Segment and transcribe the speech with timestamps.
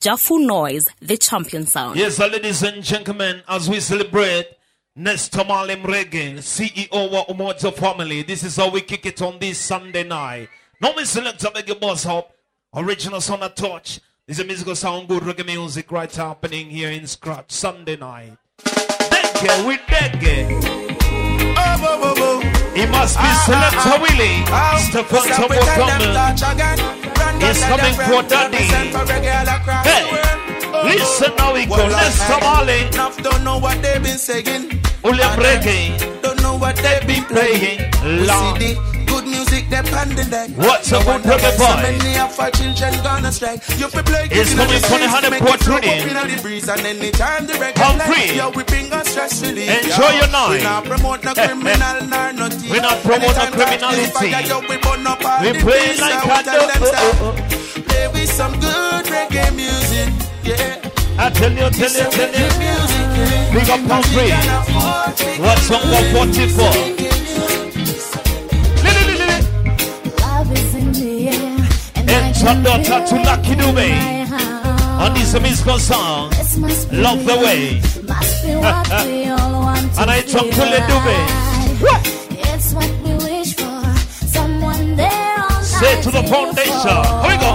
[0.00, 1.98] Jafu Noise, the champion sound.
[1.98, 4.46] Yes, ladies and gentlemen, as we celebrate
[4.94, 9.58] Nestor Malim Reggae, CEO of Umoja Family, this is how we kick it on this
[9.58, 10.48] Sunday night.
[10.82, 12.30] Now we select a big boss up,
[12.74, 14.00] original sound of touch.
[14.26, 18.36] This is a musical sound, good reggae music right happening here in Scratch Sunday night.
[18.64, 20.46] Reggae with reggae.
[21.58, 22.40] Oh, bo, bo, bo.
[22.78, 24.02] It must be Ah, Selector ah, ah.
[24.02, 24.44] Willie.
[24.48, 25.64] Oh, Stefan stop it,
[26.92, 27.05] Samuel
[27.40, 27.40] touch again.
[27.40, 28.56] Run, He's run, coming for daddy.
[28.56, 30.04] represent for reggae all across Hey,
[30.96, 31.72] listen now we go.
[31.76, 32.80] Well, Nestor I- Marley.
[32.88, 34.80] Enough don't know what they've been saying.
[35.02, 36.22] William Reggae.
[36.22, 37.80] Don't know what they've been playing.
[38.26, 38.95] Lord
[39.66, 40.50] kick them on the deck.
[40.56, 41.66] What's a good brother boy?
[41.66, 43.60] So many of our children gonna strike.
[43.78, 46.02] You play It's coming from the hundred port tuning.
[47.74, 48.36] Come free.
[48.36, 49.70] Yo, we bring us stress relief.
[49.70, 50.46] Enjoy your night.
[50.56, 52.70] We not promote no criminal nor no thief.
[52.70, 54.30] We not promote no criminality.
[55.42, 56.70] We play like a dog.
[56.70, 57.34] Uh, uh, uh.
[57.88, 60.12] Play with some good reggae music.
[60.44, 60.80] Yeah.
[61.18, 62.48] I tell you, tell you, tell you.
[63.52, 64.30] Big up Palm Free.
[65.40, 65.80] What's on
[66.14, 67.15] 144?
[72.44, 73.88] And And I turn can the feel to Lucky Dube.
[75.00, 76.30] On this musical song.
[76.30, 77.80] This must be Love the way.
[78.06, 81.18] Must be what we all want to And I talk to the Dube.
[82.54, 83.82] It's what we wish for.
[84.26, 87.04] Someone there all Say to the you foundation.
[87.22, 87.52] Here we go.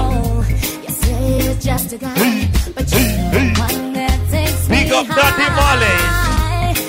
[0.83, 5.47] You say it's just a guy, but the one that takes Big me up Daddy
[5.57, 5.97] Marley.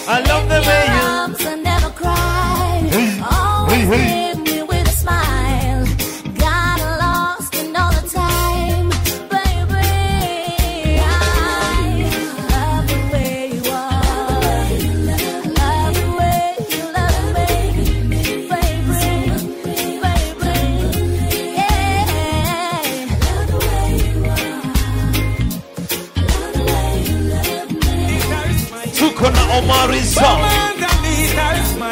[0.09, 2.81] I love the way you- arms never cry.
[2.91, 4.32] Hey, Always hey, hey.
[29.53, 30.41] Tukuna Omari's song.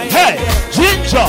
[0.08, 0.36] Hey,
[0.72, 1.26] Ginger.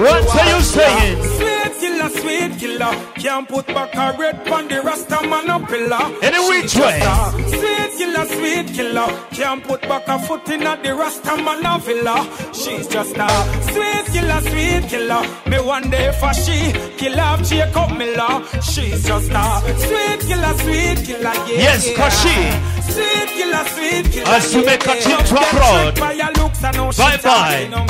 [0.00, 1.22] What are you saying?
[1.22, 2.94] Sweet killer, sweet killer.
[3.16, 6.10] Can't put back a red on the rasta man a pillar.
[6.22, 7.00] Any which way.
[7.48, 9.06] Sweet killer, sweet killer.
[9.32, 12.16] Can't put back a foot in a the rasta man a villa.
[12.52, 13.28] She's just a
[13.72, 15.22] sweet killer, sweet killer.
[15.46, 18.44] Me one day for she kill off Jacob Miller.
[18.62, 19.44] She's just a
[19.78, 21.34] sweet killer, sweet killer.
[21.48, 21.96] Yeah, Yes, yeah.
[21.96, 24.28] 'cause she- Sweet killer, sweet killer.
[24.28, 25.00] As you make a yeah.
[25.00, 25.82] trip to abroad.
[25.82, 27.70] tricked by her looks and how she Bye-bye.
[27.74, 27.86] um,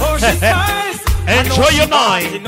[0.00, 0.98] Oh, she nice.
[1.28, 2.40] Enjoy your night.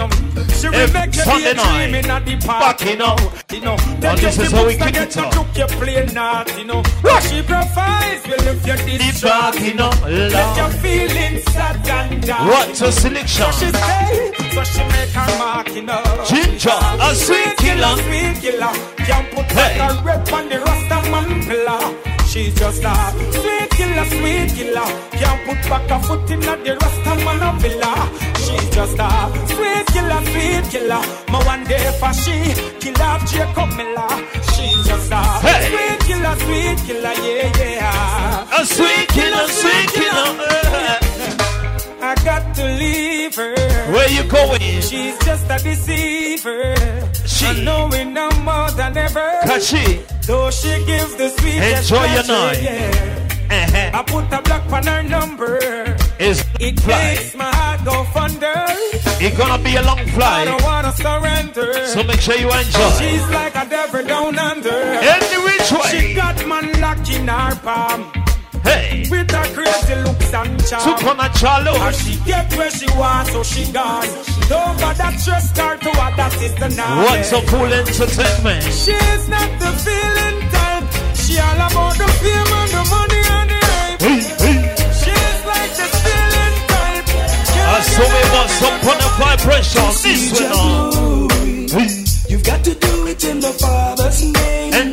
[0.72, 1.94] Every Sunday night.
[1.94, 3.14] in a the Back, you know.
[3.52, 3.76] You know.
[4.02, 5.56] And this is how we kick it off.
[5.56, 6.82] you play not, you know.
[7.02, 9.90] What she provides will lift your distress, back, you you know.
[9.90, 12.46] know, Let your feelings sad and down.
[12.48, 13.52] What a selection.
[13.52, 16.24] So she stay, so she make her mark, you know.
[16.26, 17.96] Ginger, a sweet killer.
[18.00, 18.72] Sweet killer.
[18.96, 19.76] Can't put Hey.
[19.78, 22.09] back a rep on the pillar.
[22.30, 22.94] She's just a
[23.32, 24.88] sweet killer, sweet killer.
[25.18, 27.92] Can't put back a foot in the Rasta man villa.
[28.38, 29.10] She's just a
[29.50, 31.02] sweet killer, sweet killer.
[31.32, 32.36] My one day for she
[32.78, 34.12] kill off Jacob Miller.
[34.54, 35.70] She's just a Hey.
[35.70, 38.60] sweet killer, sweet killer, yeah, yeah.
[38.60, 40.30] A sweet killer, sweet killer.
[40.50, 40.98] Eh.
[42.02, 43.54] I got to leave her.
[43.92, 44.59] Where you going?
[44.80, 46.74] She's just a deceiver.
[47.26, 49.30] She- I know it now more than ever.
[49.44, 50.00] Cause she.
[50.26, 52.62] Though she gives the sweetest Enjoy your night.
[52.62, 53.26] Yeah.
[53.50, 53.98] Uh-huh.
[53.98, 55.58] I put a block on her number.
[56.18, 57.14] Is It fly.
[57.14, 58.54] makes my heart go thunder.
[59.22, 60.42] It's gonna be a long flight.
[60.42, 61.86] I don't wanna surrender.
[61.88, 62.90] So make sure you enjoy.
[63.00, 64.70] She's like a devil down under.
[65.14, 68.12] Any which She got man locked in her palm
[68.64, 69.06] Hey.
[69.10, 70.82] with her crazy looks and charm.
[70.82, 71.74] Tukuna Chalo.
[71.80, 74.06] And she get where she wants, so she gone.
[74.48, 77.02] Don't bother trust her to what that is the now.
[77.04, 78.62] What's a full entertainment?
[78.64, 80.84] She's not the feeling type.
[81.16, 84.00] She all about the fame and the money and the hype.
[84.00, 84.60] Hey, hey.
[85.00, 87.06] She's like the feeling type.
[87.56, 89.86] I saw her want some kind of vibration.
[90.04, 92.00] This one.
[92.30, 94.39] You've got to do it in the Father's name.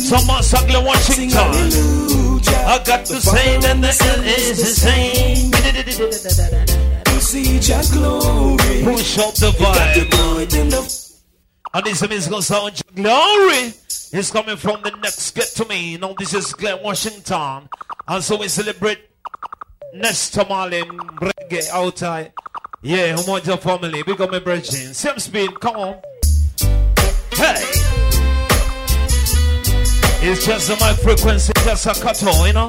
[0.09, 1.37] Ugly Sing Washington.
[1.37, 5.51] I got the same and the L is the same.
[7.03, 8.83] To see your glory.
[8.83, 10.09] Push up the vibe.
[10.09, 11.13] do it in the
[11.73, 13.73] And this musical sound glory
[14.13, 15.97] is coming from the next Get to Me.
[15.97, 17.67] Now this is Glenn Washington.
[18.07, 18.99] And so we celebrate
[19.93, 20.87] Nestor Marlin
[21.19, 22.31] reggae outside.
[22.81, 24.01] Yeah, Umoja family.
[24.07, 24.93] Up my brethren.
[24.93, 26.01] Same speed, come on.
[27.31, 27.86] Hey!
[30.29, 32.67] It's just mic frequency, just a cut you know?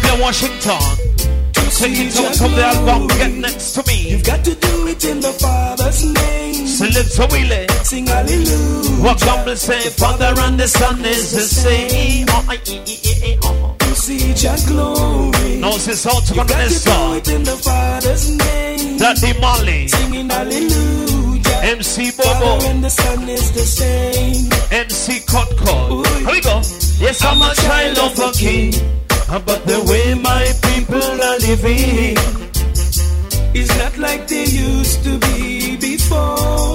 [0.00, 0.80] Glenn Washington.
[1.52, 3.08] to take it see out from the album.
[3.08, 4.10] Get next to me.
[4.10, 6.66] You've got to do it in the Father's name.
[6.66, 7.66] Selector Willie.
[7.84, 9.02] Sing hallelujah.
[9.04, 9.80] What come to say?
[9.90, 12.26] Father and the Son is the same.
[12.30, 13.76] Oh, I- I- I- I- oh.
[13.78, 15.56] To see your glory.
[15.60, 18.96] No, this is out to You've got to do it in the Father's name.
[18.98, 19.88] Daddy Molly.
[19.88, 21.25] Singing hallelujah.
[21.66, 22.64] MC Bobo.
[22.70, 24.46] and the Son is the same.
[24.70, 25.50] MC Cut.
[25.58, 26.62] Here we go.
[27.02, 28.70] Yes, I'm a child of a king.
[29.44, 32.14] But the way my people are living.
[33.52, 36.70] It's not like they used to be before.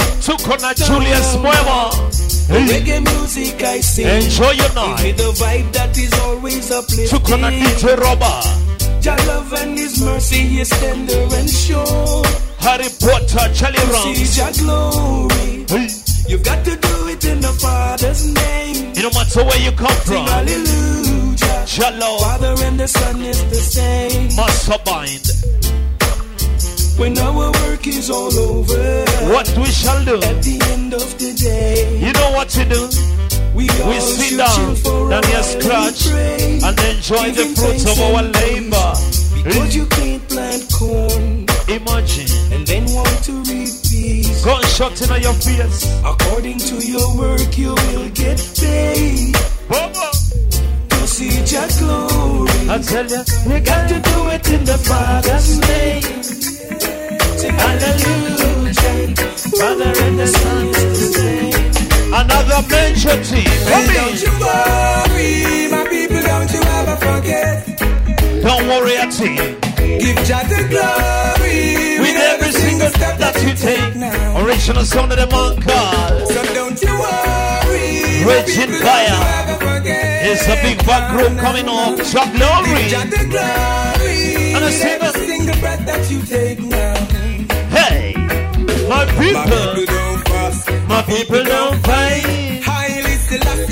[0.51, 1.91] On a Julius Moema.
[2.51, 4.07] Reggae music I sing.
[4.07, 5.03] Enjoy your night.
[5.03, 6.67] With a vibe that is always
[7.09, 7.87] Took on a uplifting.
[7.87, 9.01] DJ Robber.
[9.01, 12.50] Your love and His mercy is tender and sure.
[12.61, 14.37] Harry Potter, Charlie See Rams.
[14.37, 15.65] your glory.
[15.67, 15.87] Hey.
[16.27, 18.91] You've got to do it in the Father's name.
[18.95, 20.25] It don't matter where you come from.
[20.27, 21.67] hallelujah.
[21.67, 22.19] Shalom.
[22.19, 24.35] Father and the Son is the same.
[24.35, 25.27] Must bind.
[26.99, 29.05] When our work is all over.
[29.33, 30.15] What we shall do.
[30.21, 31.97] At the end of the day.
[31.99, 32.87] You know what to do.
[33.55, 34.75] We, We sit down,
[35.09, 38.93] then while scratch, and enjoy the fruits of our labor.
[39.43, 41.40] Because you can't plant corn
[41.71, 42.27] Imagine.
[42.53, 44.43] and then want to reap peas.
[44.43, 45.87] Gunshot in your face.
[46.03, 49.33] According to your work, you will get paid.
[49.69, 50.07] Bobo.
[50.89, 52.51] To see your glory.
[52.69, 56.23] I tell you, You got to do it in the Father's name.
[57.39, 59.15] Sing hallelujah.
[59.57, 62.13] Father and the Son is the same.
[62.13, 63.47] another major team.
[63.71, 68.43] And don't you worry, my people, don't you ever forget.
[68.43, 69.60] Don't worry, a team.
[69.99, 73.95] Give Jah the glory With every single step that you take.
[73.95, 74.43] now.
[74.45, 76.25] Original sound of the man call.
[76.27, 79.09] So don't you worry, Raging fire.
[79.09, 80.25] don't you ever forget.
[80.25, 81.97] It's a big back group coming up.
[82.11, 82.83] Chuck Give Jah Glory.
[83.15, 86.95] the glory And with every single breath that you take now.
[87.75, 88.13] Hey,
[88.87, 89.85] my My people people.
[89.85, 92.61] don't fast, My people don't fight.
[92.63, 93.15] Highly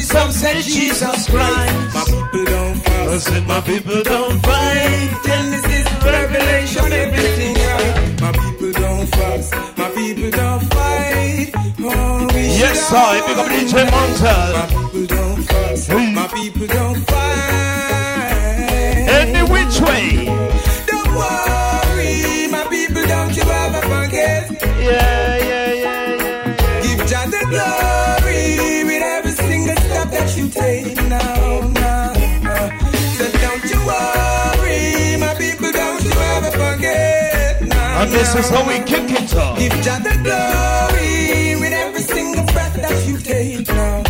[0.01, 1.93] Some say Jesus Christ.
[1.93, 2.77] My people don't
[3.09, 5.09] I said my people don't fight.
[5.25, 8.21] Genesis, Revelation, everything right.
[8.21, 9.53] My people don't fast.
[9.77, 11.51] My people don't fight.
[11.81, 13.21] Oh, Yes, sir.
[13.27, 13.85] Big up DJ.
[13.93, 14.53] Montel.
[14.53, 15.87] My people don't fast.
[15.87, 15.95] Hey.
[16.07, 16.13] Hmm.
[16.15, 18.29] My people don't fight.
[19.09, 20.25] Any which way.
[20.87, 24.51] Don't worry, my people, don't you ever forget.
[24.61, 26.81] Yeah, yeah, yeah, yeah.
[26.83, 30.98] Give Jah the glory with every single step that you take
[38.19, 39.57] this is how we kick it off.
[39.57, 44.03] Give Jah the glory with every single breath that you take now.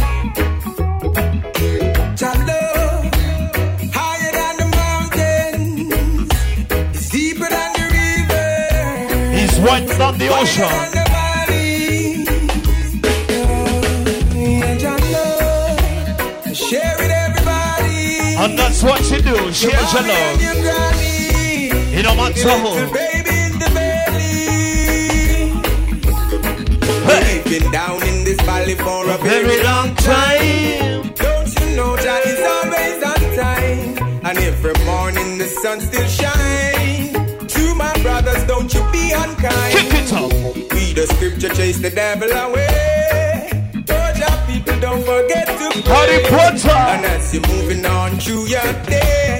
[2.19, 3.05] Jah love,
[3.93, 6.29] higher than the mountains,
[6.95, 8.49] it's deeper than the river.
[9.37, 10.73] He's wider than the ocean.
[10.77, 12.25] than the valley.
[14.59, 18.41] Yeah, Jah love, share with everybody.
[18.41, 19.37] And that's what you do.
[19.53, 20.41] Share your love.
[20.41, 21.95] your granny.
[21.95, 22.15] You know
[27.49, 31.01] been down in this valley for a Very long time.
[31.15, 34.21] Don't you know that it's always on time?
[34.27, 37.53] And every morning the sun still shines.
[37.53, 39.73] To my brothers, don't you be unkind.
[39.73, 40.31] Kick it up.
[40.73, 43.49] We the scripture chase the devil away.
[43.89, 46.23] Oh, your people don't forget to pray.
[46.93, 49.39] And as you're moving on through your day,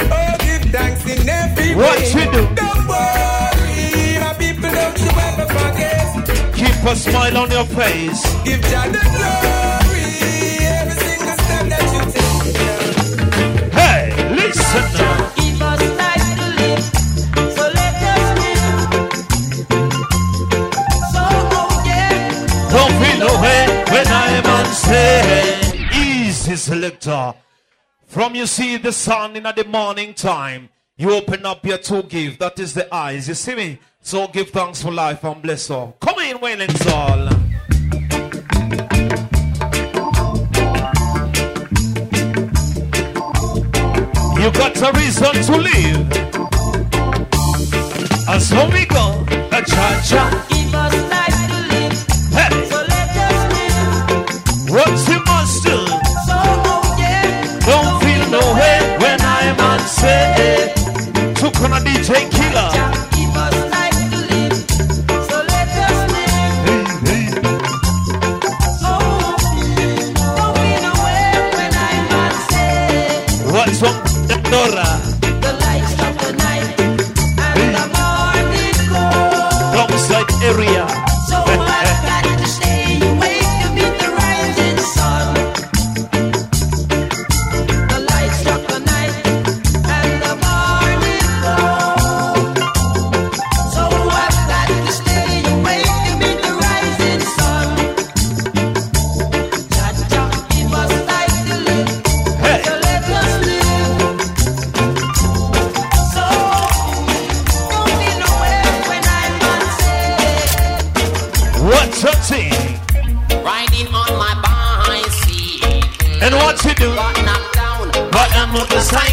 [0.00, 2.08] oh, give thanks in every What way.
[2.08, 2.42] you do?
[2.54, 3.37] Don't worry,
[6.78, 8.22] Keep a smile on your face.
[8.44, 10.06] Give Jah the glory
[10.62, 13.72] every single step that you take.
[13.72, 14.02] Hey,
[14.36, 15.32] listen now.
[15.34, 16.84] Give us life to live,
[17.52, 18.62] so let us live.
[21.12, 21.22] So,
[21.58, 22.70] oh yeah.
[22.70, 25.66] Don't feel no way when I'm on stage.
[25.96, 27.34] Easy selector.
[28.06, 32.38] From you see the sun in the morning time, you open up your two give.
[32.38, 33.28] That is the eyes.
[33.28, 33.78] You see me?
[34.02, 35.96] So give thanks for life and bless all.
[36.00, 37.28] Come in, Wailing Soul.
[44.38, 46.12] You got a reason to live.
[48.28, 49.24] And so we go.
[49.50, 50.46] A cha cha.
[50.48, 51.96] Give us life to live,
[52.32, 54.70] Hey, so let us live.
[54.70, 55.17] what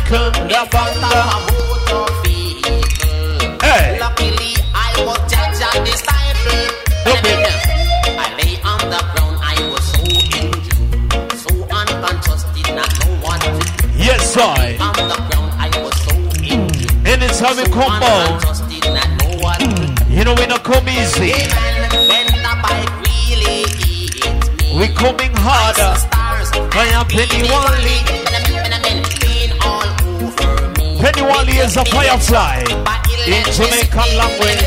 [0.10, 1.10] motorcycle, the A banda.
[1.52, 3.58] motor vehicle.
[3.62, 4.00] Hey.
[4.00, 6.66] Luckily, I was judged at this disciple.
[7.08, 7.46] Okay.
[8.18, 10.04] I lay on the ground, I was so
[10.38, 13.88] injured, so unconscious, did not know what to do.
[13.98, 14.78] Yes, I.
[14.80, 19.40] On the ground, I was so injured, Anytime we so come out, did not know
[19.42, 19.62] what
[20.10, 21.32] you know we not come easy.
[21.32, 25.94] Man, when the bike really hits me, We coming harder.
[26.78, 27.06] I am.
[27.08, 28.25] Pain all
[31.18, 31.28] over me.
[31.28, 32.64] Peenie Wallie is a firefly
[33.28, 34.60] in Jamaican language.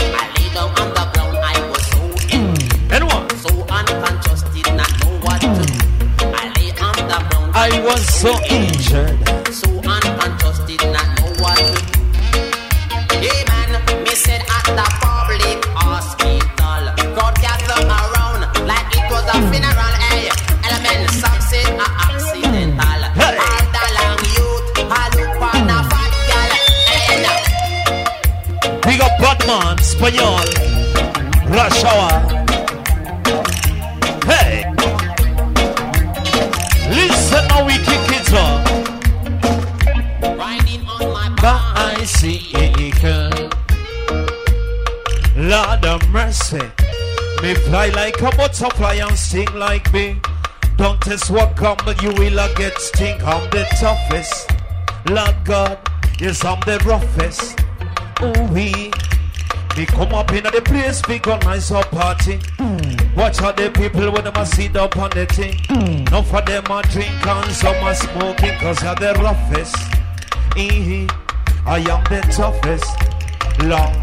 [0.00, 1.44] I lay down on the ground, hmm.
[1.44, 2.00] I was so
[2.34, 2.92] injured.
[2.92, 3.32] And what?
[3.32, 5.74] So unconscious, did not know what to do.
[6.26, 9.17] I lay on the ground, I was so injured.
[30.08, 30.40] Spaniel,
[31.50, 32.16] Rush Hour.
[34.24, 34.64] Hey,
[36.88, 38.66] listen how we kick it up.
[40.38, 41.28] Riding on my
[41.74, 42.72] Bicycle.
[45.36, 46.62] Lord of mercy.
[47.42, 50.22] Me fly like a butterfly and sting like me.
[50.78, 53.20] Don't test what come, but you will get sting.
[53.22, 54.50] I'm the toughest.
[55.10, 55.78] Lord God,
[56.18, 57.60] yes, I'm the roughest.
[58.22, 58.54] Ooh,
[59.78, 59.86] we.
[59.86, 62.40] Come up in the place, big on nice up party.
[63.16, 65.56] Watch how the people when them a sit up on the thing.
[66.10, 69.76] None for them a drink and some a smoking, cause they're the roughest.
[70.56, 71.06] Eh,
[71.66, 72.86] I am the toughest.
[73.64, 73.94] Lord.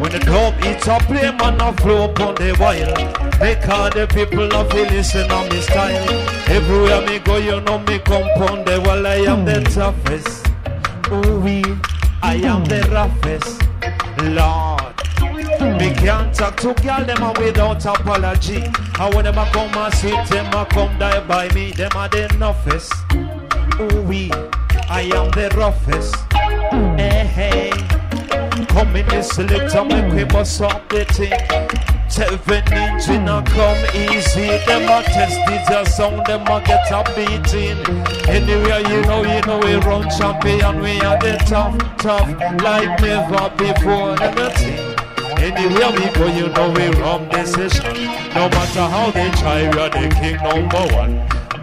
[0.00, 3.40] When the drum hits a play, man, I flow upon the wild.
[3.40, 6.08] Make all the people of feel listen on me style.
[6.48, 9.06] Everywhere me go, you know me on the wall.
[9.06, 10.46] I am the toughest.
[11.12, 11.62] Ooh, we,
[12.22, 13.65] I am the roughest.
[14.22, 14.96] Lord.
[15.78, 18.64] Me can't talk to girl them a without apology.
[18.98, 21.72] And when them a come and sit, them a come die by me.
[21.72, 22.92] Them a the toughest.
[23.80, 24.30] Ooh, we,
[24.88, 26.16] I am the roughest.
[26.32, 27.65] Hey, hey.
[28.76, 31.32] Come in this selector, make we bust up the thing.
[32.10, 34.48] Seven inch in a come easy.
[34.66, 37.80] Them a test it a sound, them a get a beating.
[38.28, 40.82] Anywhere you know, you know we run champion.
[40.82, 42.28] We are the tough, tough,
[42.62, 44.14] like never before.
[44.16, 44.94] Them a thing.
[45.40, 47.94] Anywhere we go, you know we run the session.
[48.34, 51.16] No matter how they try, we are the king number one.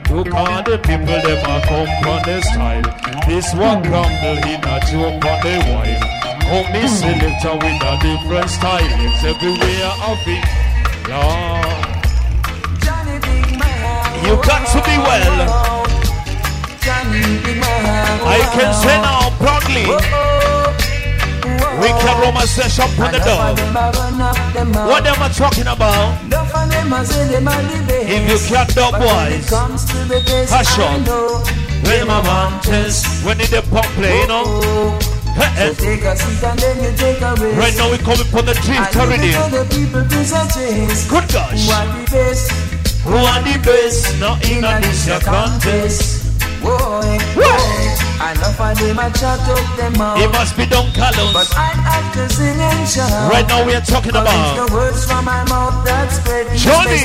[0.10, 2.82] Look all the people, them a come from the style.
[3.27, 6.22] This one crumble, he not joke on the wine.
[6.43, 10.43] Come me selector with a different stylings everywhere I Big
[11.07, 11.83] Man.
[14.25, 15.83] you got to be well.
[18.25, 19.88] I can say now proudly,
[21.81, 23.57] we can roam a session on the dog.
[24.88, 26.19] What them are talking about?
[28.05, 29.51] If you can't dub boys,
[30.79, 31.47] up.
[31.83, 35.12] When my test, when in the pump play, you know.
[35.35, 35.73] Hey, hey.
[35.73, 37.57] Take a seat and then you take a rest.
[37.57, 39.27] Right now we coming for the drift And already.
[39.33, 41.09] you the people present chase.
[41.09, 41.65] Good gosh.
[41.65, 42.51] Who are the best?
[43.03, 44.19] Who are the best?
[44.19, 46.21] Now in a this your contest.
[46.61, 47.83] Boy, Woo!
[48.31, 50.17] enough of them I chat up them out.
[50.21, 53.31] It must be Don But I have to sing and shout.
[53.31, 57.03] Right now we are talking about the words from my mouth that spread Johnny,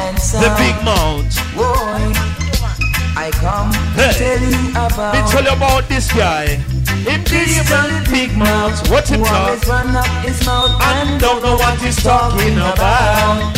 [0.00, 1.28] and the big mount.
[1.52, 3.20] Boy, eh.
[3.20, 4.12] I come Hey.
[4.12, 6.60] to tell you about Let me tell you about this guy.
[7.04, 8.88] Him this the big mouth.
[8.90, 9.48] What him who talk?
[9.48, 13.52] always run up his mouth And don't know what he's talking about.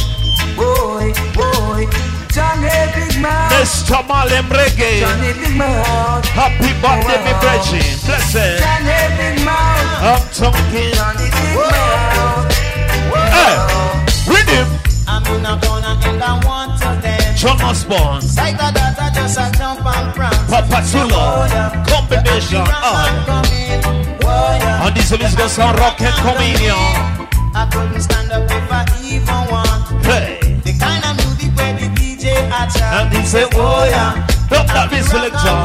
[0.57, 1.87] Boy, boy,
[2.35, 3.53] Johnny Big Mouth.
[3.53, 4.03] Mr.
[4.09, 5.01] Malem Reggae.
[5.01, 6.25] Johnny Big Mouth.
[6.35, 7.87] Happy birthday, me brethren.
[8.07, 8.59] Bless it.
[8.59, 10.03] Johnny Big Mouth.
[10.03, 10.93] I'm talking.
[10.95, 12.51] Johnny Big Mouth.
[13.35, 13.55] Hey,
[14.27, 14.69] rhythm.
[15.07, 16.58] I'm in a corner and I want to dance.
[17.39, 18.21] John Osborne.
[20.51, 21.47] Papa Chulo.
[21.87, 22.67] Combination.
[22.67, 22.83] Rock
[24.25, 26.75] Uh, this is going to rock and.
[27.55, 30.05] I couldn't stand up if I even want.
[30.05, 30.59] Hey.
[30.65, 32.83] The kind of music where the DJ a.
[32.83, 34.27] And he say, oh yeah.
[34.51, 35.63] Don't that be selector.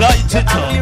[0.00, 0.72] Light it up.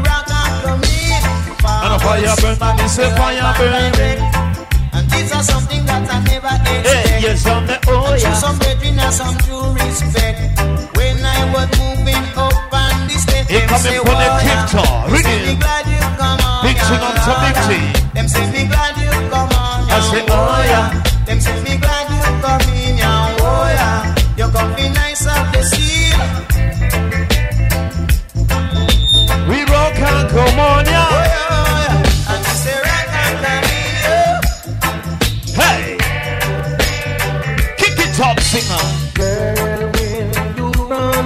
[1.83, 2.57] And a fire burn.
[2.63, 4.56] And he say, fire burn.
[4.97, 7.23] And these are something that I never Hey, expect.
[7.23, 8.33] yes, I'm the oh yeah.
[8.35, 10.39] some brethren and some true respect.
[10.97, 13.17] When I was moving up on the
[13.49, 15.39] He them coming say, from the "Wow, yeah." Them say, rhythm.
[15.47, 17.93] "Me glad you come on, Big thing on big yeah.
[18.17, 19.79] Them say me glad you come on.
[19.93, 20.89] I say, oh, yeah.
[21.27, 24.15] Them say me glad you come in, yeah, oh yeah.
[24.39, 26.21] You come be nice up the scene.
[29.49, 30.91] We rock and come on, Oh yeah.
[30.91, 31.36] yeah, oh yeah.
[38.61, 38.79] Singer.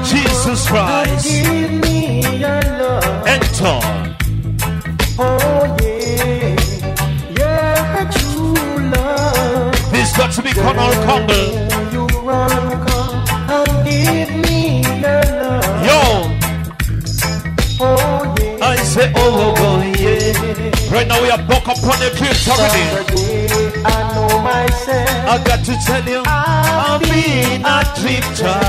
[0.04, 3.26] Jesus Christ, Give me your love.
[3.26, 3.80] enter.
[5.18, 6.56] Oh yeah,
[7.38, 9.92] yeah, true love.
[9.92, 11.46] This got to be Conal Congle.
[11.92, 15.86] You run, come and give me your love.
[15.86, 16.00] Yo,
[17.82, 18.66] Oh yeah.
[18.66, 20.92] I say, oh, oh, oh, yeah.
[20.92, 23.69] Right now we are buck up on the clips already.
[23.84, 25.08] I know myself.
[25.28, 28.60] I got to tell you, I've been a drifter.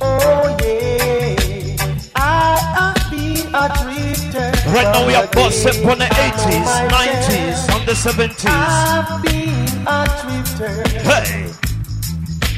[0.00, 1.76] Oh yeah,
[2.16, 4.52] I have been a drifter.
[4.70, 8.46] Right now we are busting on the 80s, 90s, and the 70s.
[8.48, 10.88] I've been a drifter.
[11.00, 11.46] Hey,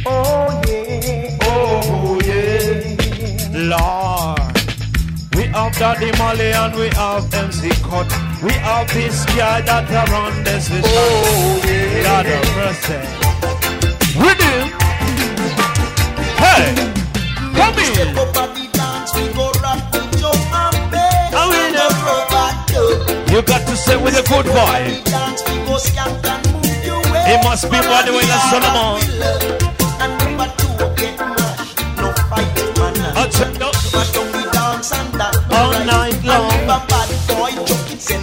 [0.04, 3.48] Oh yeah, oh yeah.
[3.52, 4.61] Lord.
[5.34, 8.08] We have Daddy Molly and we have MC Cut.
[8.42, 12.02] We have this guy that around this is Oh yeah.
[12.04, 13.00] God of mercy.
[14.20, 14.52] We do.
[16.36, 16.74] Hey,
[17.56, 18.18] come Step in.
[18.18, 21.32] up at the dance, we go rock the jump and bass.
[21.34, 21.88] Oh, we And know.
[21.88, 23.30] the rubber dub.
[23.32, 24.80] You got to say with a good boy.
[24.84, 27.24] The dance, we go skank and move your way.
[27.32, 29.00] It must be by the way that Solomon.
[30.02, 31.80] And number two, get mashed.
[31.96, 33.16] No fight, man.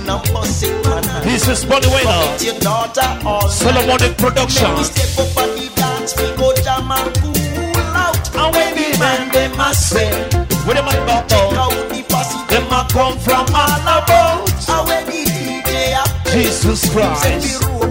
[0.09, 1.23] A bussing man.
[1.23, 3.51] This is Bunny Wailer, It's your daughter all night.
[3.51, 4.89] Solomonic Then we Productions.
[4.89, 8.17] step up at the dance, we go jam and cool out.
[8.35, 10.09] And when the man them a say,
[10.65, 12.01] where them a go Check out, the
[12.49, 14.49] them a come from all about.
[14.67, 15.93] And when the DJ
[16.25, 17.23] play, Jesus Christ.
[17.23, 17.89] the rope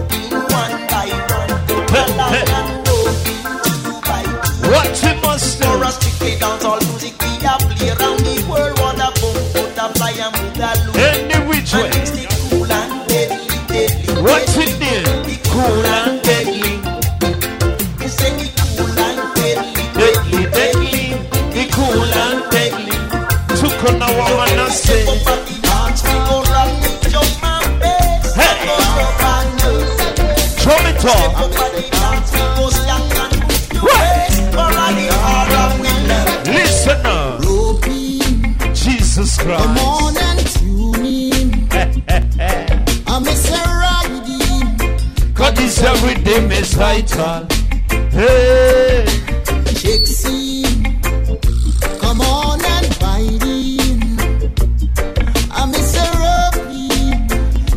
[36.45, 37.39] Listen now.
[38.73, 39.67] Jesus Christ.
[39.79, 40.19] morning.
[43.07, 43.55] I'm Mr.
[43.79, 45.33] Riding.
[45.33, 47.47] God is every day Miss vital.
[48.11, 49.05] Hey.
[52.01, 54.01] Come on and bite in.
[55.51, 55.71] I'm.
[56.19, 56.89] Rocky.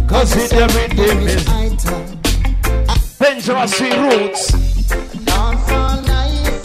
[0.08, 1.61] cause it every day Miss Item.
[3.62, 4.50] Dangerous roots.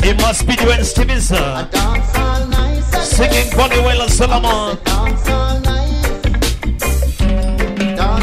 [0.03, 1.69] It must be Duane Stephenson.
[3.03, 4.77] Singing Bonnie and Solomon.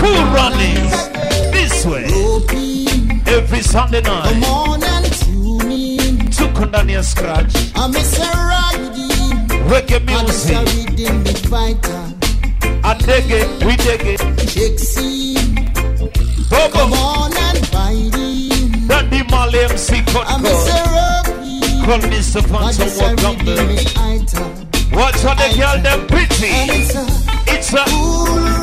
[0.00, 0.92] Cool runnings.
[1.52, 2.06] This way.
[3.28, 4.40] Every Sunday night.
[4.40, 6.30] and.
[6.32, 7.54] Took on Daniel Scratch.
[9.70, 10.56] Reggae music.
[12.82, 13.64] I dig it.
[13.64, 14.20] We dig it.
[19.32, 19.54] On and bite in.
[19.54, 20.42] Dandy Molly MC I'm.
[20.42, 21.24] Cut.
[21.26, 21.60] Rocky.
[21.84, 22.42] Call Mr.
[22.42, 24.64] I'm Phantom Walk Reading Gamble.
[24.92, 26.48] Watch how the girl them pretty.
[27.46, 28.53] it's a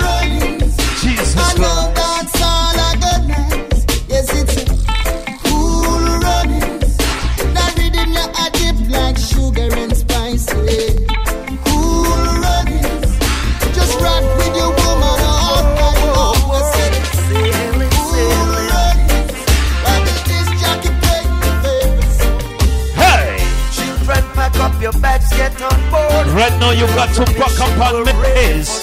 [26.82, 28.82] you got to pack up on maize.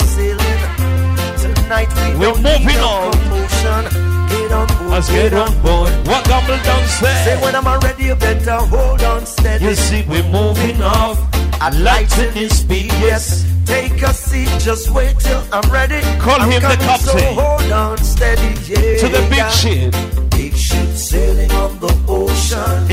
[1.43, 3.11] Tonight we We're moving on.
[3.13, 3.85] commotion.
[4.29, 4.91] Get on board.
[4.91, 5.91] Let's get on board.
[6.07, 7.43] What gamble Say downstairs?
[7.43, 9.65] when I'm ready, you better hold on steady.
[9.65, 11.19] You see, we're moving off.
[11.61, 13.45] At lightning speed, yes.
[13.67, 16.01] Take a seat, just wait till I'm ready.
[16.21, 17.19] Call I'm him the captain.
[17.19, 18.99] So hold on steady, yeah.
[19.01, 20.18] To the Big ship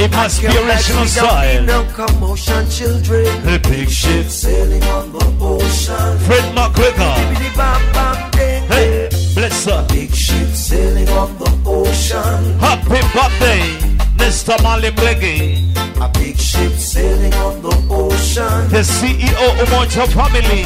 [0.06, 1.64] we don't style.
[1.64, 3.26] No commotion, children.
[3.44, 4.28] The big ship.
[4.28, 6.18] Sailing on the ocean.
[6.26, 7.16] Fred McGregor.
[7.16, 8.64] Bibbidi bam bam ding.
[8.68, 9.86] Hey, bless her.
[9.90, 12.60] Big ship sailing on the ocean.
[12.60, 13.64] Happy birthday,
[14.18, 14.62] Mr.
[14.62, 15.64] Molly Reggae.
[16.02, 18.70] A big ship sailing on the ocean.
[18.70, 20.64] The CEO of Mojo Family.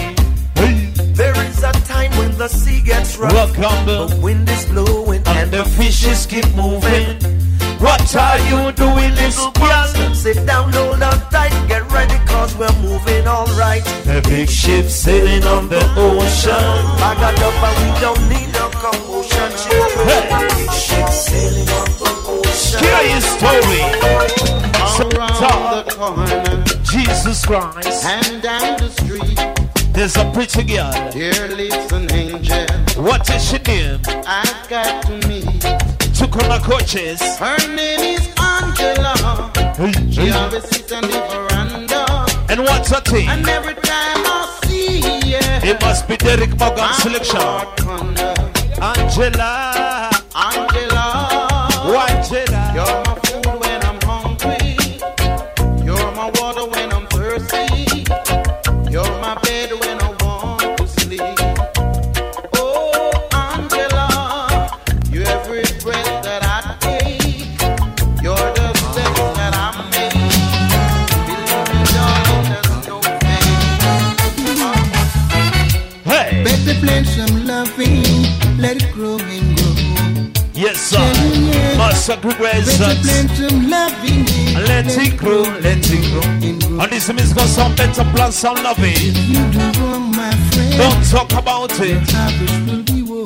[0.56, 3.56] Hey, There is a time when the sea gets rough.
[3.56, 4.08] Gamble.
[4.08, 7.38] The wind is blowing And the fishes keep moving.
[7.79, 10.13] What are you doing, little girl?
[10.13, 13.83] Sit down, hold on tight, get ready, cause we're moving alright.
[14.07, 16.65] A big ship sailing on the ocean.
[16.99, 19.51] Bag it up and we don't need no commotion.
[20.05, 20.27] Hey.
[20.57, 22.79] Big ship sailing on the ocean.
[22.83, 23.83] Hear your story.
[24.99, 28.03] Around the corner Jesus Christ.
[28.05, 29.39] and down the street,
[29.93, 30.91] There's a pretty girl.
[31.13, 32.65] there lives an angel.
[33.01, 34.01] What is she name?
[34.27, 35.98] I've got to meet.
[36.31, 37.19] Coaches.
[37.39, 39.51] Her name is Angela.
[40.11, 43.27] She always sits on the veranda, And what's her thing?
[43.27, 43.83] and every time
[44.25, 47.39] I see her, It must be Derrick Morgan selection.
[48.81, 49.88] Angela.
[82.09, 83.01] Master Group Better Residence.
[83.05, 84.25] plant some loving,
[84.65, 86.79] Let it grow, let it grow.
[86.81, 88.95] and this is got some better plans, some loving.
[89.29, 90.73] You do wrong, my friend.
[90.77, 92.09] Don't talk about it.
[92.09, 93.25] Harvest will be woe.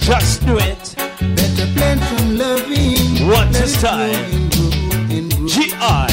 [0.00, 0.96] Just do it.
[1.36, 3.28] Better plant some loving.
[3.28, 4.10] What is time?
[4.10, 5.46] and grow and grow.
[5.46, 6.10] G.I.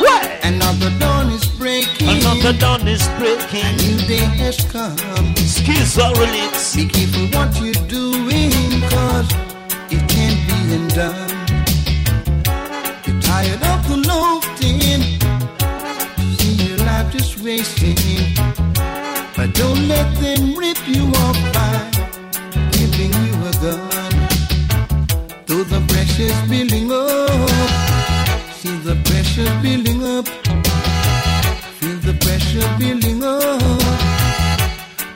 [0.00, 0.28] What?
[0.42, 2.08] Another dawn is breaking.
[2.08, 3.64] Another dawn is breaking.
[3.64, 5.36] A New day has come.
[5.36, 6.74] Skills are released.
[6.74, 7.88] Be careful what cause it
[10.72, 11.30] can't be undone.
[13.06, 15.02] You're tired of the loafing.
[16.38, 17.96] See your life just wasting.
[19.36, 21.90] But don't let them rip you off by
[22.72, 24.28] giving you a gun.
[25.46, 27.50] Though the pressure's building up,
[28.58, 30.26] see the pressure building up.
[31.78, 33.60] Feel the pressure building up.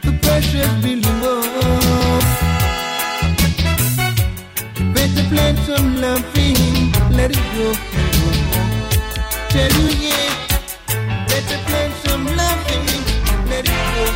[0.03, 0.96] The pressure's building
[5.77, 7.75] plant some loving, let it grow.
[9.49, 10.31] Tell you, yeah.
[11.27, 12.87] Better plant some loving,
[13.49, 14.11] let it grow.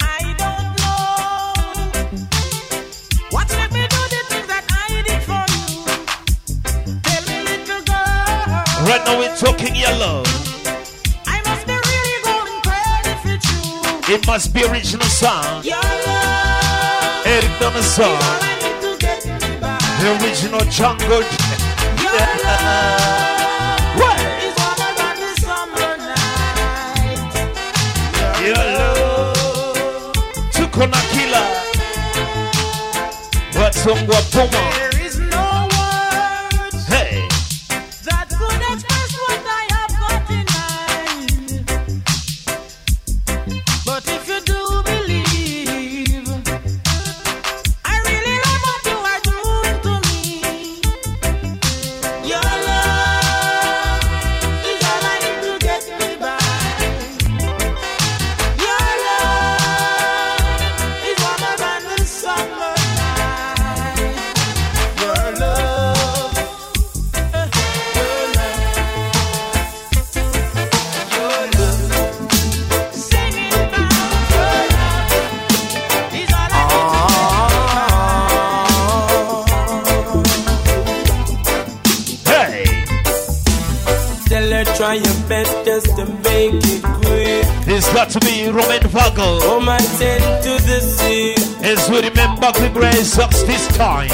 [0.00, 1.06] I don't know
[3.30, 5.68] what made me do the things that I did for you.
[7.02, 7.82] Tell me, little
[8.88, 10.22] Right now we're talking yellow.
[11.26, 13.36] I must be really going crazy for
[14.12, 14.14] you.
[14.14, 15.64] It must be original song.
[15.64, 18.55] Your love Eric
[19.98, 21.22] The original jungle.
[22.02, 24.20] Your love What?
[24.44, 25.96] is warmer than the summer
[84.86, 87.44] try your best just to make it quick.
[87.66, 89.38] There's got to be Roman Vago.
[89.42, 91.34] Oh my ten to the sea.
[91.64, 94.10] As we remember the grace of this time.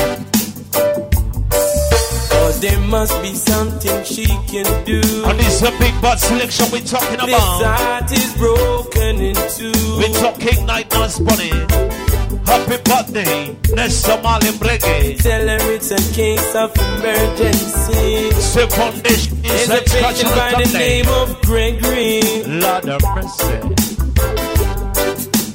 [2.35, 5.01] Oh, there must be something she can do.
[5.27, 7.27] And is a big bad selection we're talking about.
[7.27, 9.73] This heart is broken in two.
[9.99, 12.02] We're talking Night Nurse Bunny.
[12.47, 15.19] Happy birthday, Nesta Malim Reggae.
[15.23, 18.31] Tell her it's a case of emergency.
[18.41, 22.23] Say foundation is a patient by the name of Gregory.
[22.47, 23.59] Lord of mercy.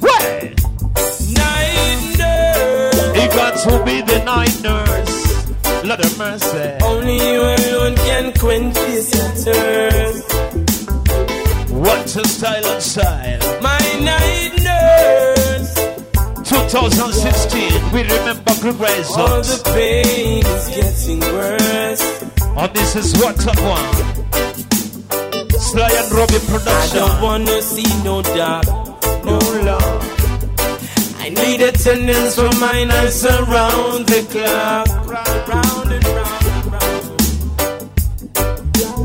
[0.00, 0.54] Where?
[1.34, 3.16] Night nurse.
[3.16, 5.84] He got to be the night nurse.
[5.84, 6.84] Lord of mercy.
[6.84, 9.10] Only you alone can quench this
[9.44, 10.32] thirst.
[11.72, 13.62] What's a style and style?
[13.62, 15.37] My night nurse.
[16.48, 19.10] 2016, we remember progress.
[19.10, 19.18] results.
[19.18, 22.00] All the pain is getting worse.
[22.56, 23.94] And this is what up one.
[25.60, 26.98] Sly and Robbie production.
[26.98, 28.66] I don't wanna see no dark,
[29.26, 30.02] no love.
[31.18, 34.88] I need attendance for my nights around the clock.
[35.46, 37.04] Round and round and round.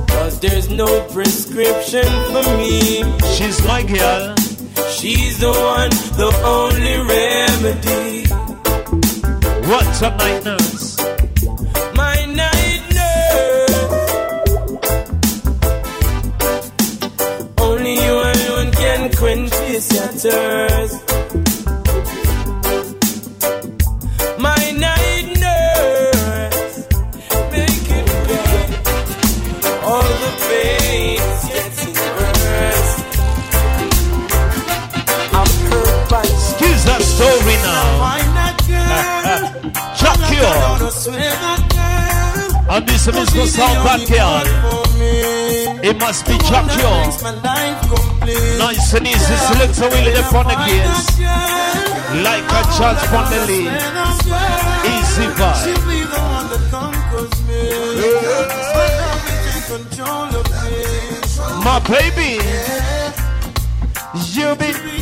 [0.08, 3.04] Cause there's no prescription for me.
[3.36, 4.43] She's my girl.
[4.98, 5.90] She's the one,
[6.22, 8.28] the only remedy.
[9.70, 10.98] What's a night nurse?
[11.94, 13.92] My night nurse.
[17.58, 21.03] Only you alone can quench this your thirst.
[41.06, 44.42] And this is the sound girl.
[45.84, 46.92] It must be you.
[48.58, 49.36] Nice and easy.
[49.36, 51.20] Select a wheel on the case.
[52.24, 53.68] Like a charge from the lead.
[54.96, 55.76] Easy vibe.
[61.66, 62.40] My baby.
[64.32, 64.93] You be.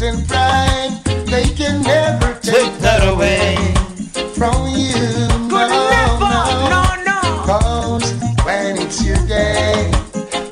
[0.00, 3.56] Everything's in prime, they can never take that away
[4.34, 4.94] from you.
[5.50, 7.20] Could never, oh, no, no.
[7.44, 8.12] Cause
[8.44, 9.90] when it's your day,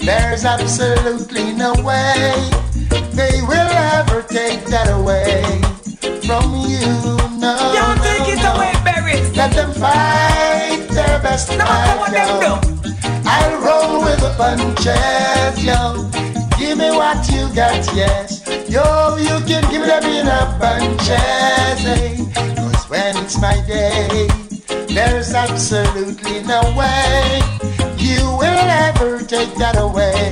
[0.01, 2.35] there's absolutely no way
[3.13, 5.43] they will ever take that away
[6.27, 6.87] from you.
[7.39, 8.55] No, Don't no, take it no.
[8.55, 9.21] away, Berry.
[9.37, 12.61] Let them fight their best No matter what yo.
[12.61, 12.93] do.
[13.29, 16.11] I'll roll with the punches, yo.
[16.59, 18.46] Give me what you got, yes.
[18.77, 21.09] Yo, you can give it up in a bunches,
[21.89, 22.17] eh?
[22.57, 24.29] Cause when it's my day,
[24.93, 27.41] there's absolutely no way
[27.97, 30.29] you will ever take that away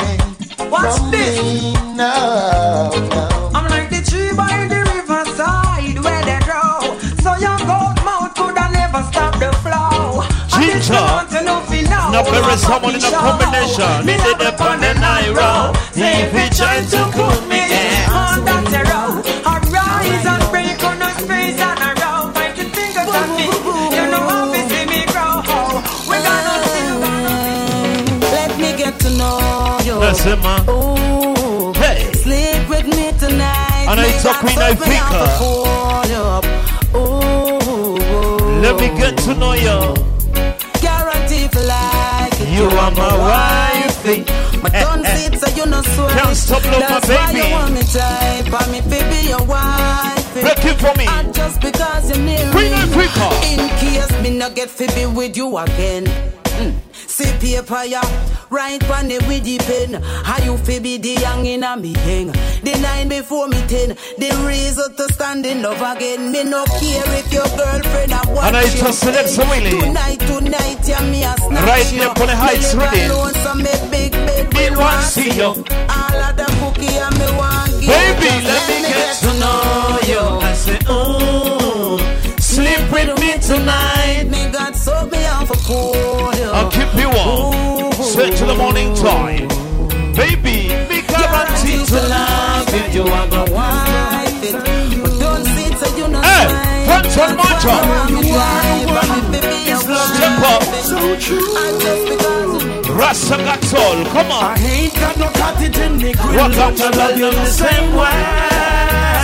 [0.69, 1.41] Watch from this.
[1.41, 1.73] me.
[1.97, 3.51] No, no.
[3.57, 7.01] I'm like the tree by the riverside where they grow.
[7.25, 10.21] So your goat mouth could have never stop the flow.
[10.53, 11.01] And if you Ginger.
[11.01, 11.81] want to know, fi
[12.13, 14.05] Now there is I'm someone in a combination.
[14.05, 15.77] Me They did have it on the night round.
[15.97, 17.44] Say if you try to put
[18.43, 22.33] me on that road, I rise and break on the space and I roll.
[22.33, 23.55] Fight the fingers and feet.
[23.97, 25.35] You know how to see me grow.
[26.09, 26.57] We gonna
[28.37, 29.97] Let me get to know you.
[30.01, 30.61] That's it, man.
[30.69, 32.13] Ooh, Hey.
[32.25, 33.87] sleep with me tonight.
[33.89, 35.15] I Make talk that Queen something Ifrika.
[35.15, 36.45] out to fold you up.
[36.97, 39.79] Ooh, Let me get to know you.
[40.81, 42.49] guarantee for like it.
[42.57, 43.13] You are my
[44.05, 46.11] My tongue sit so you no sweat.
[46.11, 48.61] Can't stop love my That's why you want me type.
[48.63, 50.33] And me fi be your wife.
[50.35, 51.07] Break it for me.
[51.09, 52.79] And just because you're near Queen me.
[52.79, 53.29] Ifrika.
[53.53, 56.05] In case me no get fi be with you again.
[56.05, 56.75] Mm.
[57.09, 58.01] See paper ya,
[58.51, 60.01] right on the with the pen.
[60.25, 62.29] How you fi be the young in a me thing.
[62.63, 63.97] The nine before me ten.
[64.19, 66.31] The reason to stand in love again.
[66.31, 68.79] Me no care if your girlfriend a watch And I you.
[68.81, 69.71] just select some Willie.
[69.81, 72.03] Tonight, tonight, yeah, me a snatch Right you.
[72.03, 73.09] on the heights Me
[74.27, 74.67] live ready.
[74.67, 75.45] alone, so me Me want see you.
[75.45, 77.91] All of the cookie and me want give.
[77.93, 80.25] Baby, Just let me get to know you.
[80.41, 81.99] I say, ooh,
[82.41, 84.25] sleep with me tonight.
[84.31, 86.35] Me got soak me off a cold.
[86.57, 87.93] I'll keep you warm.
[88.03, 89.49] Straight to the morning time.
[90.15, 93.03] Baby, me guarantee to love you.
[93.03, 94.53] You are my wife.
[95.03, 96.47] But don't sit so you know Hey,
[96.87, 97.75] front on Mojo.
[98.09, 100.63] You are my baby, you Step up.
[100.85, 102.04] So true.
[103.15, 104.07] And just because you Rasta got.
[104.09, 104.59] Come I on.
[104.59, 106.35] ain't got no cottage in the grill.
[106.35, 108.21] Rock out to love you the same way.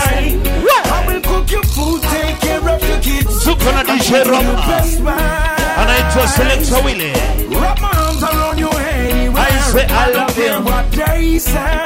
[0.07, 0.87] Right.
[0.87, 3.43] I will cook your food, take care of your kids.
[3.43, 4.55] Super na DJ Roma.
[4.55, 5.19] best man.
[5.19, 7.13] And I just select a Willie.
[7.59, 9.35] Wrap my arms around your head.
[9.35, 10.63] I say I love you.
[10.65, 11.83] What they say.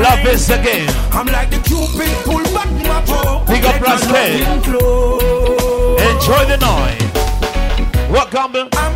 [0.00, 0.88] Love is the game.
[1.12, 3.44] I'm like the cupid, pull back my bow.
[3.46, 4.40] Big up Rascal.
[6.00, 7.02] Enjoy the night.
[8.10, 8.68] What gamble?
[8.72, 8.95] I'm a roses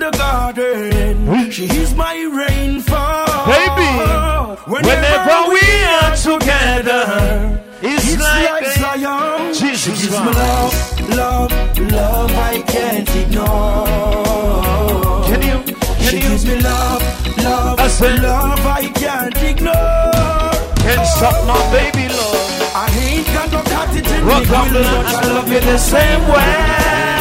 [0.00, 1.50] the garden.
[1.50, 3.46] She's my rainfall.
[3.46, 3.90] Baby,
[4.66, 5.60] whenever we
[6.00, 9.54] are together, it's, It's like, like Zion.
[9.54, 10.00] Jesus.
[10.00, 11.52] She is me love, love,
[11.92, 13.86] love I can't ignore.
[15.28, 15.74] Can you?
[15.74, 16.22] Can she you?
[16.22, 17.02] gives me love,
[17.44, 20.50] love, I said- love I can't ignore.
[20.84, 22.46] Can't stop my baby love.
[22.74, 23.60] I ain't got no
[23.98, 27.19] it in Rock me, will, I I love you the same way.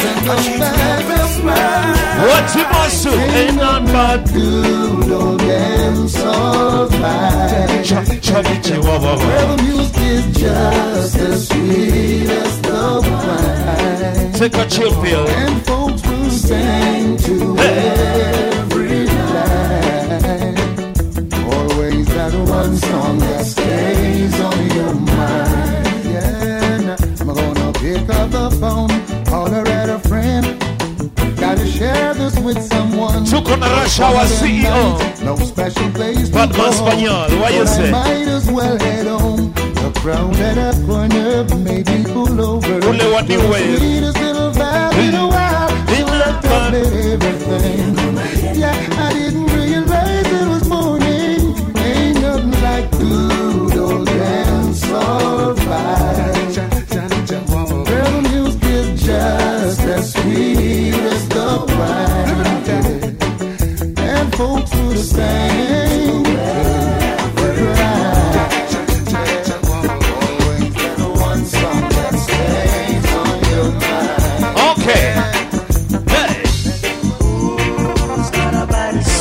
[0.00, 0.66] And she's my
[1.08, 1.42] best.
[2.28, 7.82] What you must do ain't none but Good old damn soul fight.
[7.84, 9.16] Ch- chubby chihuahua.
[9.16, 14.32] Where the music is just as sweet as the wine.
[14.32, 15.26] Take a chill pill.
[15.28, 20.56] And folks will sing to every line.
[21.54, 24.57] Always that one song that stays on
[32.48, 33.24] with someone.
[33.24, 35.22] Took on a rush hour CEO.
[35.22, 36.48] No special place go.
[36.72, 37.88] Spaniel, what you But say?
[37.88, 39.52] I might as well head home.
[39.52, 42.80] The crowd at a corner made me pull over.
[42.80, 43.76] Pull what you The wear.
[43.76, 45.70] Sweetest little vibe in a while.
[45.96, 48.58] In that Love everything.
[48.60, 48.97] Yeah,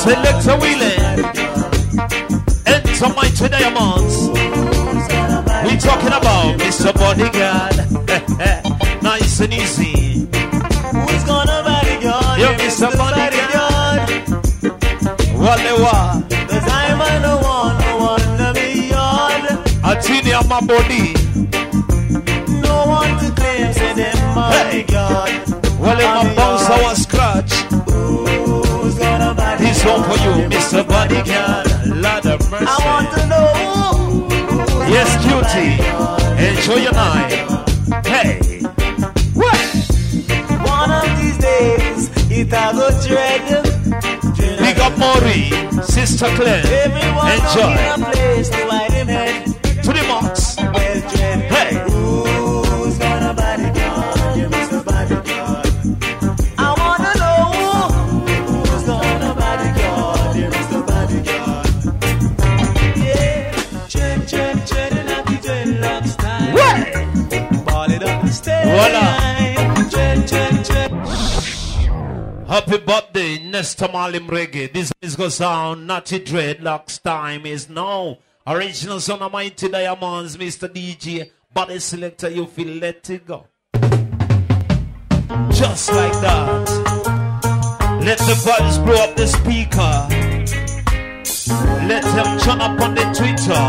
[0.07, 1.03] Select a wheeling.
[2.65, 4.29] Enter mighty diamonds.
[5.65, 6.93] We talking about Mr.
[6.93, 7.75] Bodyguard.
[9.03, 10.29] nice and easy.
[10.95, 12.39] Who's gonna bodyguard?
[12.39, 12.89] Yo, Mr.
[12.95, 13.99] Bodyguard.
[15.35, 16.21] Wale wa.
[16.47, 19.41] Cause I'm a no one, no one to be on.
[19.83, 21.15] Atini on my body.
[22.61, 25.31] No one to claim, say them bodyguard.
[25.81, 26.56] Wale my bounce our
[30.23, 30.88] you, Mr.
[30.88, 31.67] Bodyguard.
[31.88, 32.65] Lord of mercy.
[32.67, 34.27] I want to know.
[34.88, 35.77] Yes, cutie.
[36.47, 37.32] Enjoy your night.
[38.06, 38.39] Hey.
[39.34, 39.58] What?
[40.65, 43.43] One of these days, it a go dread.
[44.60, 45.51] Big up Maury,
[45.84, 46.63] Sister Claire.
[46.65, 47.88] Everyone Enjoy.
[72.57, 74.73] Happy birthday, Nesta Malim Reggae.
[74.73, 75.85] This is go sound.
[75.85, 78.17] Natty Dreadlocks time is now.
[78.47, 80.67] Original son of Mighty Diamonds, Mr.
[80.67, 81.29] DJ.
[81.53, 83.45] Body selector, you feel let it go.
[85.51, 86.67] Just like that.
[88.01, 90.07] Let the buttons blow up the speaker.
[91.85, 93.65] Let them turn up on the Twitter.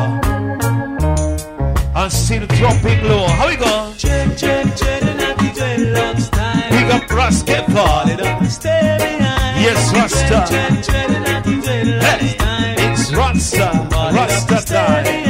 [1.95, 3.27] And still dropping low.
[3.27, 3.93] How we go?
[3.99, 6.48] Dread, dread, dread, and dreadlocks time.
[6.71, 7.67] Big up Rascal.
[7.75, 9.63] Ball it up and stay behind.
[9.63, 10.45] Yes, Rasta.
[10.49, 15.29] Dread, dread, and happy dreadlocks Hey, it's Rasta, Rasta time.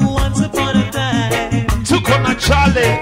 [0.00, 3.01] Once upon a time, Took on a Charlie,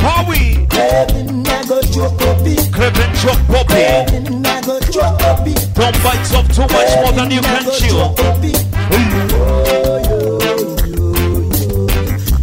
[0.00, 2.56] Powi, Then I go choke puppy.
[2.70, 3.74] Craven Chop Poppy.
[3.74, 5.54] Then I go choke puppy.
[5.74, 7.98] Don't bite off too much more than you can chew.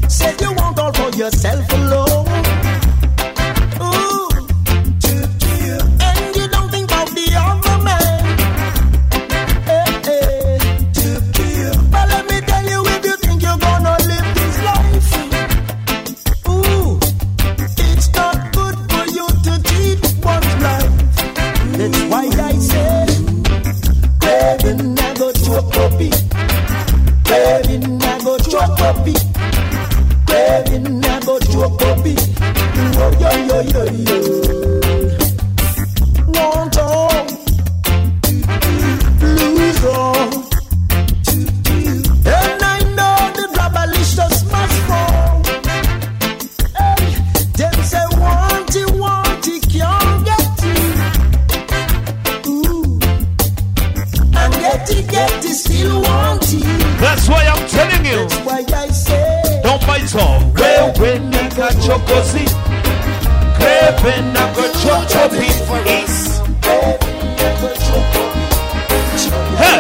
[0.10, 1.65] Said you want all for yourself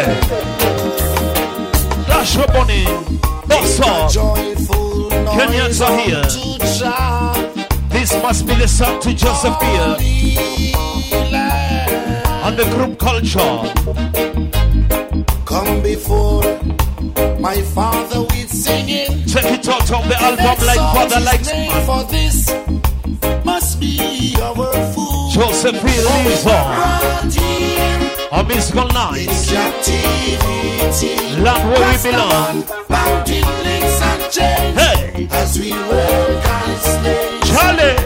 [0.06, 0.46] Hey!
[2.36, 3.48] On it.
[3.48, 3.80] That's.
[5.36, 6.22] Kenyans are here.
[7.90, 9.96] This must be the song to Joseph here.
[12.44, 13.64] And the group culture.
[15.46, 16.44] Come before
[17.40, 19.26] my father with singing.
[19.26, 21.86] Check it out on the album like Father Likes Man.
[21.86, 22.52] For this
[23.44, 25.32] must be our food.
[25.34, 26.08] Joseph Hill
[28.44, 28.44] lives on.
[28.44, 29.28] Around here, A musical night.
[31.42, 32.64] Land where we belong.
[32.90, 34.76] Bounding links and chains.
[34.80, 35.28] Hey!
[35.32, 37.40] As we work and slay.
[37.44, 37.98] Charlie!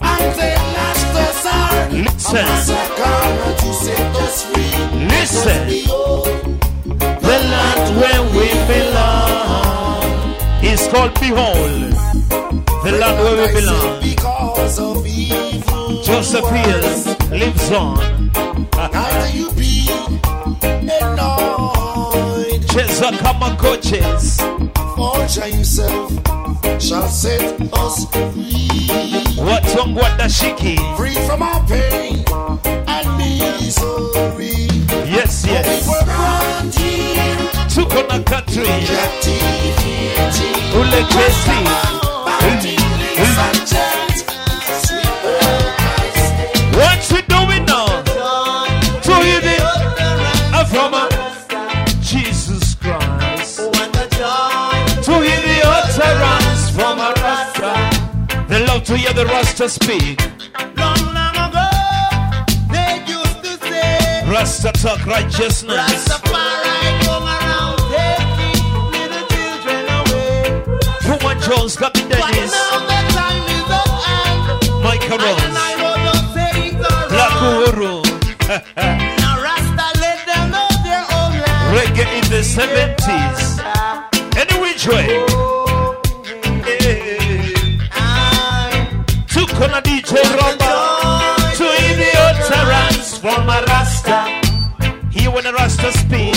[0.00, 1.92] And they lashed us hard.
[1.92, 2.46] Listen.
[3.56, 4.74] To set us free.
[5.06, 5.62] Listen.
[6.98, 10.02] The land where we belong
[10.64, 11.92] is called Behold.
[12.84, 14.00] The land where we belong.
[14.02, 16.02] because of evil.
[16.02, 16.82] Joseph Hill
[17.38, 17.98] lives on.
[22.72, 24.40] Jezakama coaches.
[24.96, 26.10] Forger himself
[26.80, 28.68] shall set us free.
[29.36, 29.94] Watong
[30.28, 30.76] shiki?
[30.96, 32.24] Free from our pain
[32.88, 34.68] and misery.
[35.10, 35.86] Yes, yes.
[35.86, 35.94] We
[37.68, 38.64] Tukona country.
[40.72, 41.58] Ulekesi.
[43.20, 44.01] Ulekesi.
[58.92, 60.20] To hear the Rasta speak.
[60.76, 61.68] long, long ago,
[62.70, 65.76] they used to say, Rasta talk righteousness.
[65.80, 68.60] Rastafari come around taking
[68.92, 70.40] little children away.
[71.06, 75.94] Puma Jones, But Dennis, now the time is up and Michael I and I know
[76.08, 77.32] those sayings are Black.
[77.48, 77.94] Uhuru,
[79.24, 81.64] Now Rasta let them know their own land.
[81.76, 83.40] reggae in the 70s.
[84.36, 85.08] Any which way.
[90.12, 90.72] to rumba,
[91.56, 94.18] to the utterance from a rasta.
[95.10, 96.34] Here when a rasta speak.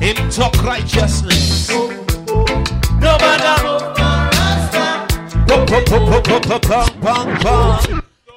[0.00, 1.68] Him talk righteousness.
[1.70, 1.90] Oh,
[2.28, 2.44] oh,
[3.00, 3.58] No matter.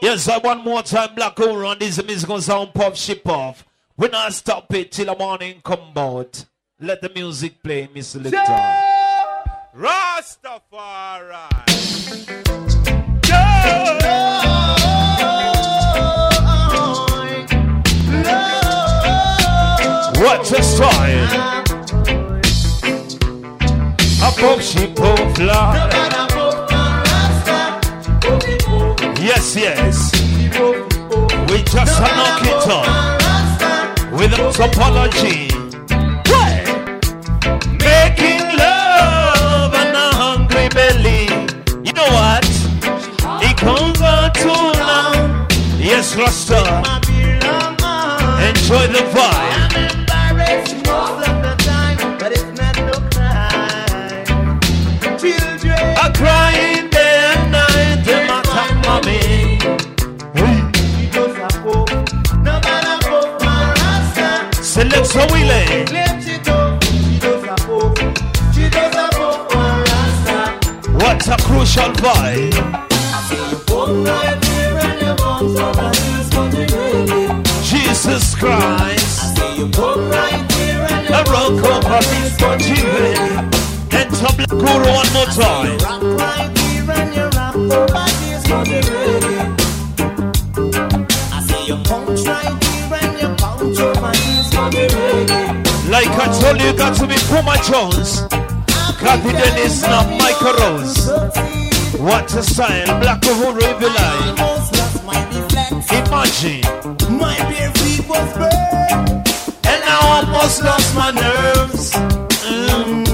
[0.02, 3.66] Yes, I one more time, black on this musical sound pop ship off.
[3.98, 6.46] We not stop it till the morning come out.
[6.80, 8.32] Let the music play, Miss Lictor.
[8.32, 8.92] Yeah.
[9.74, 11.48] Rastafari.
[13.30, 13.52] No!
[20.22, 21.64] What a style!
[24.22, 25.88] Above she both fly.
[29.22, 30.12] Yes, yes.
[31.50, 35.51] We just knock it up without apology.
[46.12, 46.60] Miss Rasta.
[48.50, 49.32] Enjoy the vibe.
[49.32, 54.60] I'm embarrassed most of the time, but it's not no crime.
[55.18, 58.04] Children are crying day and night.
[58.04, 59.22] They might have mommy.
[64.62, 65.16] Select
[70.98, 72.82] What a crucial vibe.
[78.02, 79.22] Jesus Christ.
[79.22, 82.76] I see you put right here and this country.
[83.90, 85.78] Then top the guru one more time.
[86.18, 87.70] I see you right here and.
[95.92, 98.22] Like I told you, you got to be Puma Jones.
[98.98, 101.10] Kathy Dennis, not Michael Rose.
[102.00, 104.38] What a style, Black Uhuru like.
[105.92, 106.62] Imagine.
[107.20, 108.36] My beer sleep was
[109.72, 111.92] and I almost lost my nerves.
[112.48, 113.12] Mm-hmm.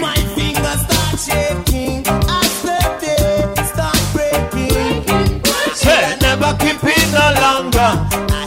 [0.00, 2.00] My fingers start shaking
[2.38, 3.40] as the day
[3.72, 5.42] start breaking.
[5.74, 7.90] Say never keep it no longer.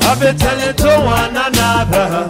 [0.07, 2.27] I've been telling to one another.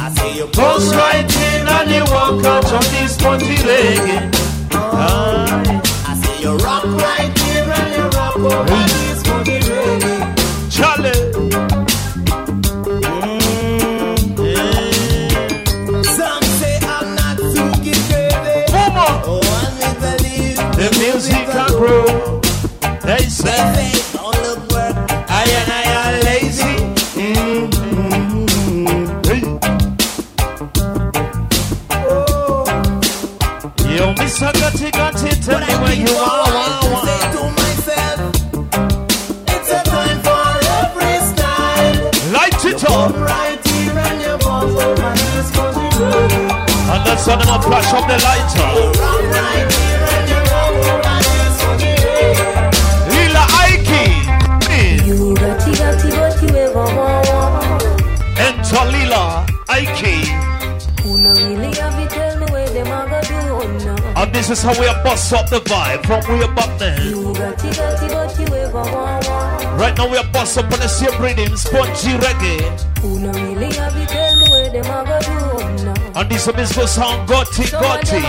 [0.00, 4.30] I see you goes right in and you walk out of this country legging.
[4.72, 9.03] I see you rock right here and you rock over.
[42.90, 43.14] Up.
[43.14, 45.88] right here and you bounce over this country.
[46.92, 49.83] And the sun and flash up the lighter.
[64.34, 66.20] This is how we are bust up the vibe from
[68.50, 69.78] way want one.
[69.78, 72.60] Right now we are bust up on the same rhythm, spongy reggae.
[76.16, 76.86] And this is Mr.
[76.88, 78.22] Sound Gotti Gotti.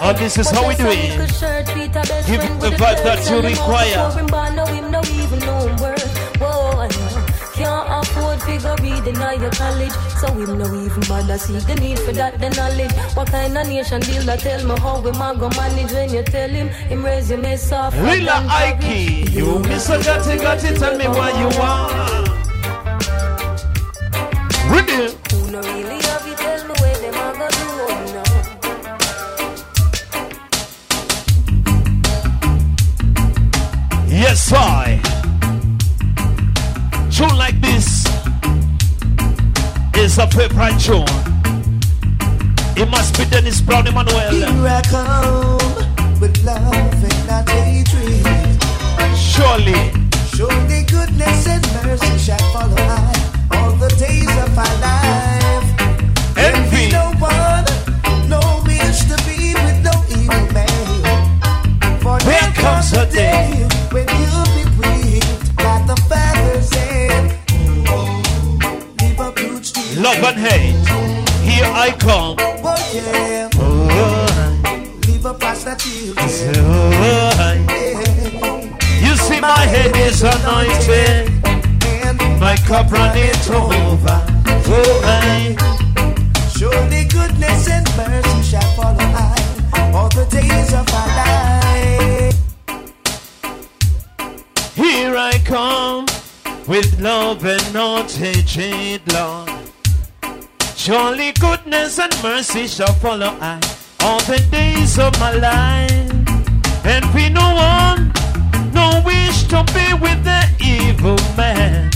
[0.00, 1.16] and the this is how we do it.
[2.26, 4.08] Give the vibe that you require.
[7.58, 7.98] Before him born, now him no even know him worth.
[7.98, 11.74] Whoa, can't afford figure reading at your college, so him no even bother see the
[11.76, 12.92] need for that the knowledge.
[13.16, 16.22] What kind of nation deal that tell me how we ma go manage when you
[16.22, 17.94] tell him him raise your mess off.
[17.94, 19.30] Lila Ike.
[19.30, 20.00] You miss Mr.
[20.02, 22.28] Gotti Gotti, tell me what you want.
[24.70, 25.17] Rhythm.
[40.26, 41.04] Favorite tune.
[42.76, 44.30] It must be Dennis Brown Emmanuel.
[44.30, 48.58] Here I come with love and not hatred.
[49.16, 49.92] Surely.
[50.34, 53.12] Surely goodness and mercy shall follow I
[53.52, 55.07] all the days of my life.
[69.98, 70.74] Love and hate.
[71.42, 72.36] Here I come.
[72.40, 76.14] Oh yeah, Oh, leave a prostitute.
[76.18, 76.28] oh,
[77.02, 77.54] Yeah.
[79.04, 81.32] You see, my head is anointed.
[82.06, 84.22] And My cup runneth over.
[84.70, 85.56] Oh, I.
[86.56, 92.36] Surely goodness and mercy shall follow I all the days of my life.
[94.74, 96.06] Here I come
[96.68, 99.50] with love and not hatred, Lord.
[100.88, 103.60] Surely goodness and mercy shall follow I
[104.00, 105.92] all the days of my life.
[106.82, 108.10] And we no one,
[108.72, 111.92] no wish to be with the evil man.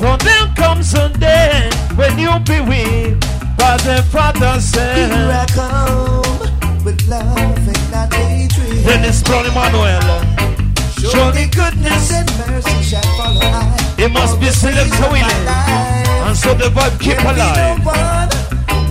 [0.00, 3.20] For there comes a day when you'll be with
[3.58, 8.86] by the Father Here I come with love and not hatred.
[8.86, 10.00] Dennis Brown Emmanuel.
[10.96, 13.94] Surely goodness and mercy shall follow I.
[13.98, 15.99] It must be selected.
[16.30, 17.82] And so the vibe keep alive.
[17.82, 18.28] no one,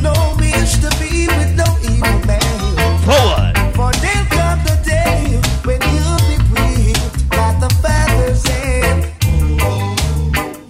[0.04, 3.00] no wish to be with no evil man.
[3.08, 3.56] Forward.
[3.80, 6.20] For there come the day when you'll
[6.52, 6.92] be
[7.30, 9.08] by the feathers and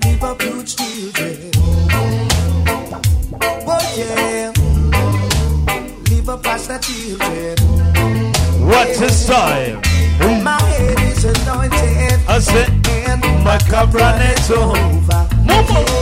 [0.06, 0.22] leave
[0.70, 1.50] children.
[3.66, 4.54] Oh yeah,
[6.12, 7.58] leave past children.
[8.70, 9.82] What is time?
[10.44, 15.28] My head is anointed I said, and my cup runneth over.
[15.46, 15.99] Mama.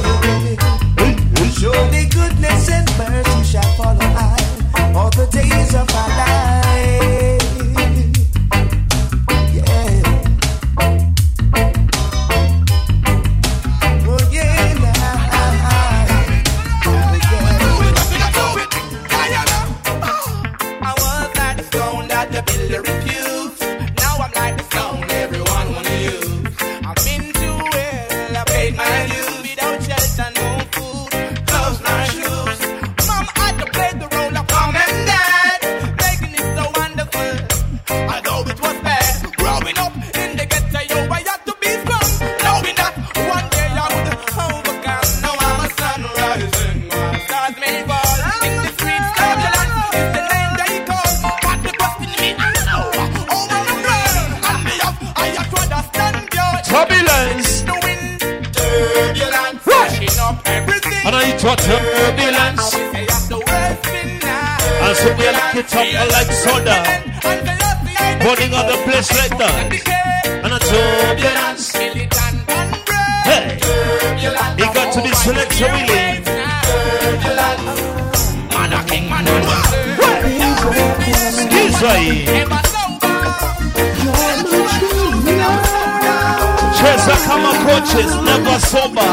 [87.08, 89.00] Chesa kama coaches, never sober.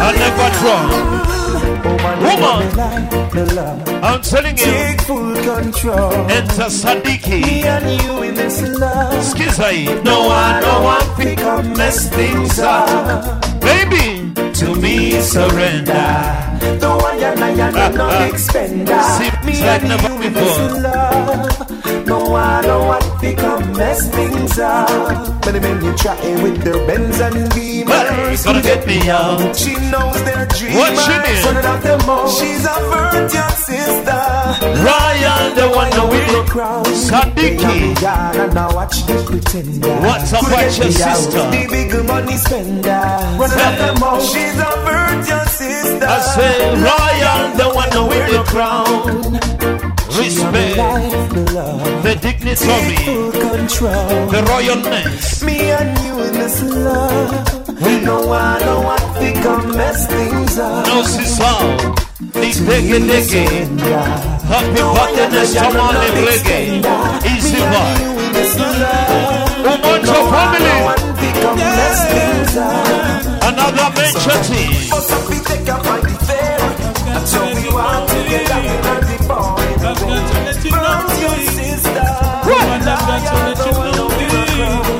[0.00, 0.90] I never drunk.
[2.22, 2.62] Woman,
[4.04, 6.12] I'm telling you, Take full control.
[6.30, 7.42] enter Sadiki.
[7.42, 9.24] Me and you in this love.
[9.24, 13.42] Skizai, No one, no one pick up, mess things up.
[13.60, 16.47] baby, to me surrender.
[16.80, 19.02] The one you're not no big spender.
[19.44, 22.06] Me like and never you in love.
[22.06, 25.44] No one, no one pick up, mess things up.
[25.44, 28.44] Many men you try with their Benz and Hey, Beamers.
[28.44, 29.56] gonna get me out.
[29.56, 30.76] She knows their dreamers.
[30.76, 31.42] What she mean?
[31.44, 32.00] Turn it out them.
[32.36, 34.22] She's a virgin sister.
[34.84, 36.84] Ryan, the one that with the crown.
[36.84, 38.00] Sadiki.
[38.02, 39.88] Yeah, and now watch the pretender.
[40.00, 41.38] What's up your sister?
[41.50, 43.04] The big money spender.
[43.38, 44.20] Run it out them all.
[44.20, 45.57] She's a virgin sister.
[46.02, 46.56] I say,
[46.88, 49.38] royal, the one that wear the crown.
[50.18, 50.76] Respect
[51.34, 52.02] the love.
[52.02, 54.26] the dignitary, Full control.
[54.32, 55.42] the royalness.
[55.44, 57.46] Me and you in this love.
[58.02, 60.86] No one, no one think I mess things up.
[60.86, 61.62] No sisal,
[62.34, 63.44] ni dege dege.
[64.48, 66.82] Happy birthday, Tamale Reggae.
[67.30, 68.04] Easy vibe.
[69.68, 70.76] Umoja family.
[73.48, 74.70] Another venture team.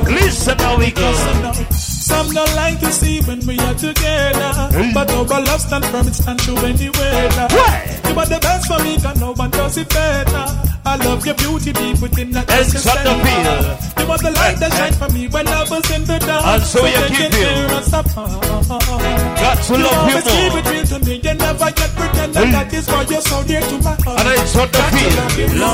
[0.08, 1.12] Listen how we go.
[1.70, 4.92] Some don't like to see when we are together.
[4.94, 7.48] But our love stand firm, it stand any weather.
[8.08, 10.77] You are the best for me, cause no one does it better.
[10.88, 13.60] I love your beauty deep within that essence shut the feel.
[14.00, 16.46] You are the light that shine for me when I was in the dark.
[16.48, 17.44] And so you take keep it you.
[17.44, 18.40] near us apart.
[19.36, 20.64] Got to You love you keep more.
[20.64, 21.14] it real to me.
[21.20, 24.16] You never get pretend that that is why you're so dear to my heart.
[24.16, 25.68] And I shut the Got to love you feel.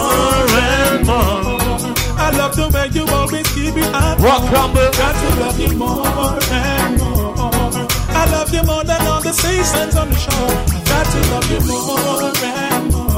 [2.19, 4.19] I love the way you always keep it up.
[4.19, 4.91] Rock crumble.
[4.99, 7.87] Got to love you more and more.
[8.19, 10.59] I love you more than all the seasons on the shore.
[10.91, 13.14] Got to love you more and more.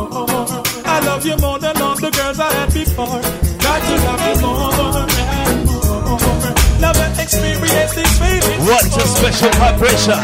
[0.97, 3.21] I love you more than all the girls I had before.
[3.61, 5.05] Got to love you more
[5.45, 6.57] and more.
[6.81, 8.65] Love and experience these feelings.
[8.65, 10.21] What a special vibration.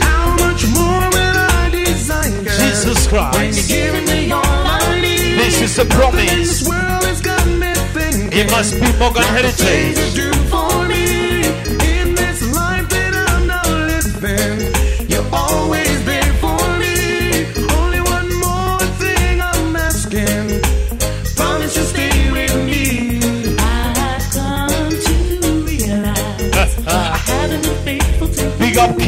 [0.00, 2.32] How much more will I desire?
[2.44, 3.68] Jesus When Christ.
[3.70, 5.36] you're giving me all I need.
[5.38, 6.68] This is a This promise.
[6.68, 8.32] world has got me thinking.
[8.40, 10.39] It must be Morgan Things Heritage.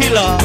[0.02, 0.38] Killer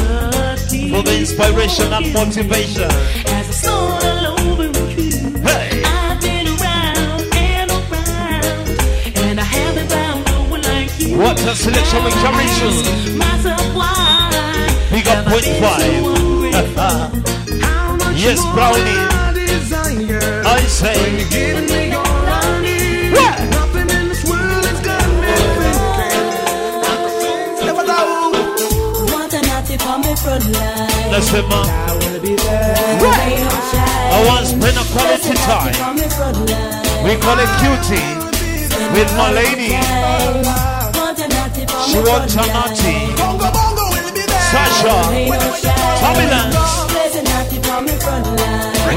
[0.92, 2.90] for the inspiration and motivation.
[3.36, 5.82] As I soared all over with you, Hey.
[5.84, 11.18] I've been around and around, and I haven't found no one like you.
[11.18, 12.10] What a selection we
[12.58, 13.16] through.
[13.16, 13.60] Myself.
[14.90, 17.18] Big up point five.
[18.18, 18.82] Yes, Brownie.
[18.82, 20.42] will I desire?
[20.44, 20.98] I say,
[31.18, 31.90] let's say, man, I
[34.22, 35.74] be to spend a quality time.
[37.02, 38.06] We call it cutie
[38.94, 39.74] with my lady.
[39.74, 39.82] A
[41.90, 43.10] She wants a naughty.
[43.18, 44.22] Be.
[44.50, 44.94] Sasha.
[45.98, 46.54] Tommy Lance.
[48.86, 48.94] A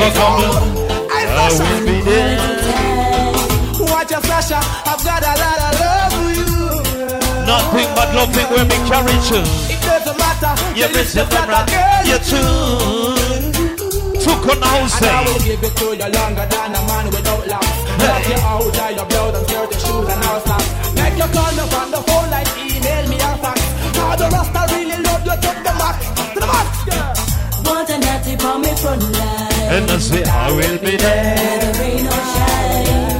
[1.33, 2.37] I will be there.
[3.91, 6.90] Watch your Sasha, I've got a lot of love for you.
[7.45, 9.41] Nothing but loving when we carry you.
[9.73, 10.53] It doesn't matter.
[10.77, 11.65] You miss the camera,
[12.05, 13.61] you too.
[14.21, 17.05] Took on the house, And I will give it to you longer than a man
[17.09, 17.67] without locks.
[18.01, 20.69] Love you out, tie your blood and skirt, your shoes and all socks.
[20.93, 23.59] Make your call up on the phone like email me or fax.
[23.97, 25.97] How the Rasta really love you to the max,
[26.33, 26.69] to the max.
[27.65, 29.73] Want a natty for me front line.
[29.73, 31.35] And I say, I will be there.
[31.35, 33.10] Whether rain or shine.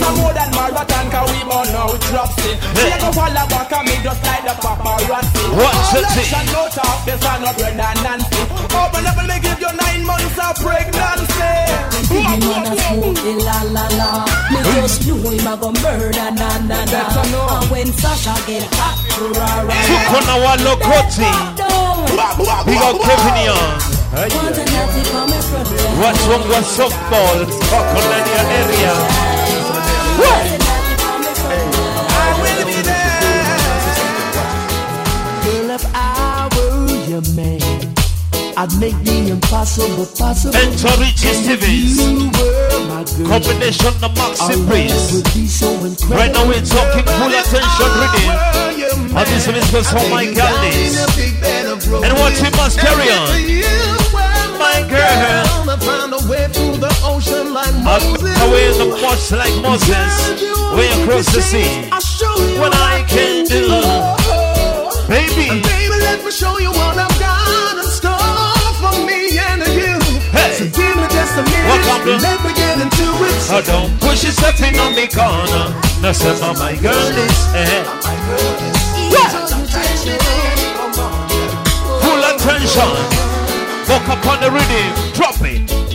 [0.00, 0.10] Time.
[0.10, 2.56] I did some more than marathon, cause we more now drops it.
[2.76, 2.90] Hey.
[2.90, 5.44] She go follow back and me just like the paparazzi.
[5.52, 6.24] What's All the thing?
[6.24, 8.42] action, no talk, this are not redundancy.
[8.72, 11.52] Open up and me give you nine months of pregnancy.
[12.10, 14.10] Me wanna smoke the la la la.
[14.50, 17.00] Me just know him a go murder, na na na.
[17.60, 18.98] And when Sasha get hot,
[19.36, 21.30] rah, rah, Tukona wa Lokoti.
[22.66, 23.80] Big up Kevin Young.
[26.00, 27.38] What's wrong with softball?
[27.70, 28.94] Kokolania area.
[28.94, 29.29] Girl, if
[38.60, 40.54] I'd make the impossible possible.
[40.54, 41.96] Enter Richie Stephens.
[41.96, 43.40] You were my girl.
[43.40, 44.92] Combination of Maxi Our Priest.
[44.92, 45.72] love would be so.
[46.12, 49.16] Right now we're talking full attention reading.
[49.16, 50.92] And this is for some my girlies.
[52.04, 53.32] And what we must carry on.
[54.60, 55.40] My girl.
[57.80, 60.12] Find a way the ocean like I'll away the much like Moses.
[60.76, 61.88] Way across the sea.
[62.58, 63.68] What I can do.
[65.08, 65.60] Baby.
[65.60, 69.98] Baby, let me show you what I've got in store for me and you.
[70.32, 70.54] Hey.
[70.56, 71.84] So give me just a minute.
[72.04, 73.50] To- Let me get into it.
[73.52, 75.74] Oh, don't push yourself in on the corner.
[76.00, 77.84] No, say, oh, my girl is eh, eh.
[78.06, 79.50] Eh, eh.
[82.02, 82.90] Full attention.
[83.90, 85.12] Walk up on the rhythm.
[85.12, 85.89] Drop it.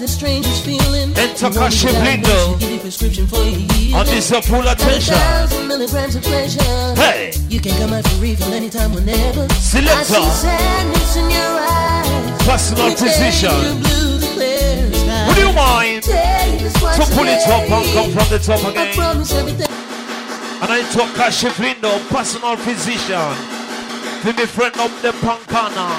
[0.00, 1.12] I the strangest feeling.
[1.12, 2.52] Enter You want me Kashi to Blindo.
[2.54, 3.94] you, Give you prescription for your healing.
[4.00, 5.12] On this uh, full attention.
[5.12, 6.94] Thousand milligrams of pleasure.
[6.96, 7.32] Hey.
[7.50, 9.46] You can come out for refill anytime, whenever.
[9.60, 9.92] Selector.
[10.00, 12.42] I see sadness in your eyes.
[12.48, 13.52] Personal You physician.
[13.60, 15.28] you blue, the clear sky.
[15.28, 18.38] Would you mind Tell you this once to pull it up and come from the
[18.40, 18.94] top I again?
[18.96, 19.68] promise everything.
[19.68, 23.36] And I talk Kashi Flindo, personal physician.
[24.24, 25.92] To be friend of the Pankana.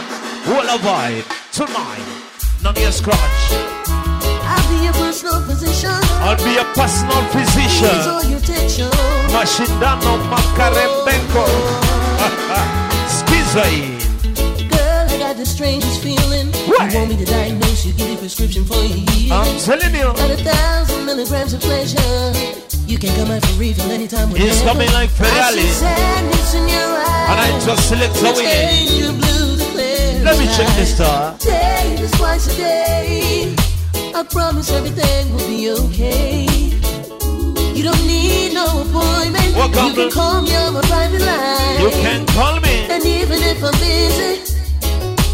[0.50, 1.30] What a vibe.
[1.54, 2.31] Tonight.
[2.64, 3.18] Of your scratch.
[3.90, 5.90] I'll be your personal physician.
[6.22, 7.90] I'll be a personal physician.
[8.78, 8.90] your.
[9.34, 11.46] Mashindano Makarembenko.
[13.10, 13.98] Skizai.
[14.70, 16.48] Girl, I got the strangest feeling.
[16.70, 16.92] What?
[16.94, 19.32] You want me to diagnose you, give you prescription for your healing.
[19.32, 20.14] I'm telling you.
[20.14, 21.98] Got a thousand milligrams of pleasure.
[22.86, 24.30] You can come out for refill anytime.
[24.36, 25.62] It's coming like Ferrari.
[25.62, 27.30] sadness in your eyes.
[27.32, 29.31] And I just select You a winning.
[30.24, 31.34] Let me check the star.
[31.42, 33.56] You this twice a day.
[34.14, 36.46] I promise everything will be okay.
[37.74, 39.56] You don't need no appointment.
[39.56, 41.82] Welcome you can call me on my private line.
[41.82, 42.86] You can call me.
[42.94, 44.62] And even if I'm busy,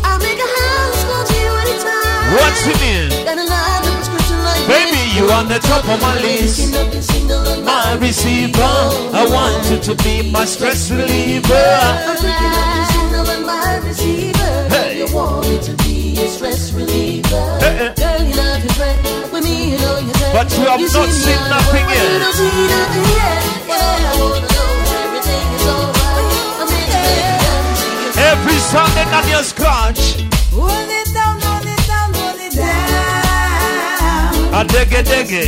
[0.08, 2.34] I'll make a house call to you anytime.
[2.40, 3.10] What's your name?
[3.28, 5.16] Got a lot of prescription like Baby, this.
[5.18, 6.60] you on the top of my list.
[6.64, 8.64] Picking up your signal on My receiver.
[9.20, 12.96] I want you to be my stress reliever.
[13.18, 14.68] I'm picking up your signal on my receiver.
[14.70, 14.98] Hey.
[15.00, 17.58] You want me to be a stress reliever.
[17.60, 17.94] Hey, hey.
[17.98, 19.32] Girl, you love your friend.
[19.32, 20.14] With me, you know you're.
[20.34, 22.12] But you have not see seen nothing yet.
[22.14, 23.44] You don't see nothing yet.
[23.68, 23.76] Yeah, I
[24.22, 24.70] wanna know
[25.02, 26.62] everything is alright.
[26.62, 28.22] I'm it.
[28.30, 30.02] Every Sunday, your scratch.
[30.54, 34.54] Hold it down, hold it down, hold it down.
[34.54, 35.48] A diggy diggy.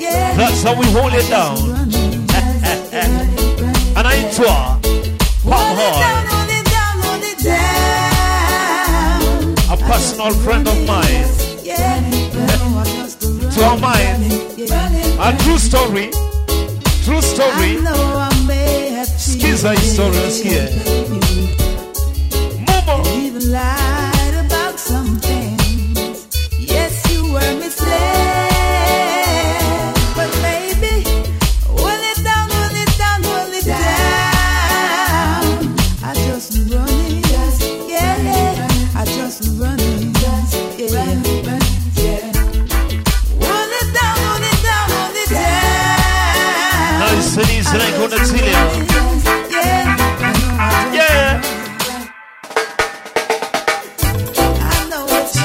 [0.00, 0.36] Yeah.
[0.36, 1.56] That's how we hold it down.
[3.96, 4.78] and I tour.
[5.44, 6.19] Pop hard.
[9.90, 11.24] Personal friend of mine.
[13.54, 14.22] To our mind.
[15.18, 16.10] A true story.
[17.02, 17.72] True story.
[17.74, 20.14] I know I may have Skiza story.
[20.14, 20.44] Let's.
[22.66, 23.99] Momo.
[47.72, 48.60] Nice and easy like on the Tilia.
[49.50, 49.86] Yeah,
[50.92, 51.40] Yeah.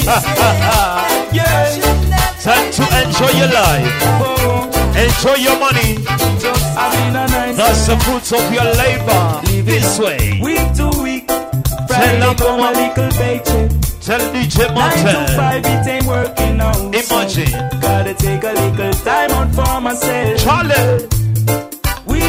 [1.36, 1.70] Yeah.
[2.42, 3.94] Time to enjoy your life.
[4.98, 5.90] Enjoy your money.
[6.78, 9.42] I a nice That's the fruits of your labor.
[9.64, 10.40] This way.
[10.42, 11.28] week to week.
[11.28, 13.70] Tell them a little paycheck.
[14.02, 15.36] Tell DJ Nine to Mountain.
[15.36, 16.78] five, it ain't working out.
[16.78, 17.52] Imagine.
[17.82, 20.40] Gotta take a little time out for myself.
[20.42, 21.25] Charlie.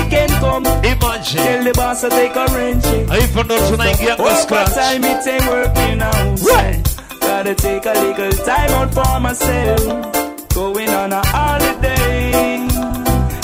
[0.06, 1.42] Weekend come, Imagine.
[1.42, 3.10] tell the boss to take a check.
[3.10, 4.70] I even know tonight get the scratch.
[4.76, 6.40] it ain't working out.
[6.42, 6.80] Right.
[7.20, 10.48] Gotta take a little time out for myself.
[10.54, 12.30] Going on a holiday.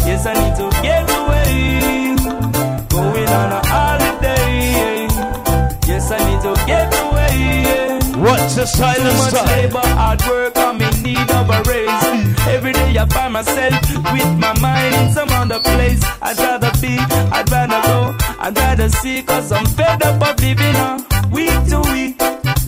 [0.06, 2.14] Yes, I need to get away.
[2.88, 5.08] Going on a holiday.
[5.88, 7.98] Yes, I need to get away.
[8.22, 12.46] What's the Too silent much labor, hard work, I'm in need of a raise.
[12.48, 13.74] Every day I find myself
[14.12, 16.02] with my mind in some other place.
[16.20, 20.76] I'd rather be, I'd rather go, I'd rather see, cause I'm fed up of living
[20.76, 20.96] a
[21.30, 22.18] week to week.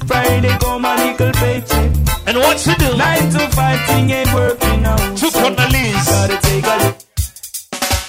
[0.06, 1.90] Friday come a little paycheck.
[2.26, 2.96] And what's he do?
[2.96, 5.00] Nine to five thing ain't working out.
[5.44, 6.08] On the list.
[6.08, 6.96] Gotta take a look.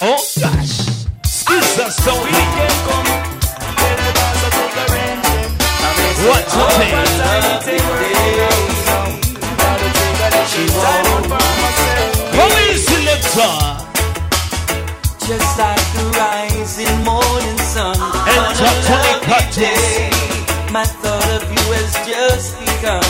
[0.01, 0.76] Oh gosh.
[1.26, 3.09] Skills are so Weekend come.
[3.95, 4.95] The boss to take a.
[6.28, 7.69] What to
[8.05, 8.14] take?
[15.28, 17.97] Just like the rising morning sun.
[17.97, 20.09] Enter on a Tony lovely day,
[20.71, 23.01] My thought of you has just begun.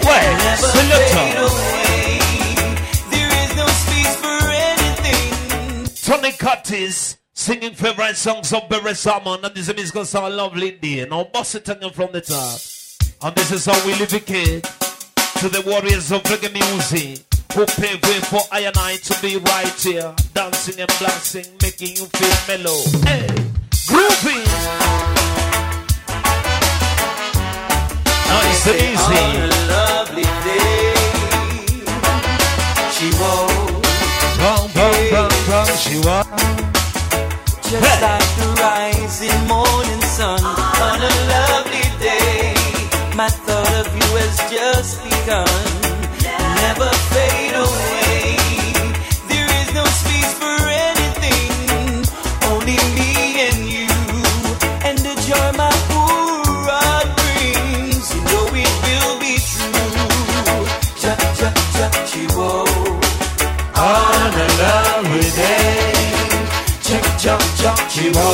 [0.00, 0.32] Where?
[0.48, 0.68] Never
[1.12, 2.20] fade away.
[3.12, 5.84] There is no space for anything.
[6.02, 9.44] Tony Curtis singing favorite songs of Barry Salmon.
[9.44, 11.04] And this is gonna sound lovely day.
[11.04, 12.60] Now bust it from the top.
[13.20, 14.64] And this is how we live it, kid.
[15.40, 17.31] To the warriors of reggae music.
[17.54, 20.14] Pave way for I and I to be right here.
[20.32, 22.80] Dancing and blasting, making you feel mellow.
[23.04, 23.26] Hey,
[23.86, 24.40] groovy.
[28.32, 29.22] Nice and On easy.
[29.36, 30.94] a lovely day,
[32.94, 33.82] she woke
[34.40, 36.26] Bang, bang, bang, bang, she was.
[37.68, 38.00] just Hey.
[38.00, 40.40] like the rising morning sun.
[40.42, 42.54] On a lovely day,
[43.14, 45.46] my thought of you has just begun.
[46.62, 48.36] Never fade away.
[49.28, 50.56] There is no space for
[50.90, 52.04] anything,
[52.52, 53.12] only me
[53.48, 53.88] and you,
[54.86, 58.04] and the joy my heart brings.
[58.14, 60.66] You know it will be true.
[61.00, 62.50] Cha cha cha chiwo.
[63.76, 65.92] On a lovely day.
[66.86, 68.28] Check, chop, chop, chiwo.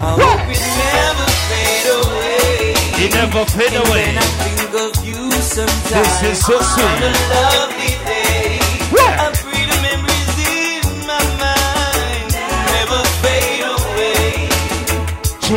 [0.00, 2.74] I hope it never fade away.
[3.04, 4.06] It never fade away.
[4.06, 6.20] When I think of you sometimes.
[6.20, 7.87] This is so sweet.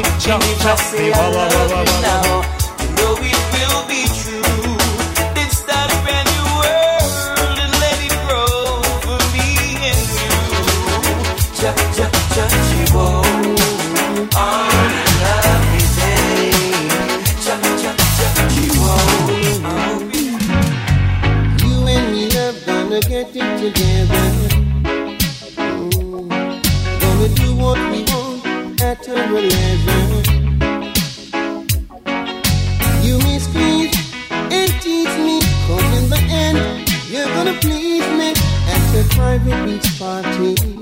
[0.02, 2.42] Chick, chop, If I say I wah, wah, love you now,
[2.82, 4.74] you know it will be true.
[5.36, 9.46] Then start a brand new world and let it grow for me
[9.90, 10.34] and you.
[11.54, 13.06] Cha cha cha chiwo.
[14.34, 15.82] On a lovely
[29.04, 30.22] at.
[33.04, 33.96] You may squeeze
[34.30, 35.40] and tease me,
[35.98, 38.30] in the end, you're gonna please me
[38.68, 38.82] at
[39.16, 40.81] private beach party.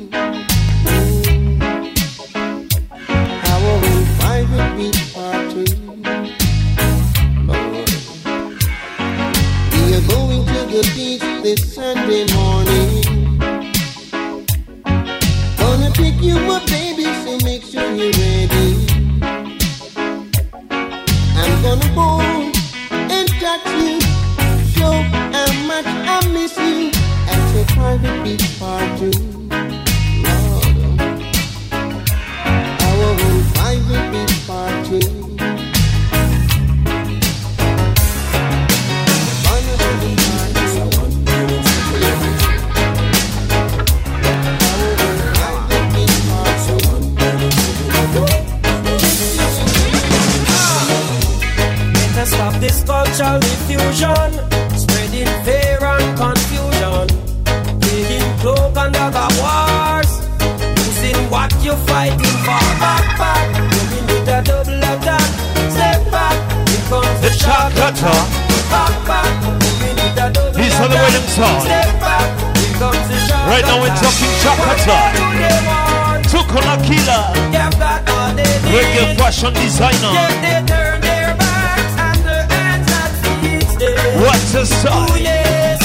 [79.39, 80.11] Fashion designer.
[80.11, 83.79] Yet they turn their backs and their hands at feet.
[83.79, 85.17] They- What a Ooh, style.
[85.17, 85.79] yes.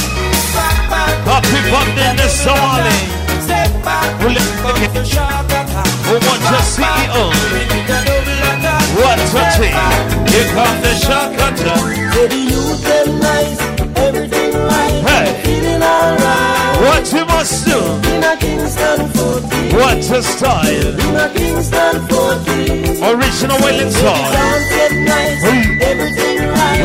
[0.55, 1.14] Back, back.
[1.30, 2.98] Happy birthday, the Somali.
[3.46, 4.09] Step back.
[4.20, 4.34] Well,
[4.80, 5.86] me to shark attack.
[6.07, 7.22] Who wants a CEO?
[7.52, 8.84] We a double attack.
[8.98, 9.44] What a
[9.74, 10.30] back.
[10.30, 11.74] Here come the Shakata.
[11.84, 12.03] Say
[18.55, 20.70] What a style.
[20.70, 23.02] In a Kingston 14.
[23.02, 24.30] Original Wailing song.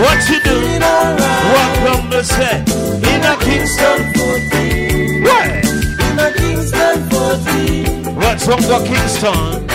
[0.02, 0.58] What you do?
[0.82, 1.44] Alright.
[1.54, 4.14] Welcome to set in a Kingston.
[4.16, 5.24] 14.
[5.24, 5.64] Right.
[6.06, 8.16] In a Kingston 14.
[8.16, 9.70] What's on the Kingston?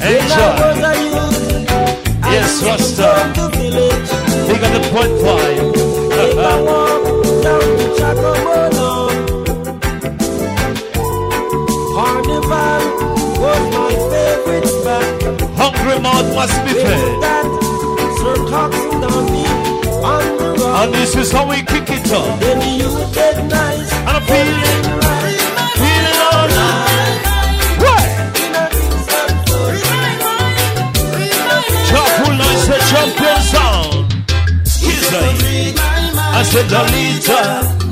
[0.00, 0.54] Enjoy.
[2.32, 3.10] Yes, Rasta.
[4.46, 5.64] They got the point five.
[11.94, 12.82] Carnival
[13.38, 15.04] was my favorite spot.
[15.54, 17.22] Hungry mouth must be fed.
[17.22, 17.46] that,
[18.18, 20.66] Sir Coxsone down deep on the.
[20.82, 22.40] And this is how we kick it up.
[22.40, 23.92] Baby, you get nice.
[23.92, 24.82] And I'm feeling,
[25.78, 27.22] feeling all night.
[27.78, 28.06] What?
[31.90, 33.94] Chocolate noise, the champion sound.
[35.14, 35.38] Like,
[36.34, 37.83] I said, Dalita.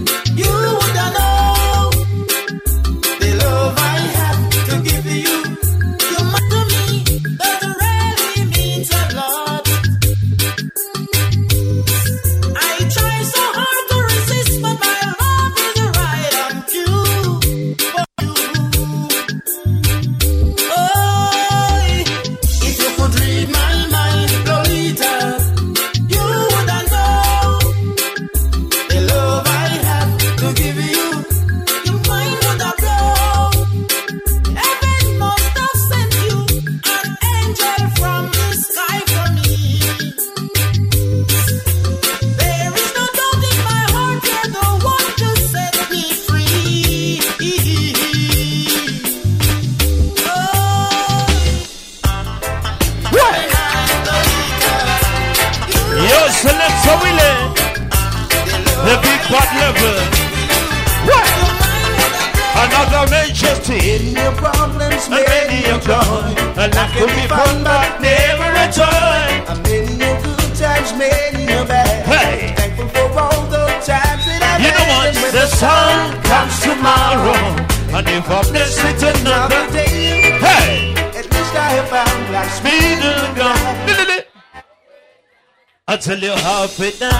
[86.02, 87.14] Tell you half it down.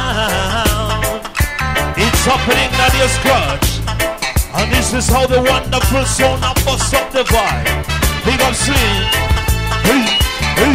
[1.95, 3.79] It's happening on your scratch.
[4.59, 7.63] And this is how the wonderful sound of bust up the vibe.
[8.27, 9.07] Big up swing.
[9.87, 10.03] Hey,
[10.59, 10.75] hey,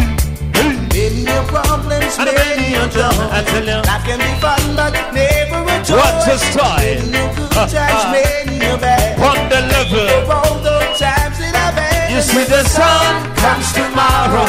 [0.56, 0.72] hey.
[0.88, 3.28] Many problems, And many a done.
[3.28, 3.76] I tell you.
[3.84, 6.00] Life can be fun, but never a joy.
[6.00, 6.80] What a style.
[6.80, 9.20] Many a good times, many a bad.
[9.20, 10.32] On the level.
[10.32, 12.08] All the times that I've had.
[12.08, 14.48] You see the sun comes tomorrow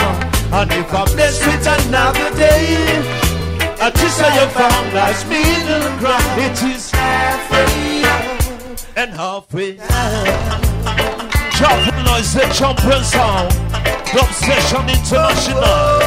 [0.56, 3.29] And if I'm blessed with another day
[3.80, 12.04] Least I have found life's middle ground It is halfway up and halfway down Chopping
[12.04, 13.50] noise, the champion sound
[14.12, 16.04] Dub Session International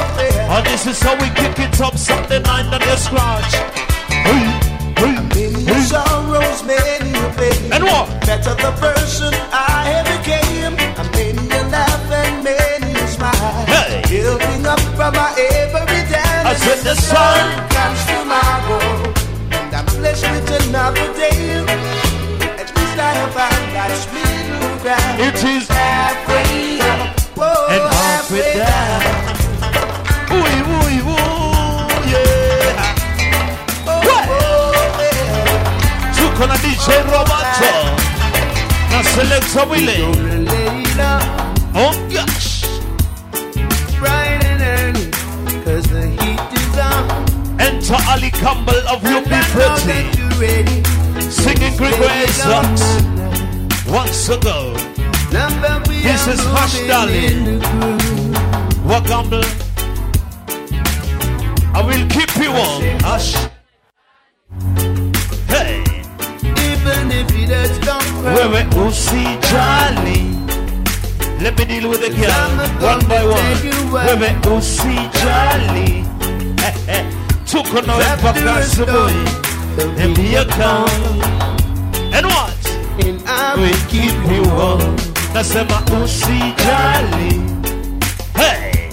[0.53, 3.55] And this is how we kick it up Sunday night on the scratch
[4.11, 4.61] Hey,
[5.01, 7.73] hey, Many a sorrows, many a pain.
[7.73, 8.09] And what?
[8.27, 10.77] Better the person I have became.
[10.99, 13.66] And many a laugh and many a smile.
[13.66, 14.03] Hey.
[14.09, 15.91] Building up from my every
[16.65, 17.45] said the sun
[17.77, 19.13] comes tomorrow.
[19.51, 21.65] And I'm blessed with another day.
[22.63, 25.21] At least I have found life's middle ground.
[25.21, 27.23] It is halfway up.
[27.43, 29.03] Whoa, and halfway down
[30.31, 31.33] Ooh, ooh, ooh,
[32.13, 32.95] yeah
[34.07, 34.25] What?
[36.15, 37.73] Took on a DJ Roberto
[38.91, 41.51] Now select Willie Oh gosh
[47.93, 50.80] Enter Ali Campbell of You Be Pretty.
[51.30, 53.03] Singing Gregory Isaacs
[53.86, 54.72] Once ago.
[56.03, 57.61] This is Hush Darling.
[58.88, 59.45] What Campbell
[61.74, 62.82] I will keep you warm.
[63.03, 63.34] Hush.
[65.49, 65.82] Hey.
[66.40, 70.32] Even if it has come Wewe usijali
[71.43, 76.05] Let me deal with the girl one by one Wewe usijali
[76.64, 77.22] Eh, eh.
[77.53, 79.24] Tuko nawe mpaka asubuhi
[79.96, 81.22] Niambie come
[82.14, 82.66] And what?
[83.05, 84.96] And I will keep you warm.
[85.34, 87.40] Nasema usijali
[88.34, 88.90] Hey.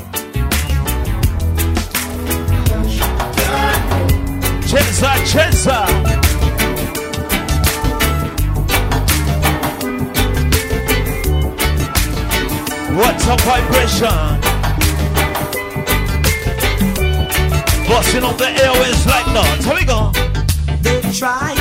[4.68, 5.88] Cheza cheza
[12.96, 14.39] What a vibration
[17.90, 20.12] Busting on the airways like that Here we go.
[20.86, 21.56] They try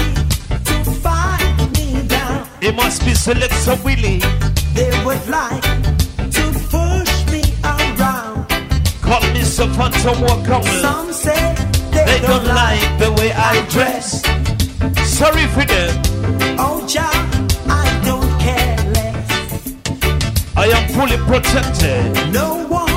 [0.68, 2.46] to find me down.
[2.60, 4.20] It must be Selector Willie.
[4.74, 5.62] They would like
[6.36, 8.46] to push me around.
[9.00, 9.42] Call me
[9.78, 10.62] Phantom Walker.
[10.82, 11.54] Some say
[11.92, 14.22] they, They don't like the way I dress.
[15.08, 16.02] Sorry for them.
[16.58, 17.08] Oh, Jah,
[17.68, 19.28] I don't care less.
[20.56, 22.32] I am fully protected.
[22.32, 22.87] No one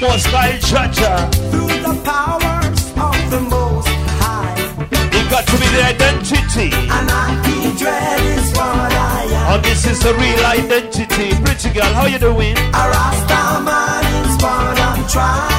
[0.00, 1.16] Most high judger
[1.50, 3.88] through the powers of the Most
[4.20, 4.54] High.
[4.92, 9.54] It got to be the identity And I feel dread is what I am.
[9.56, 12.56] Oh, this is the real identity Pretty girl, how you doing?
[12.56, 15.56] A Rasta man is what I'm trying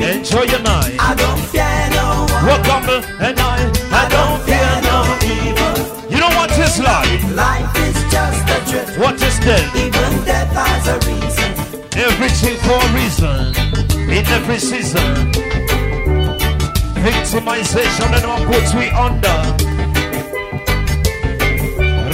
[0.00, 0.96] Enjoy your night.
[0.98, 2.46] I don't fear no one.
[2.46, 5.76] Welcome and I, I don't fear no evil.
[6.08, 7.22] You know what is life?
[7.34, 8.98] Life is just a drift.
[8.98, 9.68] What is death?
[9.76, 11.70] Even death has a reason.
[12.00, 13.39] Everything for a reason.
[14.36, 15.32] Every season.
[17.02, 19.38] Victimization and what puts we under.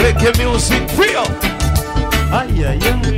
[0.01, 1.31] Reggae music free up.
[2.33, 3.16] Ay, ay, ay.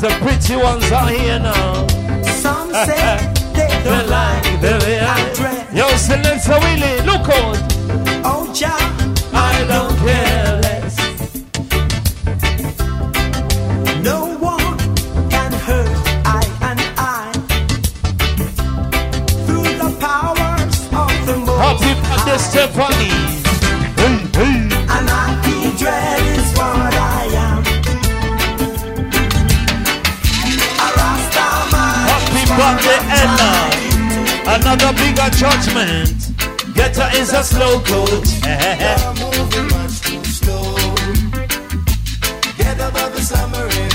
[0.00, 1.84] The pretty ones are here now.
[2.22, 3.18] Some say
[3.52, 5.74] they don't like the way I address.
[5.74, 7.58] Yo, Selector Willie, look out.
[8.24, 8.78] Oh, Jah,
[37.18, 38.26] is a slow coat.
[39.16, 40.74] moving much too slow.
[42.56, 43.88] Get the.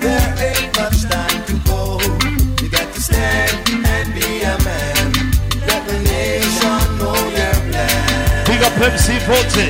[0.00, 2.00] There ain't much time to go.
[2.62, 5.12] You got to stand and be a man.
[5.68, 8.44] Let the nation know your plan.
[8.92, 9.65] MC 14.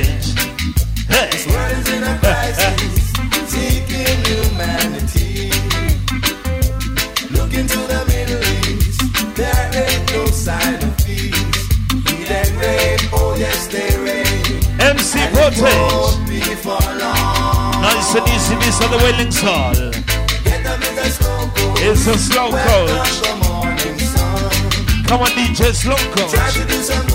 [22.15, 23.97] Slow morning.
[25.07, 25.95] Come on, DJ Slow
[26.29, 27.06] Try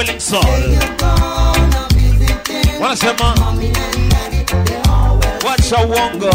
[0.00, 0.40] willing soul.
[2.80, 3.36] Wanna say, man?
[5.44, 6.32] Watch your wongo.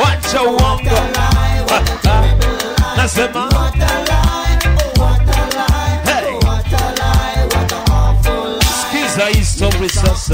[0.00, 0.98] Watch your wongo.
[2.96, 3.50] Now say, man.
[6.06, 6.38] Hey.
[8.78, 10.30] Skiza East of Resource.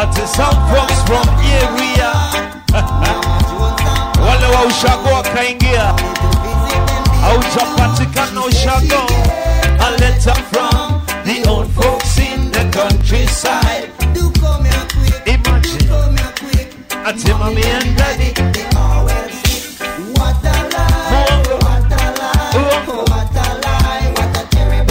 [0.00, 1.28] At some folks from
[1.62, 2.10] area.
[4.24, 5.94] Wale wa ushago wakaingia.
[7.30, 9.06] Haujapatikana ushago.
[9.86, 13.88] A letter from the old folks in the countryside.
[14.12, 15.86] Do come here quick, Imagine.
[15.86, 17.38] come here quick.
[17.38, 18.32] Mommy and daddy.
[18.34, 18.66] They
[20.18, 22.50] What a lie, what a lie,
[23.06, 24.90] what a lie, what a terrible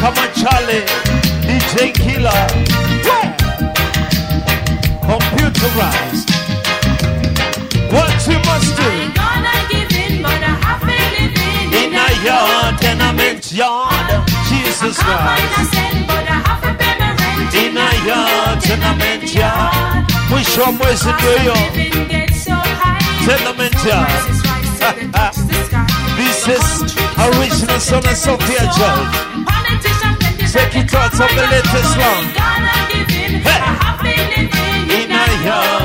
[0.00, 0.84] Come on, Charlie.
[1.46, 2.73] DJ Killer.
[5.64, 6.28] Computerized.
[7.90, 8.90] What you must do
[11.80, 14.28] in a yard, tenement yard.
[14.48, 15.74] Jesus Christ.
[17.54, 20.04] In a yard, tenement yard.
[20.30, 21.56] Mwisho wa mwezi ndio hiyo.
[23.26, 24.34] Tenement yard.
[26.16, 29.06] This is original son of Sophia Joy.
[30.52, 32.53] Take it out of the latest one.
[35.44, 35.83] Hey.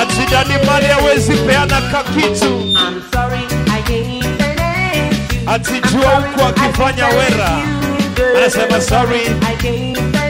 [0.00, 2.72] Atidani mali hawezi peana kakitu.
[2.76, 4.26] I'm sorry, I can't.
[5.48, 7.62] Atijua huku akifanya wera.
[8.36, 9.20] Anasema sorry.
[9.20, 10.25] I can't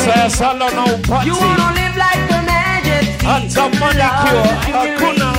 [0.00, 3.26] You wanna live like the majesty.
[3.26, 5.30] Hata manicure hakuna.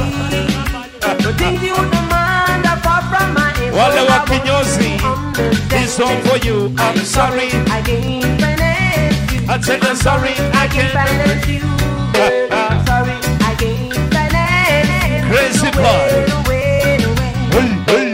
[1.38, 3.54] Things you demand are far from my.
[3.74, 4.92] Wale wa kinyozi.
[5.70, 6.72] This one for you.
[6.78, 7.50] I'm sorry.
[7.72, 9.40] I can't finance you.
[9.50, 10.34] I tell you sorry.
[10.54, 11.62] I can't finance you.
[12.52, 15.22] I'm sorry, I can't finance you.
[15.32, 16.10] Crazy boy.
[16.30, 17.34] No way, no way.
[17.54, 18.14] Hey, hey.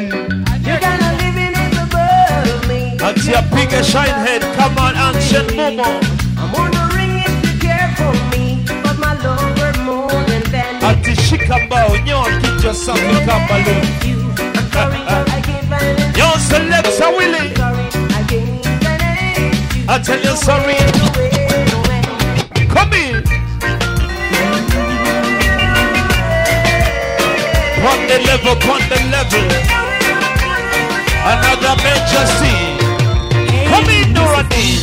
[0.64, 2.80] You're gonna live in it above me.
[3.03, 4.41] Ati apige shine head.
[4.56, 6.16] Come on, ancient Momo.
[11.48, 11.98] Ati shika mbao.
[11.98, 13.72] Nyoa kichwa safi kama lu.
[13.72, 17.53] I'm sorry, I can't Yo, selector Willie.
[19.88, 20.03] I you.
[20.03, 20.76] Tell you sorry.
[22.68, 23.24] Come in.
[27.88, 29.45] On the level, on the level.
[31.26, 32.78] Another major scene.
[33.69, 34.80] Come in, Nuruddin.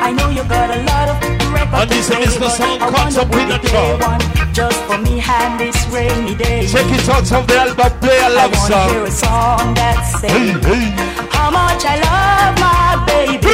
[0.00, 1.23] I know you got a lot of
[1.72, 5.86] And this is the song Caught Up you a play Just for me and this
[5.88, 6.66] rainy day.
[6.66, 8.88] Check it out of the album, play a love wanna song.
[8.90, 10.90] hear a song that Hey, says hey.
[11.30, 13.48] how much I love my baby.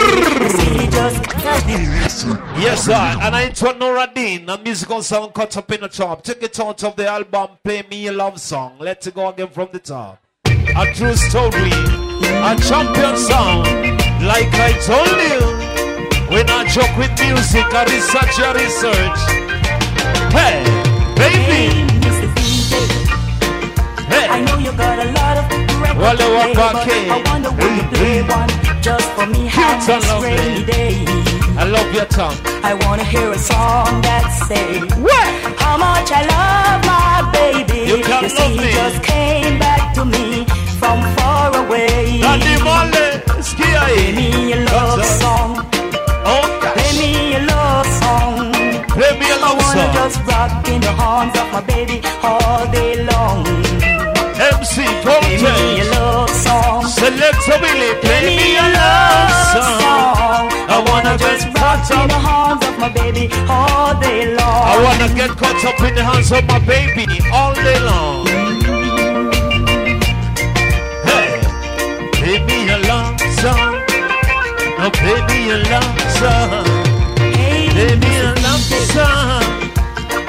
[2.61, 2.93] Yes, sir.
[2.93, 6.23] And I into Nuruddin, a musical song cut up in the top.
[6.23, 8.77] Take it out of the album, play me a love song.
[8.79, 10.23] Let's go again from the top.
[10.45, 13.65] A true story, a champion song.
[14.23, 15.80] Like I told you,
[16.31, 19.21] when I joke with music, I research, I research.
[20.31, 20.63] Hey,
[21.19, 21.63] baby.
[22.03, 22.29] Mr.
[22.39, 22.73] DJ,
[24.11, 24.27] Hey.
[24.31, 25.45] I know you got a lot of
[25.83, 26.77] records Wale to play, but.
[26.87, 28.51] I wonder would you play one
[28.81, 31.05] just for me and this rainy day.
[31.59, 32.39] I love your tongue.
[32.63, 34.87] I wanna hear a song that says
[35.59, 37.91] how much I love my baby.
[37.91, 38.73] You can see, love he me.
[38.73, 40.45] just came back to me
[40.79, 42.21] from far away.
[42.23, 43.05] Danny Mole,
[43.43, 45.05] skia Play me a love
[49.93, 53.45] just rock in the arms of my baby all day long.
[54.41, 56.87] MC Play me a love song.
[56.87, 60.49] Select Billy, play me a love song.
[60.75, 62.35] I wanna just rock in the up.
[62.37, 64.65] arms of my baby all day long.
[64.73, 68.27] I wanna get caught up in the hands of my baby all day long.
[71.09, 71.31] Hey,
[72.17, 73.75] play me a love song.
[74.83, 76.65] Oh, play me a love song.
[77.17, 78.20] Play me a love song.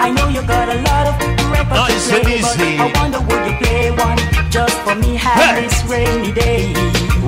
[0.03, 1.15] I know you got a lot of
[1.51, 2.59] records Nice to play, but.
[2.85, 4.17] I wonder would you play one
[4.49, 5.61] just for me Hey.
[5.61, 6.73] this rainy day.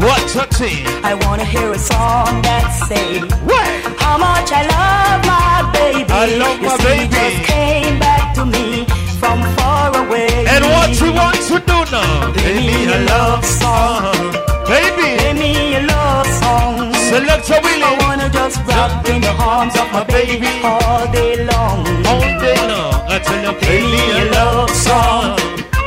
[0.05, 0.83] What a thing.
[1.03, 3.19] I wanna hear a song that say
[3.49, 3.69] What?
[4.03, 6.11] how much I love my baby.
[6.11, 7.13] I love you my see, baby.
[7.19, 8.85] just came back to me
[9.23, 10.27] from far away.
[10.53, 12.31] And what you want to do now?
[12.35, 13.61] Play me a love uh-huh.
[13.61, 14.19] song.
[14.67, 16.93] Baby, Play me a love song.
[17.09, 21.05] select a I Willie I wanna just rock in the arms of my baby all
[21.17, 21.79] day long.
[22.11, 22.95] all day long.
[23.13, 25.39] I tell you, play me a love song.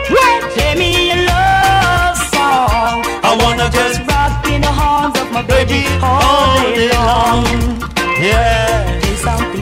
[0.08, 2.96] Play me a love song.
[3.28, 7.44] I wanna just rock in the arms of my baby baby all day long.
[8.20, 9.05] Yeah.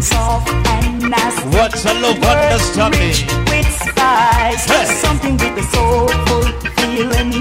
[0.05, 1.49] Soft and nasty.
[1.57, 3.17] What's a love understanding?
[3.51, 4.87] With spice, Hey.
[5.05, 6.45] something with a soulful
[6.79, 7.33] feeling,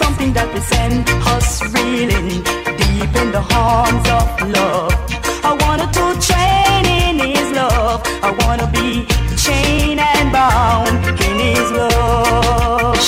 [0.00, 2.28] something that will send us reeling
[2.80, 4.26] deep in the arms of
[4.58, 4.94] love.
[5.48, 8.00] I wanna to train in His love.
[8.22, 8.88] I wanna be
[9.44, 10.96] chained and bound
[11.26, 12.98] in His love.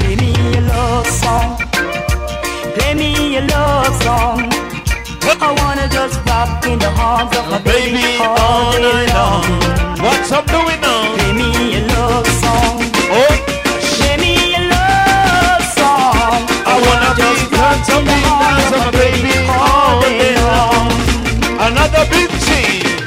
[0.00, 1.48] Play me a love song.
[2.74, 4.63] Play me a love song.
[5.46, 9.44] I wanna just rock in the arms of my baby, Baby, all night long.
[10.04, 11.14] What's I'm doing now?
[11.16, 12.76] Play me a love song.
[13.12, 13.34] Oh,
[13.98, 16.40] Play me a love song.
[16.72, 20.88] I wanna be caught up in the hands of my baby all day long.
[21.68, 23.03] Another big thing.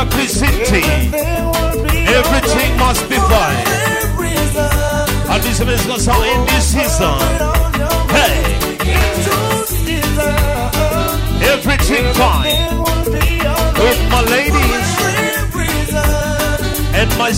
[0.00, 0.82] Enter City.
[2.18, 3.64] Everything must be fine.
[5.32, 7.18] And this is gonna sound in this season.
[8.16, 8.36] Hey,
[11.52, 12.78] everything fine.
[13.84, 14.88] With my ladies,
[17.00, 17.30] and my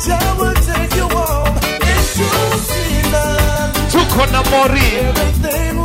[0.00, 1.56] Jah will take you home
[1.92, 2.26] into
[2.68, 3.72] season.
[3.90, 4.88] Tukona Mori.
[4.96, 5.76] Everything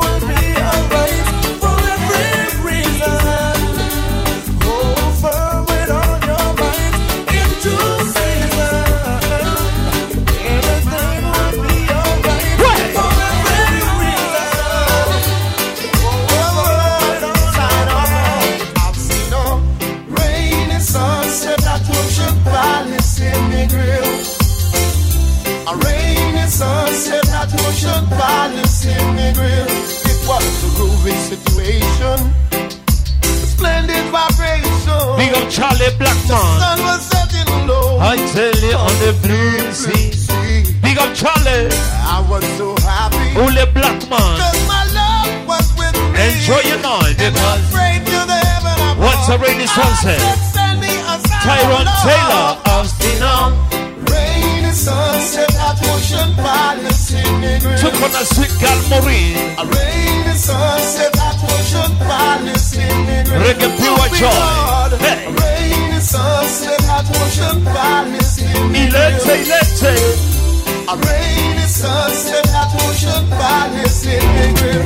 [70.91, 74.82] A rainy sunset at Ocean Palace in the grill.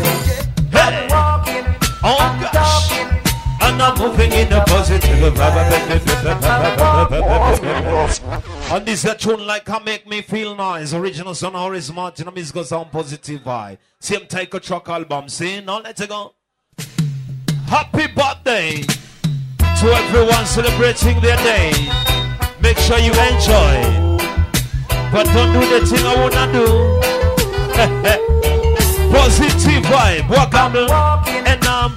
[0.70, 1.08] Hey.
[2.04, 2.92] Oh gosh.
[3.62, 5.72] And I'm moving in a positive vibe.
[8.70, 10.94] And this a tune like can make me feel nice.
[10.94, 12.28] Original son Horace Martin.
[12.28, 13.78] I'm go sound positive vibe.
[14.02, 15.30] Same take a truck album.
[15.30, 16.34] See now let's go.
[17.68, 21.72] Happy birthday to everyone celebrating their day.
[22.62, 24.13] Make sure you enjoy.
[25.14, 26.66] But don't do the thing I wanna do.
[29.14, 30.28] Positive vibe.
[30.28, 30.74] Welcome
[31.46, 31.96] and um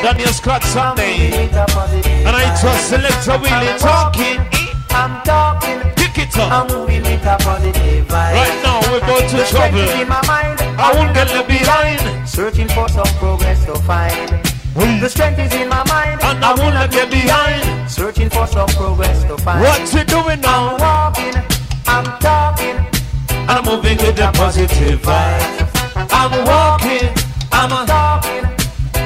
[0.00, 1.28] Daniel Scott Sunday.
[1.28, 4.40] And I trust Selector Willie talking.
[4.88, 5.82] I'm talking.
[5.94, 6.50] Kick it up.
[6.50, 8.32] I'm moving with a positive vibe.
[8.32, 10.08] Right now we're about to The strength is in trouble.
[10.08, 10.60] my mind.
[10.80, 12.26] I won't get left behind.
[12.26, 14.40] Searching for some progress to find.
[15.02, 16.22] The strength is in my mind.
[16.22, 17.90] And I won't get behind.
[17.90, 19.60] Searching for some progress to find.
[19.60, 20.76] What you doing now?
[20.76, 21.51] I'm walking.
[21.86, 22.76] I'm talking.
[23.48, 25.68] I'm moving with the positive vibe.
[26.12, 27.08] I'm walking.
[27.52, 28.44] I'm a talking.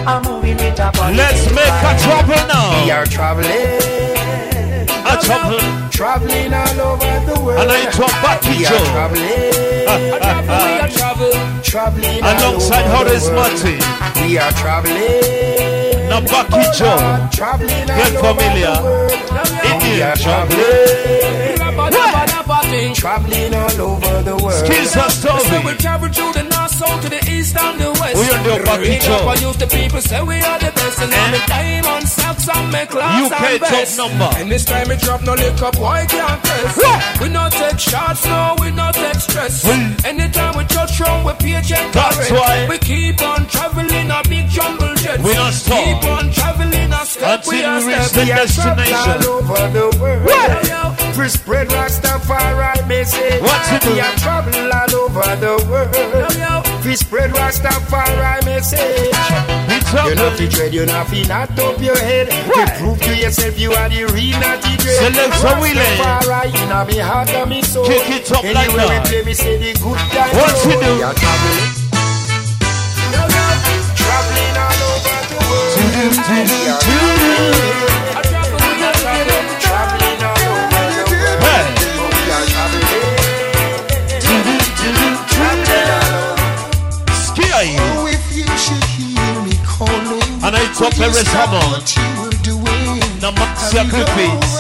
[0.07, 2.01] I'm moving with a positive Let's make a vibe.
[2.03, 2.85] trouble now.
[2.85, 3.81] We are traveling.
[5.07, 5.59] A trouble.
[5.90, 7.61] Traveling all over the world.
[7.61, 8.85] And I talk back to We are Joe.
[8.93, 9.27] traveling.
[9.27, 10.16] we
[10.81, 11.62] are traveling.
[11.62, 13.31] Traveling Alongside over the Horace.
[13.31, 13.78] Martin.
[14.23, 16.09] We are traveling.
[16.09, 17.28] Now Bucky Joe.
[17.32, 18.77] Traveling Get all over familiar.
[18.77, 19.12] the world.
[19.82, 20.03] We
[22.48, 23.55] Are traveling.
[23.55, 24.66] All over the world.
[24.66, 28.14] Skills and So we travel through the north, south to the east and the west.
[28.14, 29.14] We on the Joe.
[29.14, 31.02] up and use the people say we are the best.
[31.02, 32.06] And all the diamond
[32.40, 33.98] socks and my class UK and top vest.
[33.98, 34.30] number.
[34.36, 37.20] And this time we drop no lick up, boy can't test.
[37.20, 39.64] We not take shots, no, we not take stress.
[40.04, 44.48] Anytime we touch round, we pay check That's why- We keep on traveling a big
[44.48, 45.20] jungle jet.
[45.20, 45.78] We not stop.
[45.84, 48.12] Keep on traveling a step, Until we we reach step.
[48.12, 49.28] the We are traveling destination.
[49.28, 50.24] all over the world.
[50.24, 51.14] What?
[51.16, 53.40] Free spread Rastafari message.
[53.42, 53.84] What's it?
[53.86, 56.66] We are traveling all over the world.
[56.82, 59.10] Free spread Rastafari message.
[59.68, 60.34] It's You know up.
[60.34, 62.26] fi dread, you know fi not up your head.
[62.48, 62.66] What?
[62.69, 65.12] To prove to yourself you are the real naughty dread.
[65.12, 67.85] Select some inna me heart and me soul.
[67.86, 69.05] Kick it up like Anywhere that.
[69.05, 70.31] we play, me say the good time.
[70.35, 70.47] Roll.
[70.47, 70.90] it do?
[70.97, 71.86] We are traveling.
[73.97, 75.74] Traveling all over the world.
[75.77, 75.82] We
[78.12, 81.43] are traveling, traveling all over the world.
[81.43, 81.65] Hey.
[82.11, 83.07] We are traveling,
[85.31, 85.77] over.
[87.15, 87.82] Scare you.
[87.97, 90.23] Oh, if you should hear me calling.
[90.44, 91.61] And I talk you every summer.
[93.27, 94.55] The max Hurry sacrifice.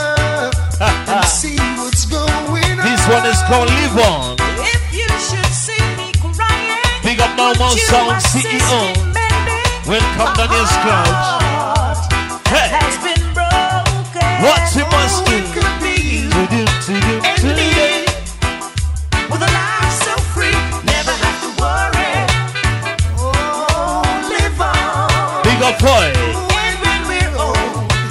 [1.30, 2.82] see what's going on.
[2.82, 4.34] This one is called Live On.
[4.58, 8.90] If you should see me crying, Big up Mama Sound CEO.
[9.06, 9.62] me, baby?
[9.86, 12.10] Welcome Daniel Scrouch.
[12.50, 14.34] Hey, Has been broken.
[14.42, 15.30] what you must do.
[15.30, 17.54] Oh, it could be you Do-do, do-do, and do-do.
[17.54, 17.86] me.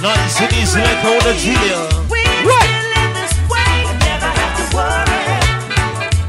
[0.06, 1.82] Nuns in East Lake, Nigeria.
[2.06, 2.70] Right.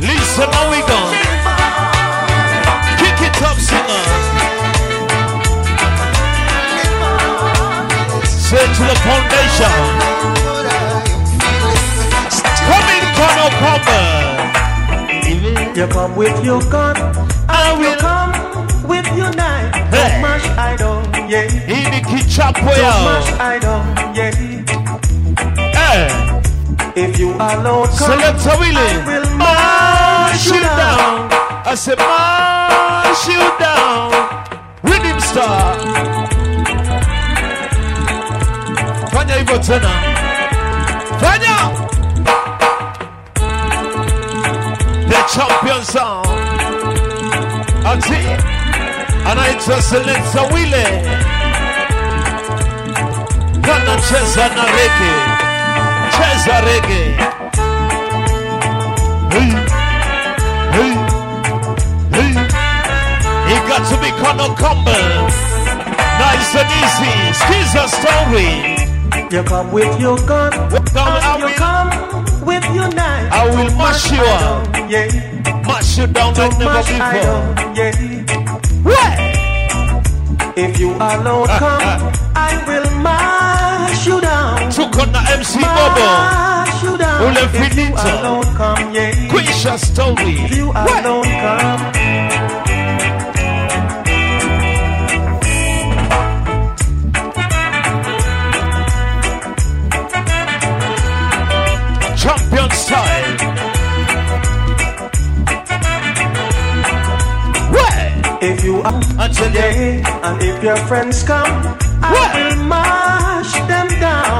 [0.02, 1.14] Listen, how we gone?
[2.98, 4.04] Kick it up, singer.
[8.26, 9.74] Say to the foundation.
[12.68, 13.86] Come in, come on, come
[15.78, 16.96] You come with your gun,
[17.48, 18.34] I will come
[18.90, 19.72] with your knife.
[19.94, 20.20] Hey.
[20.20, 21.87] Much I don't, yeah.
[22.38, 23.82] In the kitchen, Don't mash idol,
[24.14, 24.32] yeah.
[25.74, 26.08] Hey.
[26.96, 29.38] If you alone come, Select a willing.
[29.40, 31.30] Mash you down.
[31.66, 34.12] I said, mash you down.
[34.84, 35.76] Rhythm star.
[39.12, 39.92] Fanya hivyo tena.
[41.20, 41.58] Fanya.
[45.10, 46.28] The champion sound.
[47.86, 48.22] Ati.
[49.26, 50.42] Anaitwa Selecta
[53.88, 53.94] Wile.
[53.94, 55.14] Anacheza na rege.
[56.12, 57.16] Cheza rege.
[59.32, 59.52] Hey.
[60.72, 60.94] Hey.
[62.12, 62.34] Hey.
[63.48, 64.12] He got to be
[64.56, 65.04] Comber.
[66.20, 67.14] Nice and easy.
[67.34, 68.52] Skiza story.
[69.32, 71.90] You come with your gun, Come, I you will, come
[72.46, 73.32] with your knife.
[73.32, 74.90] I will mash you up.
[74.90, 75.08] yeah.
[75.68, 77.44] mash you down like never before.
[77.76, 77.92] yeah.
[78.84, 79.20] What?
[80.58, 82.00] If you alone ah, come, ah.
[82.36, 82.87] I will mash you down.
[84.76, 86.06] Took on the MC Bobo.
[86.06, 87.22] Mash you down.
[87.24, 87.96] Ule finito.
[87.96, 89.28] alone come, yeah.
[90.28, 92.88] If you alone come.
[102.18, 103.38] Champion style.
[107.72, 108.44] What?
[108.44, 111.52] If you are yeah, and if your friends come,
[112.02, 112.36] I What?
[112.36, 112.97] will down.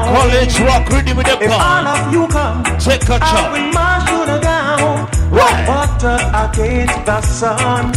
[0.08, 3.52] College rock ready with the If all of you come, Take a I chop.
[3.52, 5.06] will mash you down.
[5.30, 5.52] What?
[5.52, 7.92] Like butter against the sun.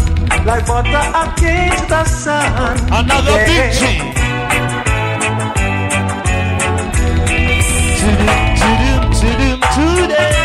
[0.46, 2.78] Like butter against the sun.
[2.92, 3.48] Another Yeah.
[3.48, 3.82] big G.
[8.60, 10.38] Tudum, today.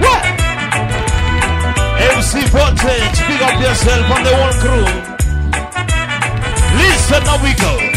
[0.00, 0.24] What?
[2.16, 4.86] MC Voltage, pick up yourself on the one crew.
[6.78, 7.91] Listen, now we go.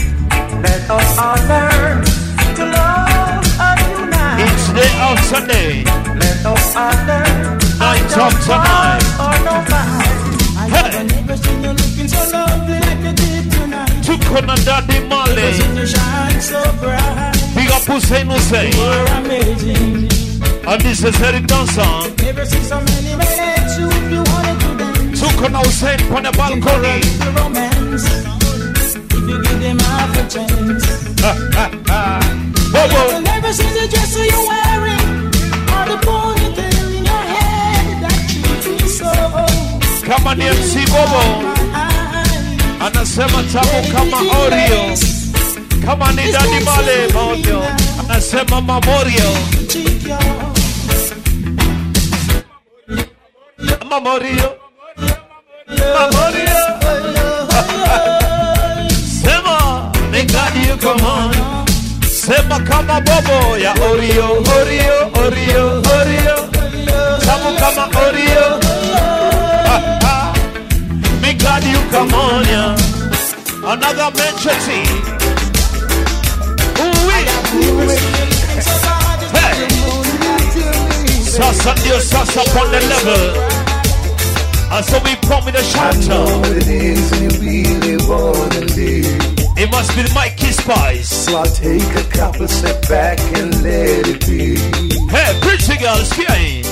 [0.65, 1.97] Let us all learn
[2.57, 4.39] to love and unite.
[4.45, 5.69] Each day of Sunday,
[6.23, 7.59] Let us all learn.
[7.89, 9.03] night no of tonight.
[9.25, 10.21] or no fight.
[10.73, 14.03] Hey, Never seen you looking so lovely like you did tonight.
[14.07, 14.13] to
[14.65, 15.53] Daddy Never Marley.
[15.53, 17.33] seen you shine so bright.
[17.55, 18.71] Big up Hussein Hussein.
[18.73, 20.09] You're amazing.
[20.67, 22.15] And this is Eric Donaldson.
[22.25, 25.19] Never seen so many men at you if you wanted to dance.
[25.21, 25.27] To
[25.61, 27.01] Hussein on the balcony.
[27.37, 28.34] Romance.
[29.67, 30.85] If you give them half a chance.
[32.71, 33.01] Bobo.
[33.15, 35.07] I've never seen the dress you're wearing.
[35.73, 38.17] Or the ponytail in your head that
[38.53, 39.11] treats me so.
[40.05, 41.21] Kama ni MC Bobo.
[42.79, 44.97] Anasema tamu kama Oreo.
[45.85, 47.63] Kama ni Daddy Marley Maorio.
[47.99, 49.31] Anasema Mamorio.
[53.89, 54.54] Mamorio.
[62.75, 66.37] Kama Bobo ya Oreo, Oreo, Oreo, Oreo.
[67.25, 68.59] Tamu kama Oreo.
[71.21, 72.75] Me glad you come on, yeah.
[73.63, 74.11] Another
[74.65, 74.87] team.
[79.33, 79.67] Hey.
[81.23, 83.55] Sasa ndio sasa on the level.
[84.71, 89.35] And so we put me the shot it is when you really wanna live.
[89.57, 91.09] It must be Mikey Spice.
[91.25, 94.57] So I'll take a couple step back and let it be.
[95.13, 96.65] Hey, pretty girl, skiing.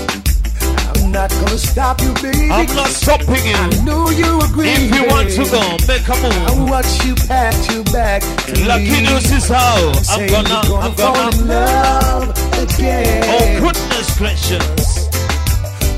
[0.97, 2.49] I'm not gonna stop you, baby.
[2.49, 3.53] I'm not stopping you.
[3.53, 4.69] I know you agree.
[4.69, 6.41] If you want to go, make a move.
[6.49, 8.23] I watch you pat you back.
[8.49, 9.01] to Lucky me.
[9.05, 11.31] news is how I'm gonna, you're I'm gonna.
[11.31, 12.29] fall in love
[12.65, 13.23] again.
[13.29, 15.05] Oh goodness gracious.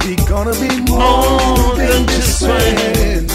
[0.04, 3.32] We gonna be More more than than just friends.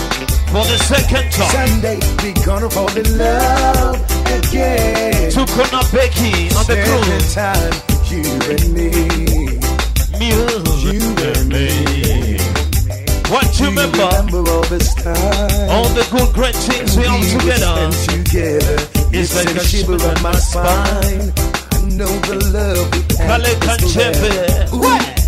[0.53, 1.49] For the second time.
[1.49, 5.31] Sunday we gonna fall in love again.
[5.31, 7.35] To Kona Becky on the cruise.
[7.35, 7.75] time,
[8.11, 8.91] you and me.
[10.21, 10.45] You
[11.31, 12.39] and me.
[13.31, 14.51] What you remember?
[14.51, 15.71] all this time.
[15.71, 17.91] All the good great things we all together.
[18.07, 18.77] together.
[19.13, 21.33] It's It's like a shiver up my spine.
[21.73, 24.69] I know the love we have Kale is Kanchebe.
[24.69, 25.21] forever.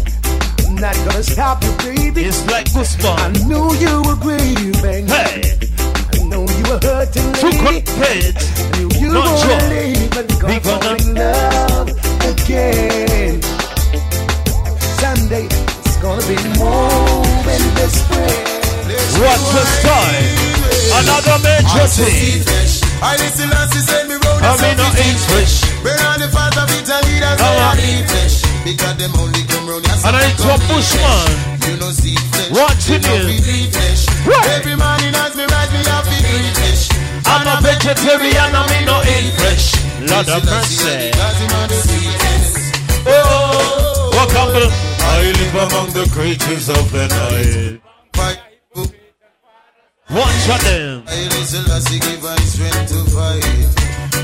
[0.67, 2.25] I'm not gonna stop you, baby.
[2.25, 3.19] It's like Gusman.
[3.19, 3.93] I know you.
[4.83, 5.33] Hey.
[5.33, 5.72] I know you were
[6.81, 7.59] hurting, To lady.
[7.59, 8.37] compete.
[8.37, 9.63] I knew you Not sure.
[9.69, 11.89] leave, We gonna fall in love
[12.31, 13.43] again.
[15.01, 17.63] Sunday, it's gonna be more than.
[19.23, 20.35] What a time.
[20.99, 22.43] Another major thing.
[23.03, 25.63] I listen as he send me round I mean, no English.
[25.83, 27.71] Burn all the fat of it and leaders Come they on.
[27.71, 27.87] are ah.
[27.87, 28.43] eat flesh.
[28.65, 29.95] Because them only come round here.
[30.07, 31.31] And I so to a come eat bushman.
[31.67, 32.51] You know see flesh.
[32.51, 33.09] Watching you.
[33.11, 33.43] know you.
[33.43, 34.03] we eat flesh.
[34.55, 35.52] Every morning as me rise me
[37.33, 39.73] I'm a vegetarian, I mean no eat fresh.
[40.05, 41.09] Lord of mercy.
[43.09, 47.81] Oh, welcome to I live among the creatures of the night.
[50.13, 51.05] Watch out them.
[51.09, 53.41] I listen as he give us strength to fight.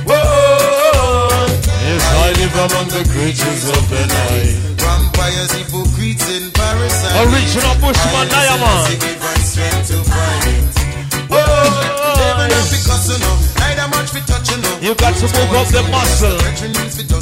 [0.04, 1.48] Whoa.
[1.88, 4.52] Yes, I live among the creatures of the night.
[4.84, 7.24] Vampires, hypocrites, and parasites.
[7.24, 8.92] Original Bushman Diamond.
[8.92, 9.18] He give
[11.32, 12.18] us strength to fight.
[12.18, 12.64] Never not
[13.08, 13.18] you
[13.60, 14.58] neither much for touch you.
[14.80, 16.38] You got to move up the muscle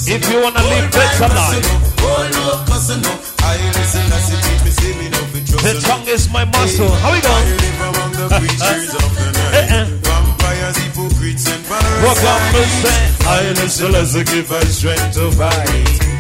[0.07, 1.67] if you wanna live better life.
[2.01, 2.99] Oh no, cause you
[3.43, 5.59] I listen as he teach me, say me no for.
[5.63, 6.89] The tongue is my muscle.
[7.03, 7.31] How we go?
[7.31, 9.45] I live among the creatures of the night.
[9.57, 9.85] Eh, eh.
[10.03, 12.03] Vampires, hypocrites, and parasites.
[12.05, 12.43] What up,
[12.83, 13.03] say?
[13.27, 16.16] I listen as I give us strength to fight.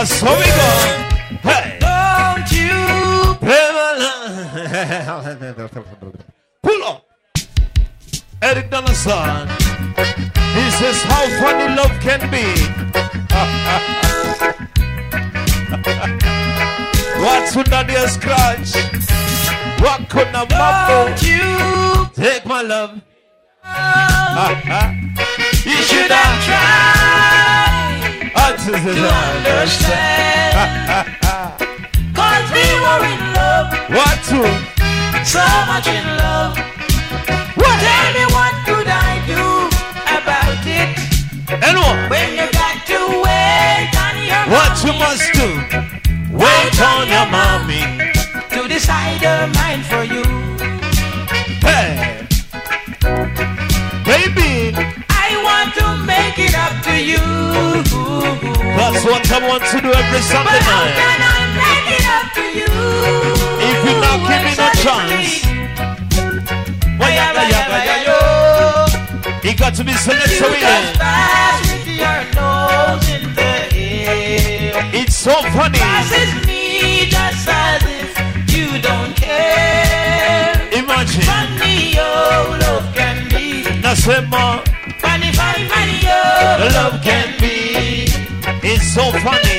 [0.00, 0.70] Ah, so we go.
[1.42, 1.74] Hey.
[1.82, 2.70] Don't you
[6.62, 7.02] Pull up.
[8.40, 9.48] Eric Donaldson.
[10.54, 12.46] He says how funny love can be.
[17.20, 18.76] What's under the scratch?
[19.82, 21.10] What could not mumble?
[21.26, 23.02] you Take my love.
[25.66, 27.67] You should have tried
[28.34, 28.72] to
[29.48, 30.52] understand.
[32.14, 33.72] Cause we were in love.
[33.90, 34.40] What to?
[35.24, 36.56] So much in love.
[37.78, 39.68] Tell me what could I do
[40.18, 40.98] about it?
[41.62, 42.10] And what?
[42.10, 45.48] When you got to wait on your What you must do?
[46.34, 47.82] Wait on your mommy.
[48.50, 50.37] to decide her mind for you.
[56.38, 57.18] Make it up to you.
[58.78, 60.94] That's what I want to do every Sunday But how night.
[60.98, 62.70] can I make it up to you?
[63.68, 65.30] If you not give me no chance.
[66.98, 68.18] Why yaga yaga yaga
[69.42, 70.98] He got to be selected You just it.
[70.98, 74.90] pass with your nose in the air.
[74.94, 75.78] It's so funny.
[75.78, 78.10] Passes me just as if
[78.54, 80.68] you don't care.
[80.72, 81.22] Imagine.
[81.22, 83.64] Funny oh, your love can be.
[83.82, 84.62] Nasema
[85.00, 86.27] Funny, funny, funny your
[86.74, 88.06] love can be.
[88.62, 89.57] It's so funny.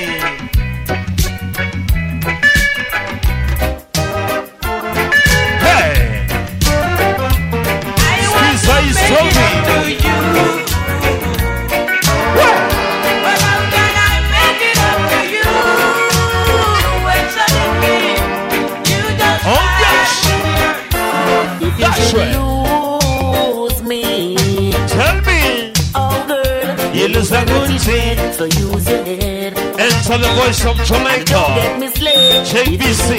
[30.49, 31.79] Voice of Don't get Jamaica.
[31.79, 32.47] misled.
[32.47, 33.09] JBC.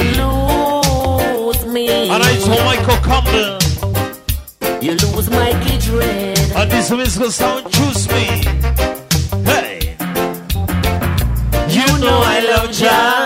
[1.37, 2.11] Lose me.
[2.11, 3.59] And I told Michael Campbell.
[4.83, 6.39] You lose my kid red.
[6.57, 8.25] And this musical sound choose me.
[9.45, 9.97] Hey.
[11.69, 13.25] You know I love Jah.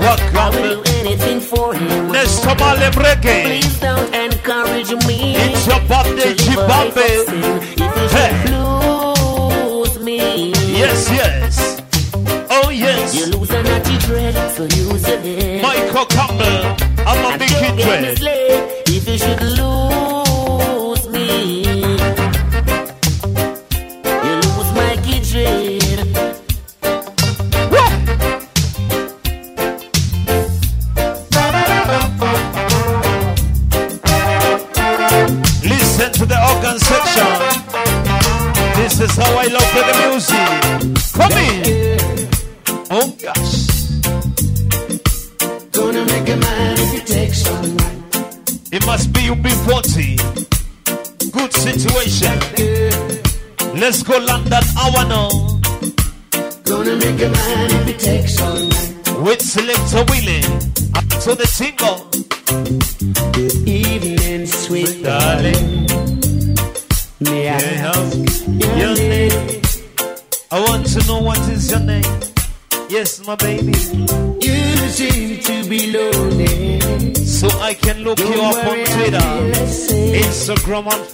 [0.00, 0.82] What Campbell?
[0.82, 2.08] do anything for him.
[2.08, 3.44] Let's come on, let reggae.
[3.44, 5.34] Please don't encourage me.
[5.36, 6.52] It's your birthday, to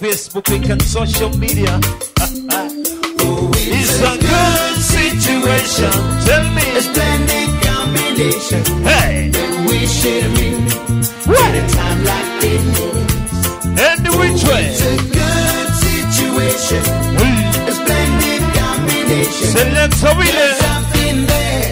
[0.09, 0.65] And Facebook.
[0.65, 1.79] Can social media.
[3.77, 5.21] it's a good situation.
[5.21, 5.91] situation.
[6.25, 6.65] Tell me.
[6.77, 8.61] A splendid combination.
[8.89, 9.29] Hey.
[9.29, 10.65] That we should meet
[11.29, 12.63] at a time like this.
[13.77, 14.73] Any which way.
[14.73, 16.81] It's a good situation.
[17.13, 17.69] Hmm.
[17.69, 19.47] A splendid combination.
[19.53, 20.33] Select a winner.
[20.33, 21.69] There's something there.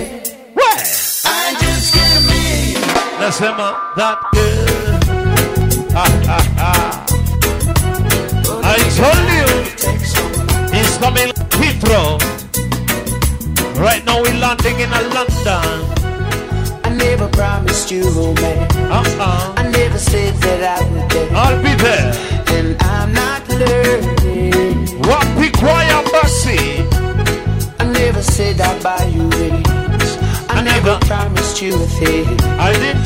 [0.53, 0.77] What?
[1.25, 3.19] I just can't believe.
[3.19, 4.36] Let's him that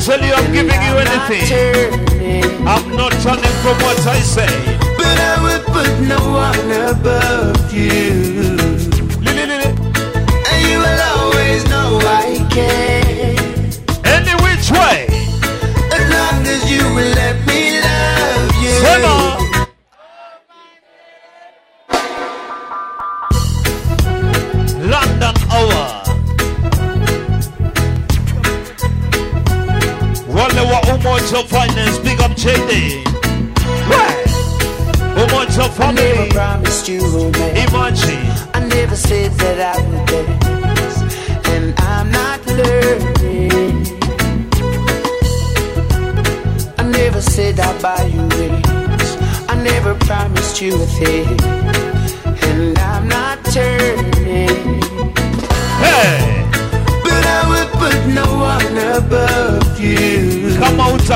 [0.02, 1.46] tell you I'm giving you anything.
[2.66, 4.50] I'm not turning from what I say.
[4.98, 8.58] But I would put no one above you.
[10.50, 13.38] And you will always know I can.
[14.04, 15.06] Any which way.
[15.94, 19.11] As long as you will let me love you.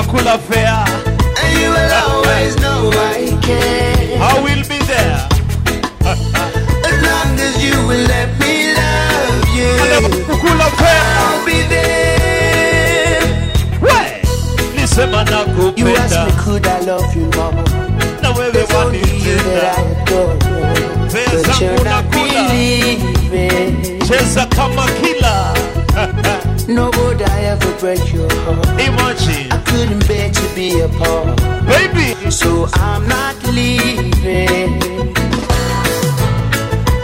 [0.07, 0.85] Kama utakula fair,
[1.43, 4.23] And you will always know I can.
[4.23, 5.28] I will be there.
[6.05, 9.73] As long as you will let me love you.
[10.24, 11.03] Kukula fair.
[11.19, 13.23] I'll be there.
[13.81, 14.23] Where?
[14.77, 15.24] Nisema
[15.77, 16.27] You ask nakupenda.
[16.27, 17.65] me, could I love you, mama?
[18.37, 20.37] Wewe It's only you that I adore.
[21.11, 24.01] But you're not believing.
[24.07, 24.87] Cheza kama.
[26.68, 28.66] No would I ever break your heart.
[28.80, 29.52] Imagine.
[29.52, 31.36] I couldn't bear to be apart.
[31.64, 32.30] Baby.
[32.30, 34.80] So I'm not leaving.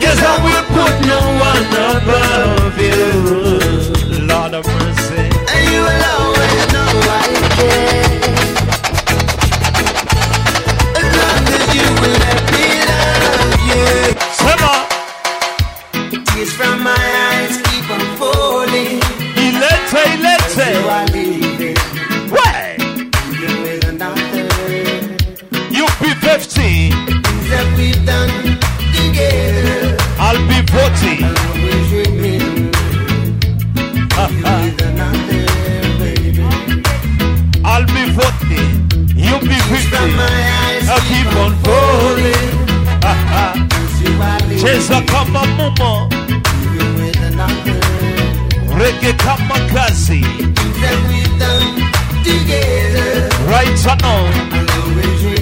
[0.02, 4.26] Yes, I will put no one above you.
[4.26, 5.30] Lord of mercy.
[5.52, 8.11] And you will always know I care.
[44.62, 45.43] Cheza kama
[47.26, 47.78] another.
[48.78, 50.22] Reggae kama kazi.
[53.48, 55.32] Right or no?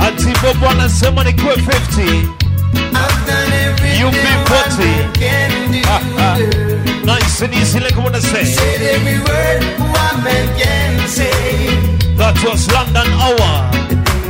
[0.00, 2.02] Ati Bobo anasema nikuwe 50.
[2.02, 4.82] I've done everything You be 40.
[4.92, 7.04] one can.
[7.04, 8.44] Nice and easy like I wanna say.
[8.44, 11.76] Said every word one man can say.
[12.16, 13.70] That was London hour.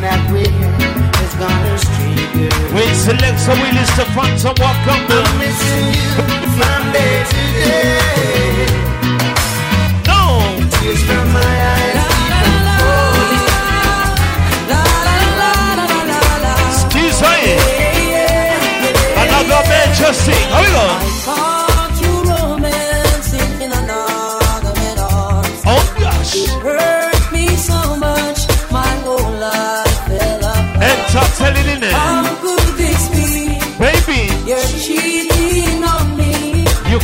[0.00, 2.72] The thing that we have is gonna stray, girl.
[2.72, 6.08] We select so we list the fans and walk on I'm missing you
[6.56, 8.64] from day to day.
[10.08, 10.20] No.
[10.72, 13.44] Tears from my eyes keep on falling.
[16.72, 17.36] Excuse me.
[20.10, 20.48] Sing.
[20.50, 21.19] How we go?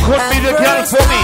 [0.07, 1.21] Could be the girl for me.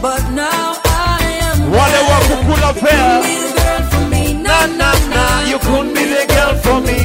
[0.00, 1.58] But now I am.
[1.74, 3.20] Wale wa kukula Be fair.
[3.20, 5.24] the girl for me, Na na na.
[5.50, 6.98] You couldn't be the girl for me.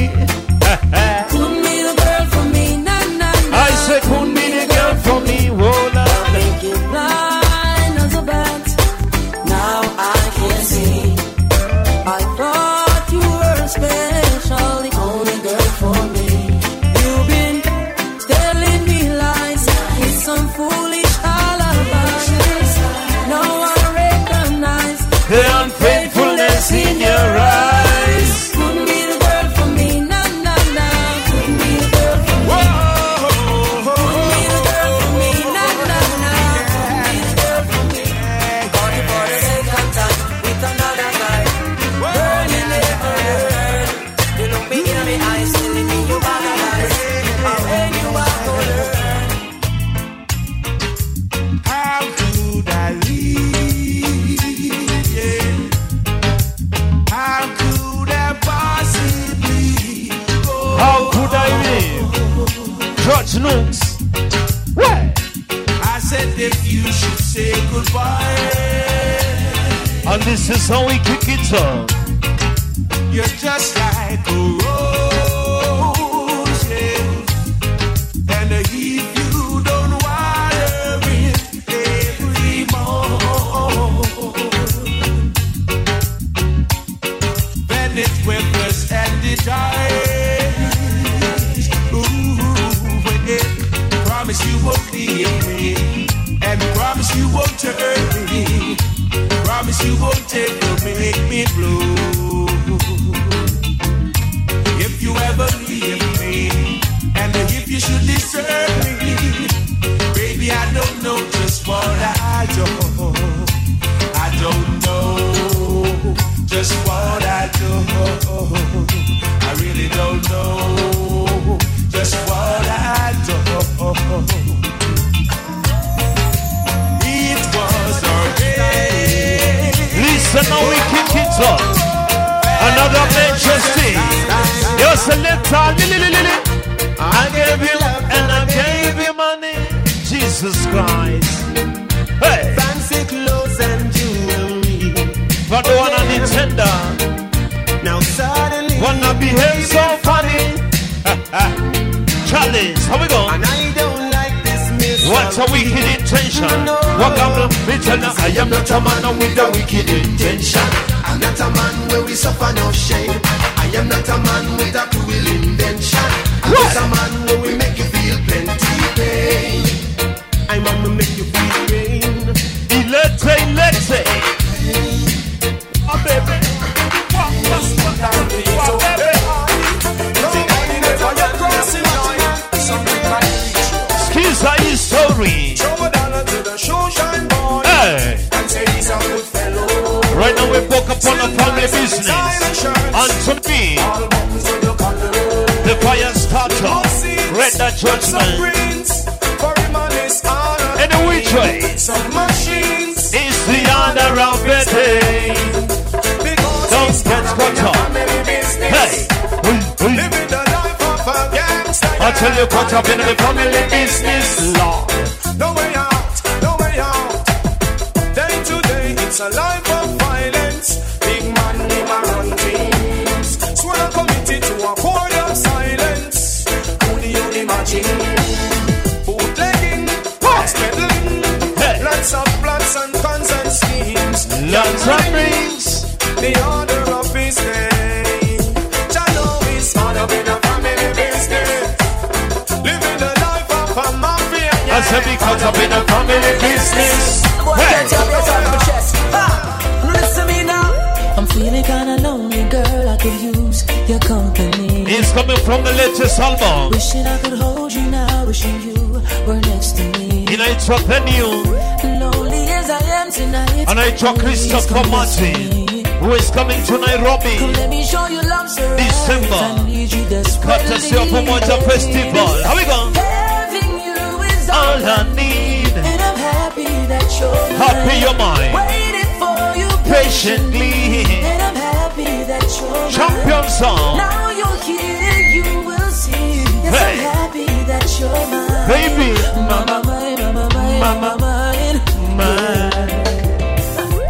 [280.26, 281.04] patiently.
[281.22, 283.50] And I'm happy that you're Champion mine.
[283.50, 283.96] song.
[283.96, 286.42] Now you're here, you will see.
[286.64, 286.98] Yes, hey.
[286.98, 288.66] I'm happy that you're mine.
[288.66, 289.14] Baby.
[289.34, 291.78] Mama mine, mama mine, mama mine,
[292.18, 292.90] mine.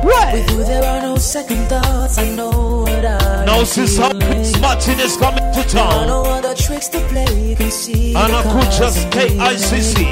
[0.02, 0.32] What?
[0.34, 5.16] With you there are no second thoughts, I know what I No, since Martin is
[5.16, 6.06] coming to town.
[6.06, 8.14] No other tricks to play, you can see.
[8.14, 10.06] And I could just KICC.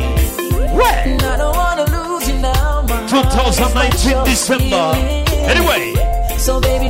[0.75, 1.17] Where?
[1.33, 2.83] I don't wanna lose you now.
[3.09, 5.25] 2019 December.
[5.47, 5.94] Anyway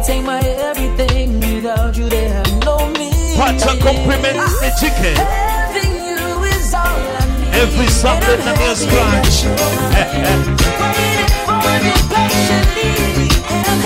[0.05, 1.41] take my everything.
[1.41, 2.29] Without you, they
[2.65, 3.37] no meaning.
[3.37, 5.17] Pacha compliments ah, the chicken.
[5.17, 7.55] Having you is all I need.
[7.65, 9.37] Every Sunday, the meal scratch.
[11.49, 12.93] For you patiently.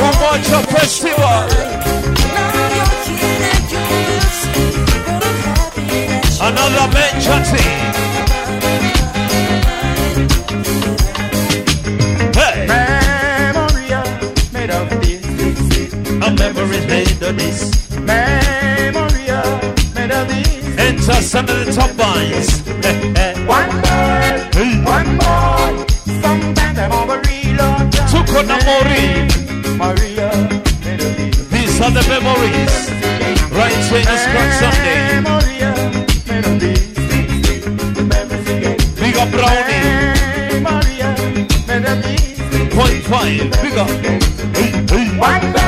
[0.03, 1.47] One more job festival.
[6.41, 7.09] Another man.
[17.33, 19.43] melodies, memoria,
[19.95, 20.79] melodies.
[20.79, 22.63] Enter some of the top lines.
[23.47, 25.87] one more, one more.
[26.23, 27.93] Sometimes I'm over reload.
[28.09, 29.29] Tuko na mori.
[29.77, 30.31] Maria,
[30.85, 31.49] melodies.
[31.51, 32.75] These are the memories.
[33.53, 35.21] Right here in Scott Sunday.
[35.21, 35.73] Memoria,
[36.29, 36.97] melodies.
[38.97, 39.85] Big up Brownie.
[40.65, 41.09] Memoria,
[41.69, 42.41] melodies.
[42.73, 43.51] Point five.
[43.61, 43.91] Big up.
[45.19, 45.68] One more.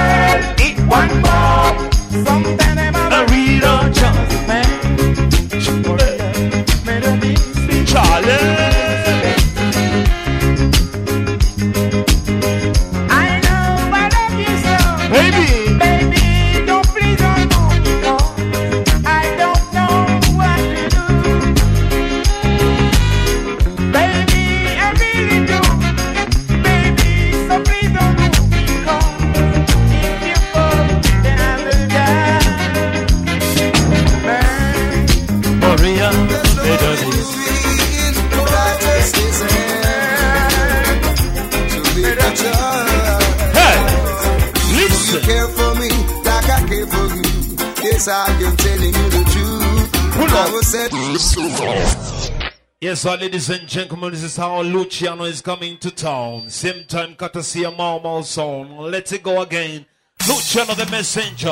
[53.00, 56.50] Sir, ladies and gentlemen, this is how Luciano is coming to town.
[56.50, 58.76] Same time, courtesy of Mau Mau song.
[58.76, 59.86] Let it go again.
[60.28, 61.48] Luciano the messenger.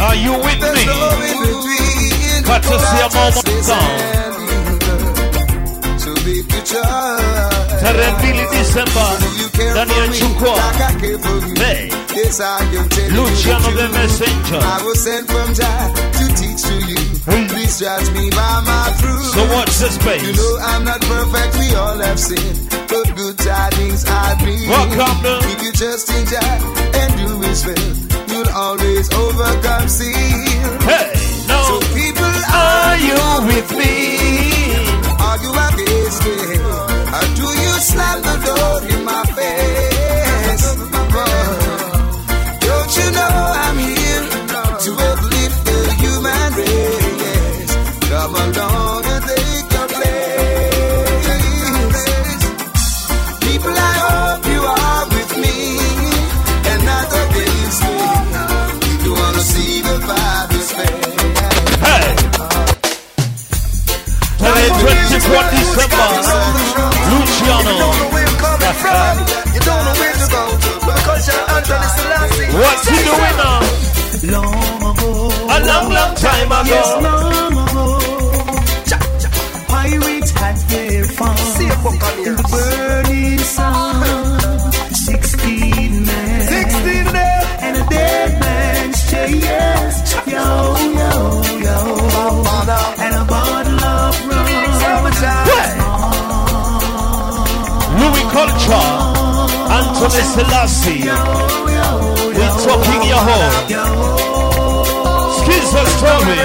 [0.00, 0.86] Are you with me?
[2.48, 3.98] Courtesy of Mau Mau song.
[5.98, 7.82] So make the choice.
[7.82, 9.18] Tarehe mbili Disemba
[9.72, 10.04] ndani ya.
[11.66, 14.58] Hey, Yes, I am telling Luciano you the the messenger.
[14.60, 17.00] I was sent from Jah to teach to you.
[17.28, 17.46] Hmm.
[17.48, 19.22] Please judge me by my fruit.
[19.34, 20.22] So watch the space.
[20.26, 22.58] You know I'm not perfect, we all have sinned.
[22.88, 24.68] But good tidings I bring.
[24.68, 25.38] Welcome now.
[25.44, 26.56] If you trust in Jah
[27.00, 27.88] and do His will,
[28.32, 30.12] you'll always overcome sin.
[30.88, 31.12] Hey,
[31.46, 31.62] now.
[31.68, 33.94] So people, Are you with me?
[35.20, 36.57] Are you against me?
[72.88, 72.96] Selassie.
[72.96, 73.60] What's he doing now?
[74.32, 75.10] Long ago.
[75.48, 76.68] A long, long time ago.
[76.68, 77.86] Yes, long ago.
[79.68, 81.36] Pirates had their fun
[82.26, 84.02] in the burning sun.
[84.92, 86.40] Sixteen men.
[86.48, 87.44] Sixteen men.
[87.60, 88.98] And a dead man's.
[90.26, 90.46] Yo,
[90.98, 91.12] yo,
[91.64, 91.76] yo.
[92.98, 94.46] And a bottle of rum.
[98.00, 98.90] Louie Culture.
[99.70, 102.17] Anthony Selassie.
[102.38, 103.66] We're talking your home.
[105.42, 106.38] Skills a story.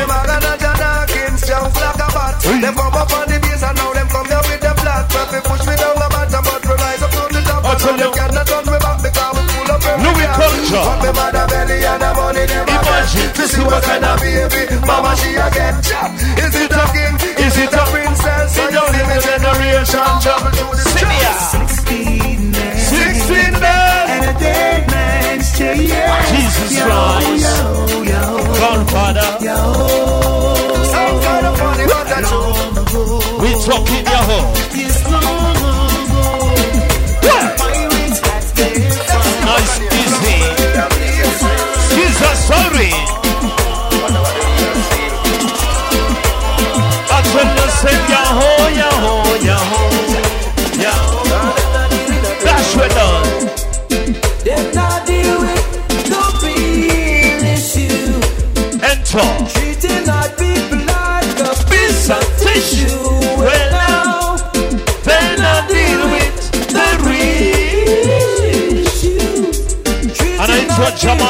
[2.64, 5.06] Them come up on the base and now them come here with them flat.
[5.14, 7.62] But they push me down the bottom, but we rise up to the top.
[7.78, 10.30] Tell Them cannot turn me back because we full of every Louis.
[10.34, 10.82] Culture.
[10.82, 13.30] But me mother belly and the money never Imagine.
[13.30, 13.36] get.
[13.38, 15.78] To see what kind of baby mama she a get.
[16.42, 17.16] Is it a king?
[17.38, 18.58] Is it a princess?
[18.58, 20.86] You live a generation travel through the
[25.76, 26.34] chest.
[26.34, 27.64] Jesus Christ.
[28.60, 29.83] Godfather.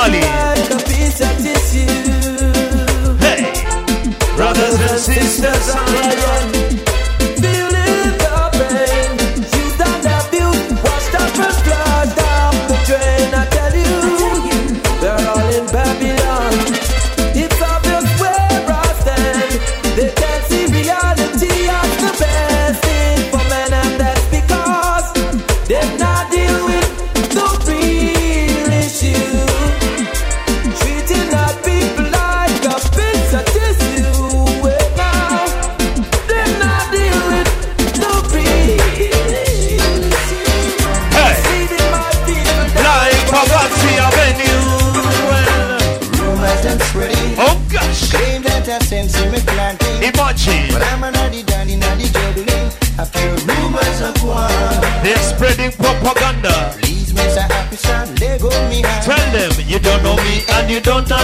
[0.03, 0.19] Of.
[3.19, 3.53] Hey,
[4.35, 5.75] brothers and sisters,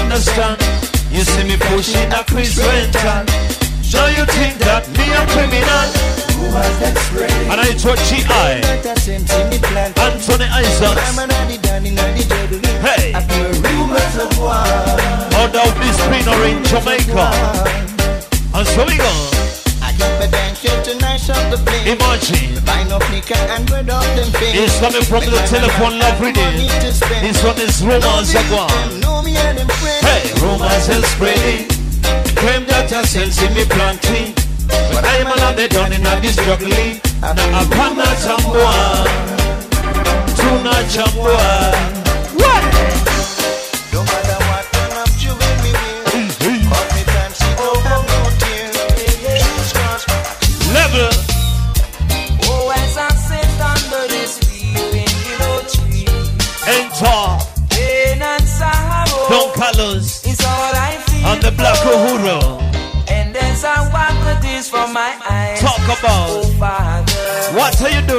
[0.10, 0.58] understand.
[1.12, 3.26] You see me pushing a Chris rental.
[3.86, 5.86] So you think that me a criminal?
[6.38, 7.34] Rumors that spread.
[7.50, 8.62] And I told G.I.
[8.82, 9.94] That same thing me plan.
[9.98, 10.98] Anthony Isaacs.
[10.98, 12.82] I'm an addy down in the juggling.
[12.82, 13.14] Hey.
[13.14, 14.58] I hear rumors of war.
[15.38, 17.30] Out of this spinner in Jamaica.
[18.54, 19.14] And so we go.
[19.86, 20.99] I keep a danger to nice
[21.30, 21.88] up the place.
[21.88, 22.64] Imagine.
[22.66, 24.56] Buy no flicker and bread off them face.
[24.56, 26.68] It's coming from the telephone love reading.
[27.22, 28.70] This one is rumors of war.
[29.00, 29.60] Know me and.
[30.02, 31.68] Hey, rumors are spreading.
[32.36, 34.34] Claim that I sense in me planting.
[34.68, 37.02] But I'm another done in this juggling.
[37.22, 38.76] Now I can't not chambua.
[40.38, 41.99] Tuna chambua.
[67.60, 68.19] What are you doing?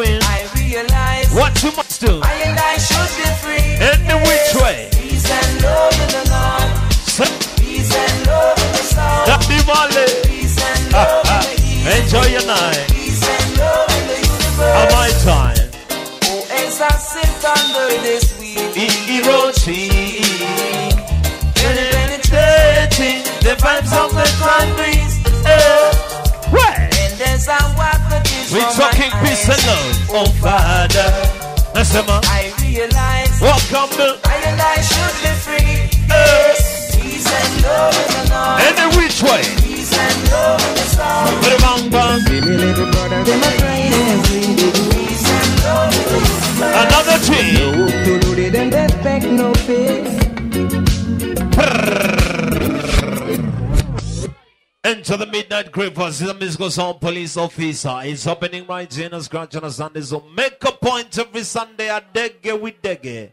[55.70, 58.00] Grave for musical sound police officer.
[58.02, 60.00] It's opening right in Scratch on a Sunday.
[60.02, 63.32] So make a point every Sunday at Dege with Dege.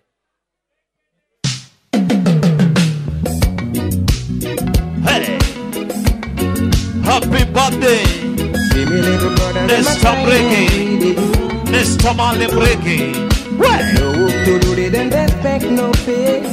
[5.03, 5.39] Hey!
[7.03, 8.03] Happy birthday!
[8.85, 11.71] Brother, them a Nesta crying every Breaking!
[11.71, 12.13] Nesta
[13.99, 16.43] No hope to do it, that expect no pay.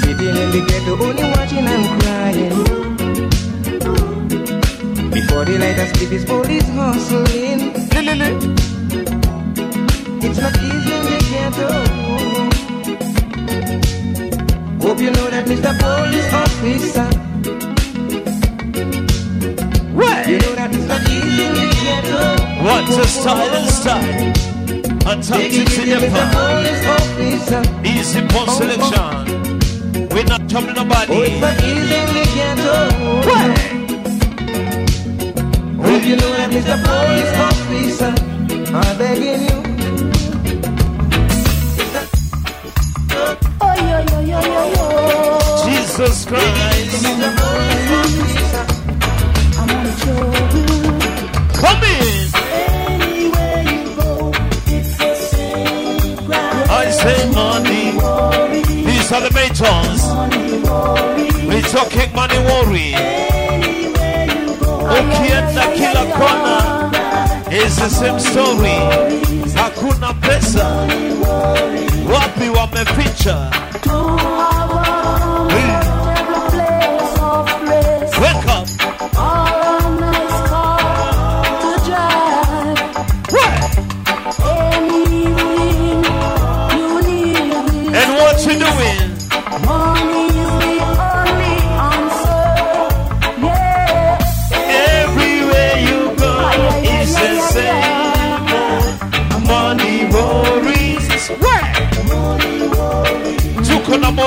[0.00, 2.87] Sitting in the ghetto, only watching and crying.
[5.28, 7.60] Before the light of sleep is police hustling.
[10.24, 11.68] It's not easy in the ghetto.
[14.80, 15.72] Hope you know that Mr.
[15.78, 17.08] Police Officer.
[20.30, 22.24] You know that it's not easy in the ghetto.
[22.64, 24.32] What's a style and style?
[25.12, 26.10] A tactics in the Mr.
[26.10, 26.28] pan.
[26.32, 27.62] Police Officer.
[27.84, 28.58] Easy pump oh, oh.
[28.58, 30.08] selection.
[30.08, 31.12] We're not troubling Oh, nobody.
[31.20, 33.57] it's not easy in the ghetto.
[35.88, 36.76] Hope you know that Mr.
[36.84, 38.12] Police Officer.
[38.76, 39.56] I'm begging you.
[43.60, 44.84] Oh, yo, yo, yo, yo, yo.
[45.64, 47.04] Jesus Christ.
[47.04, 47.30] Mr.
[47.40, 48.64] Police Officer.
[49.58, 50.22] I'm gonna show
[50.54, 50.66] you.
[51.60, 52.16] Come in.
[52.92, 54.10] Anywhere you go,
[54.76, 56.68] it's the same ground.
[56.70, 57.86] I say money.
[58.84, 60.02] These are the majors.
[61.48, 62.92] We talking money worry.
[62.94, 63.37] Okay,
[64.92, 66.90] the killer corner
[67.50, 68.78] is the same story.
[69.54, 70.86] Hakuna pesa.
[72.12, 73.50] Wapi wameficha.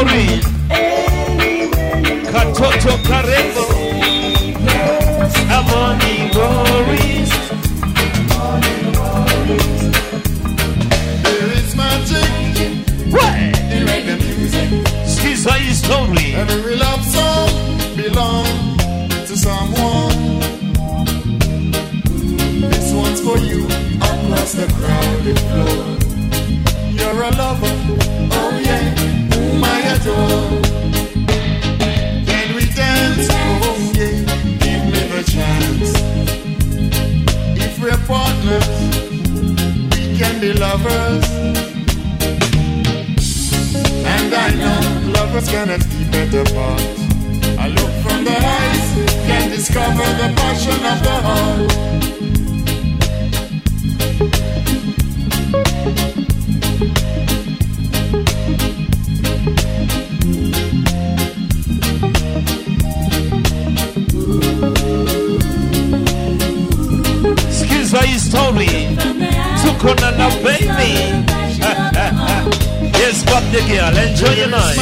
[0.02, 0.16] Na
[2.32, 3.66] Katoto Karembo.
[5.48, 7.32] A money worries.
[11.24, 12.30] There is magic
[13.14, 13.52] Where?
[13.70, 14.70] in reggae music.
[15.06, 16.34] Skiza his story.
[16.34, 17.50] Every love song
[17.96, 18.78] belong
[19.28, 20.40] to someone.
[22.72, 23.66] This one's for you
[24.02, 25.86] across the crowded floor.
[26.90, 27.76] You're a lover,
[28.34, 28.96] oh yeah,
[32.26, 33.28] can we dance?
[33.30, 34.18] Oh yeah,
[34.58, 35.92] give me the chance.
[37.56, 38.68] If we're partners,
[39.96, 41.30] we can be lovers.
[44.04, 46.82] And I know lovers cannot better apart.
[47.60, 48.96] I look from the eyes,
[49.28, 52.01] can discover the passion of the heart.
[74.22, 74.81] Enjoy your night.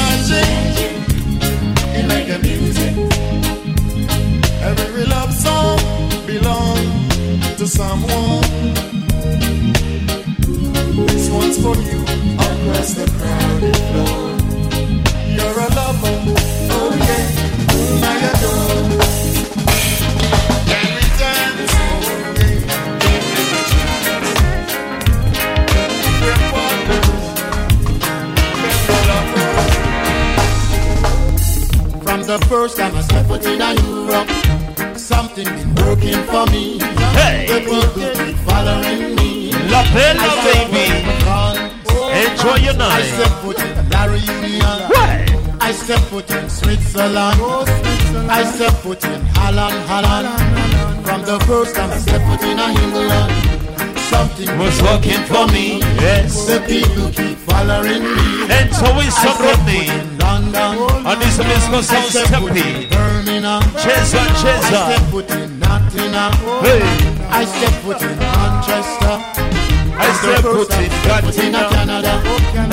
[42.39, 42.91] Enjoy your night.
[42.91, 44.79] I step foot in La Reunion.
[45.59, 47.35] I step foot in Switzerland.
[48.31, 50.27] I step foot in Holland, Holland.
[51.03, 53.27] From the first time I step foot in England,
[54.07, 55.79] something Was working for me.
[55.99, 56.47] Yes.
[56.47, 58.47] The people keep following me.
[58.47, 59.83] And so is I some step Rodney.
[59.83, 61.07] foot in London.
[61.11, 62.89] And this is Miss I step foot in Steppy.
[62.89, 63.61] Birmingham.
[63.83, 66.31] Cheza, I step foot in Nottingham.
[66.63, 67.19] Hey.
[67.27, 68.48] I step foot in Manchester.
[70.09, 72.17] I step foot in Canada.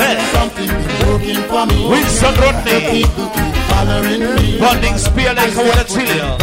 [0.01, 0.17] Hey.
[0.33, 1.85] Something been working for me.
[1.85, 2.81] Rodney.
[2.89, 4.97] people keep following me.
[4.97, 6.33] Spear like a water chiller.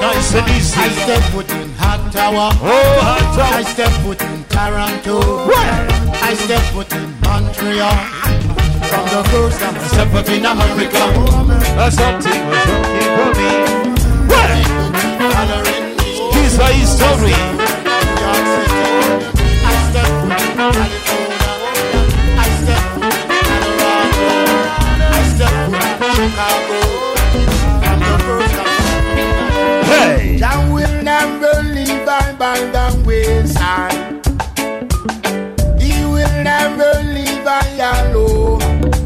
[0.00, 0.80] Nice and easy.
[0.80, 2.56] I step foot in Ottawa.
[2.56, 3.52] Oh, Ottawa.
[3.52, 5.20] I step foot in Toronto.
[6.24, 7.92] I step foot in Montreal.
[8.88, 11.04] From the first time I step foot in America.
[11.76, 13.50] That's something was working for me.
[15.20, 16.16] Following me.
[16.32, 17.58] Skiza history.
[17.58, 17.67] York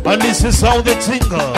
[0.04, 1.54] And this is how they tingle.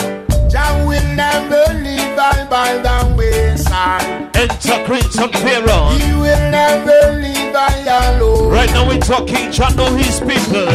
[0.49, 4.37] Jah will never leave I by the wayside.
[4.37, 5.89] Enter Crimson Pharaoh.
[5.97, 7.34] He will never leave.
[7.55, 10.67] Right now we're talking Jah know his people.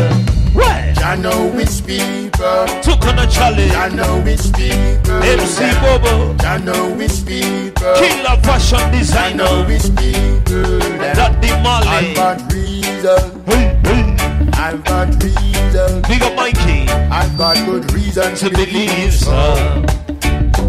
[0.56, 0.94] Right.
[0.96, 2.66] Jah know his people.
[2.82, 3.74] Took on a challenge.
[3.74, 5.22] Jah know his people.
[5.22, 6.34] MC Bobo.
[6.38, 7.94] Jah know his people.
[7.96, 9.38] Killer fashion designer.
[9.38, 10.80] Jah know his people.
[11.20, 12.14] Daddy I've Molly.
[12.14, 13.44] got reason.
[13.46, 14.16] Hey, hey.
[14.54, 16.02] I've got reason.
[16.04, 16.88] Big up Mikey.
[17.12, 19.84] I've got good reason To believe, sir.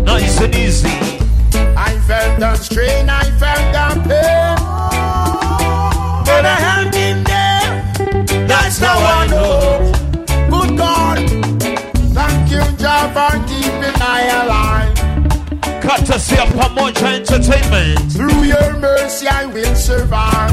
[0.03, 0.89] Nice and easy.
[1.77, 4.60] I felt the strain, I felt the pain.
[8.71, 9.93] That's now I know.
[10.49, 11.19] Good God,
[12.15, 15.83] thank you, Jah, for keeping I alive.
[15.83, 18.13] Courtesy of Pamoja Entertainment.
[18.13, 20.53] Through your mercy, I will survive.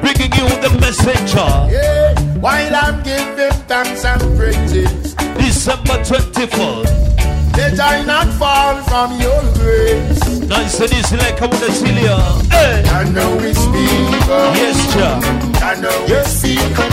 [0.00, 1.46] Bringing you the messenger.
[1.70, 7.13] Yeah, while I'm giving thanks and praises, December 24th.
[7.56, 10.40] Let I not fall from your grace.
[10.48, 12.18] Nice and easy like I wanna tell ya.
[12.50, 12.82] Hey.
[13.00, 14.44] I know it's people.
[14.60, 15.20] Yes, Jah.
[15.62, 16.84] I know it's people.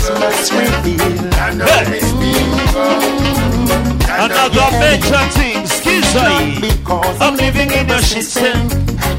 [1.39, 1.97] I know Hey.
[1.97, 2.91] it's people.
[4.13, 7.21] I know Another it's major thing, Skizai.
[7.21, 8.69] I'm living in a system.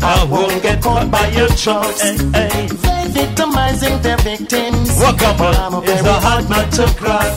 [0.02, 2.00] I won't get caught by your choice.
[2.00, 2.91] Hey, hey.
[3.12, 4.88] Victimizing their victims.
[4.98, 5.90] Welcome, But I'm a man.
[5.90, 7.32] It's a hard man to crack.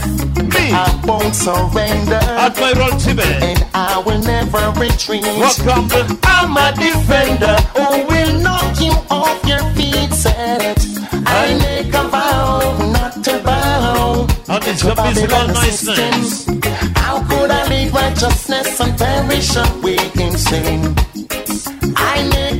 [0.53, 2.19] Me, I won't surrender.
[2.45, 3.43] Admiral Tibet.
[3.43, 5.23] And I will never retreat.
[5.23, 5.89] Welcome,
[6.23, 10.13] I'm a defender who will knock you off your feet.
[10.13, 10.79] Set.
[11.27, 14.27] I make a vow not to bow.
[14.47, 16.45] And it's a physical niceness.
[16.95, 20.95] How could I leave righteousness and perish away in sin?
[21.97, 22.54] I make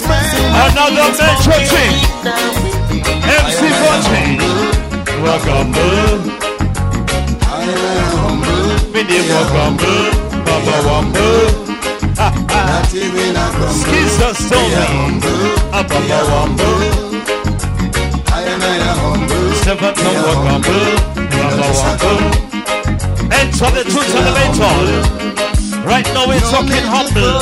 [0.00, 1.94] I'm expressing my Another needs for major thing.
[2.00, 2.54] freedom.
[3.28, 4.24] MC Forte.
[5.20, 5.70] Welcome,
[8.92, 9.76] Mini welcome,
[10.44, 11.28] Baba Wamba.
[13.80, 14.84] Skiza Story.
[15.72, 16.68] Ah, Baba Wamba.
[19.62, 20.62] Seven no welcome,
[21.30, 22.12] Baba Wamba.
[23.38, 24.76] Enter the truth elevator.
[25.84, 27.40] Right now we're talking humble.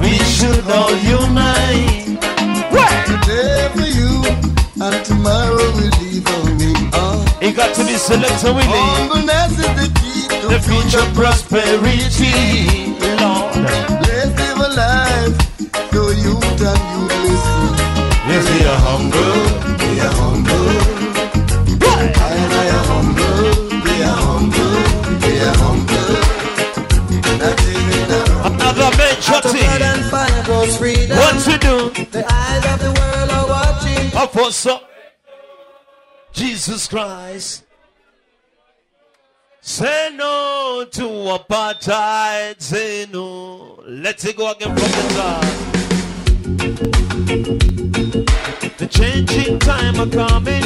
[0.00, 2.20] We should all unite.
[3.06, 4.22] Today for you,
[4.84, 6.72] and tomorrow will be for me.
[7.46, 8.66] It got to be Selector Willie.
[8.68, 12.32] Humbleness is the key to The future prosperity,
[13.20, 13.56] Lord.
[14.04, 15.36] Let's live a life
[15.92, 17.70] so you and you listen.
[18.28, 19.40] Yes, we are humble.
[19.92, 20.53] We are humble.
[34.24, 34.80] Apostle
[36.32, 37.64] Jesus Christ.
[39.60, 42.60] Say no to apartheid.
[42.60, 43.82] Say no.
[43.86, 45.44] Let's go again from the top.
[48.78, 50.64] The changing time are coming.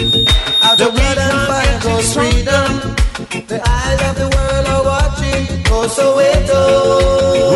[0.62, 2.70] Out The of blood and weak are fire getting goes freedom.
[3.48, 5.64] The eyes of the world are watching.
[5.66, 6.60] Oh, so Soweto.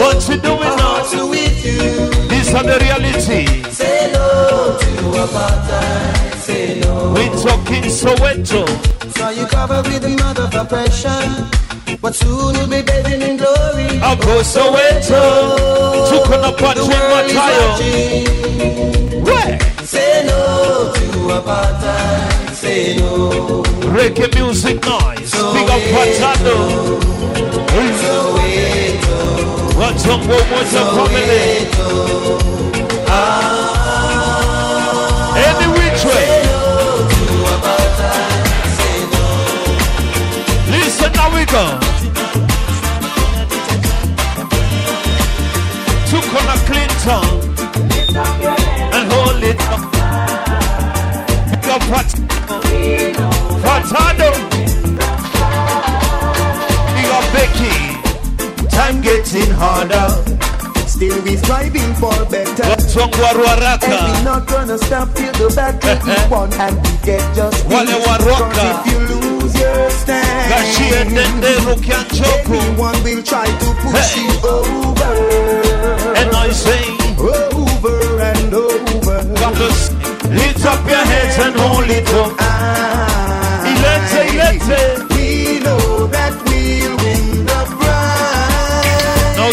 [0.00, 1.02] What you doing now?
[1.10, 2.11] to with you.
[2.52, 3.46] These are the reality.
[3.70, 4.86] Say no to
[5.24, 6.34] apartheid.
[6.36, 7.14] Say no.
[7.14, 8.68] We talking Soweto.
[9.16, 11.48] So you cover with the mud of oppression.
[12.02, 14.00] But soon you'll be bathing in glory.
[14.02, 15.56] I'll go Soweto.
[16.10, 19.24] Took on a The Patrick world is Matayo.
[19.24, 19.58] Where?
[19.86, 21.00] Say no to
[21.40, 22.50] apartheid.
[22.52, 23.62] Say no.
[23.96, 25.32] Reggae music noise.
[25.32, 26.56] Big up Patado.
[27.72, 28.91] What's
[29.82, 31.66] what's up, family?
[35.46, 36.28] Any which way.
[40.70, 41.64] Listen, now we go.
[46.10, 47.24] Took on a Clinton
[48.94, 49.82] and hold it up.
[54.18, 54.51] Big
[58.82, 60.08] Time getting harder.
[60.88, 62.66] Still we striving for better.
[62.68, 63.86] What's wrong, Waruaraka?
[63.94, 67.94] And we not gonna stop till the battle is won and we get just Wale
[68.06, 68.66] Waruaka.
[68.74, 72.58] if you lose your stand, Gashi Endende Rukianchoku.
[72.58, 74.26] everyone will try to push Hey.
[74.26, 75.12] you over.
[76.18, 76.82] And I say,
[77.18, 79.18] over and over.
[79.38, 79.80] Brothers,
[80.26, 82.32] lift up your heads and hold it up.
[82.40, 84.80] Ah, Ilete, ilete.
[85.14, 86.51] We know that we'll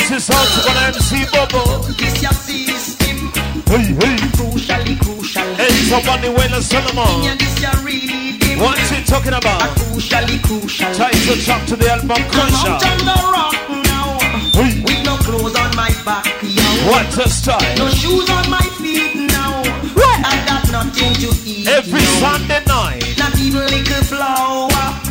[0.10, 0.30] prize.
[0.30, 1.84] Notice how to when MC Bobo.
[1.94, 3.31] This your system,
[3.68, 4.18] Hey, hey.
[4.34, 5.44] crucially crucial.
[5.56, 7.23] Hey, somebody when a Solomon.
[7.23, 8.57] Yeah, this your really.
[8.60, 9.61] What's he talking about?
[9.77, 10.91] Crucially crucial.
[10.94, 13.56] To talk to the album Come out on the rock
[13.86, 14.19] now.
[14.53, 14.81] Hey.
[14.81, 16.64] With no clothes on my back, yo.
[16.90, 17.77] What a style.
[17.77, 19.61] No shoes on my feet now.
[19.94, 20.19] What?
[20.26, 21.68] I got nothing to eat.
[21.68, 22.38] Every now.
[22.38, 23.15] Sunday night.
[23.18, 24.69] Not even little flour.
[24.72, 25.09] Uh,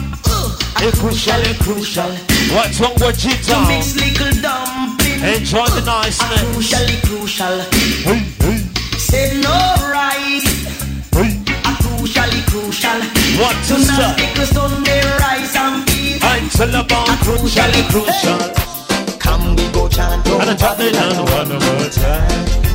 [0.78, 2.10] Hey, crucial, hey, crucial.
[2.54, 3.66] What's wrong with to G-Town?
[3.68, 5.20] mix little dumpling.
[5.34, 6.40] Enjoy the niceness.
[6.54, 7.58] Crucially crucial.
[8.06, 8.58] Hey, hey,
[8.96, 9.58] Say no
[9.90, 10.46] rice.
[11.14, 11.34] hey.
[11.66, 13.00] A crucially crucial.
[13.40, 14.14] What To style.
[14.16, 16.22] pickle Sunday rice and peas.
[16.22, 18.38] I'm tell about crucially crucial.
[19.18, 22.67] Come we go chant And I drop it down one more time.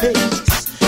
[0.00, 0.82] Face.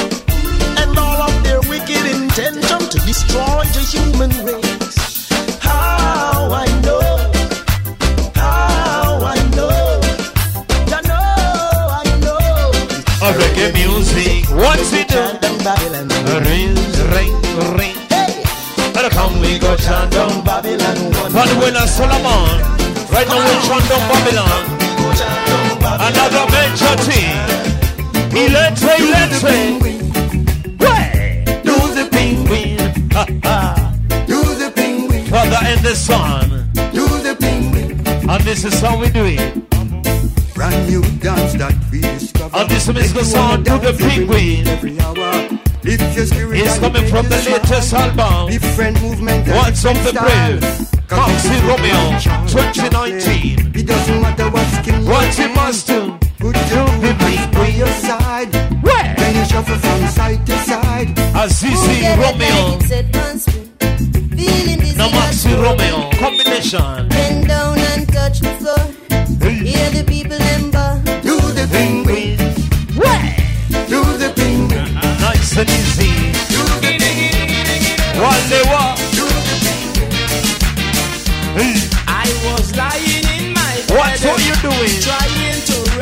[0.81, 5.29] And all of their wicked intention to destroy the human race.
[5.61, 7.07] How I know,
[8.35, 10.01] how I know,
[11.09, 11.25] know,
[12.01, 12.39] I know.
[13.27, 14.49] a reggae music.
[14.55, 15.15] What's it do?
[15.15, 16.09] Chant on Babylon.
[16.47, 16.75] Ring,
[17.15, 17.35] ring,
[17.79, 17.97] ring.
[18.09, 18.43] Hey,
[18.97, 20.45] And come we go chant down.
[20.45, 21.89] Babylon one.
[21.89, 22.63] Solomon.
[23.11, 24.63] Right now we chant down Babylon.
[24.99, 26.13] Go chant on Babylon.
[26.13, 27.58] Another major thing.
[28.49, 29.81] Ilete.
[30.81, 31.45] Way.
[31.65, 32.77] Do the penguin.
[34.27, 36.71] Do the penguin, Father and the son.
[36.93, 38.01] do the penguin.
[38.29, 39.55] And this is how we do it.
[40.55, 42.57] Brand new dance that we discover.
[42.57, 44.69] And this is the you wanna the penguin.
[44.69, 45.59] Every hour.
[45.85, 48.51] Lift your spirit It's coming from the latest album.
[48.51, 50.61] Different movement What's up the brave?
[51.09, 52.19] Coxy Romeo,
[52.49, 53.73] 2019.
[53.75, 56.19] It doesn't matter what skin you What you must do.
[56.39, 58.55] Put your movements by your side.
[58.81, 59.15] Where?
[59.17, 61.09] Then you shuffle from side to side.
[61.35, 62.79] Azizi Romeo.
[64.97, 66.09] No Maxi Romeo.
[66.21, 67.09] Combination.
[67.09, 68.79] Bend down and touch the floor.
[69.51, 71.03] Hear the people ember.
[71.23, 72.37] Do the penguin.
[73.89, 74.95] Do the penguin.
[74.95, 76.13] Nice and easy.
[78.15, 78.95] Wale wa.
[81.57, 81.75] Hey.
[82.07, 83.29] I was lying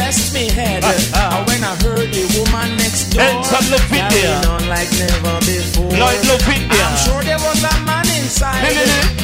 [0.06, 0.82] rest me head.
[0.84, 1.34] Ah, ah.
[1.34, 4.06] And when I heard the woman next door Enter Lovindeer.
[4.14, 5.90] carrying on like never before.
[5.98, 6.86] Lloyd Lovindeer.
[6.86, 8.62] I'm sure there was a man inside.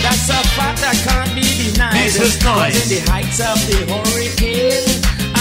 [0.03, 1.95] That's a fact that can't be denied.
[1.95, 2.75] This is nice.
[2.83, 4.91] in the heights of the hurricane,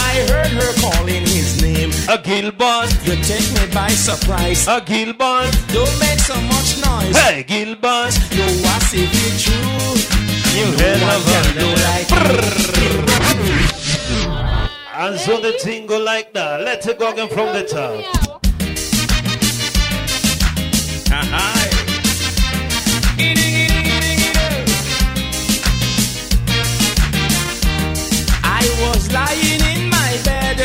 [0.10, 1.90] I heard her calling his name.
[2.16, 2.94] A Gilbert.
[3.02, 4.68] You take me by surprise.
[4.68, 5.50] A Gilbert.
[5.74, 7.18] Don't make so much noise.
[7.18, 8.14] Hey, Gilbert.
[8.38, 9.98] You was if it true.
[10.54, 13.81] You No hell of a like
[14.94, 16.62] And so the thing go like that.
[16.62, 18.04] Let it go again from the top.
[21.14, 21.70] Ah,
[28.44, 30.60] I was lying in my bed,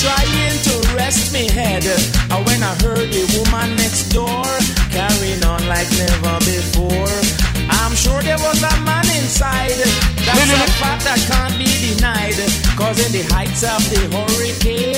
[0.00, 1.84] trying to rest me head.
[2.30, 4.44] And when I heard the woman next door
[4.90, 7.51] carrying on like never before,
[7.92, 9.76] I'm sure there was a man inside.
[10.24, 12.40] That's a fact that can't be denied.
[12.72, 14.96] Cause in the heights of the hurricane,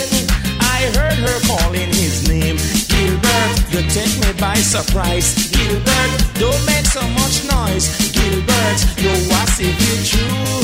[0.63, 2.55] I heard her calling his name.
[2.87, 5.51] Gilbert, you take me by surprise.
[5.51, 7.91] Gilbert, don't make so much noise.
[8.15, 10.63] Gilbert, you was if you true.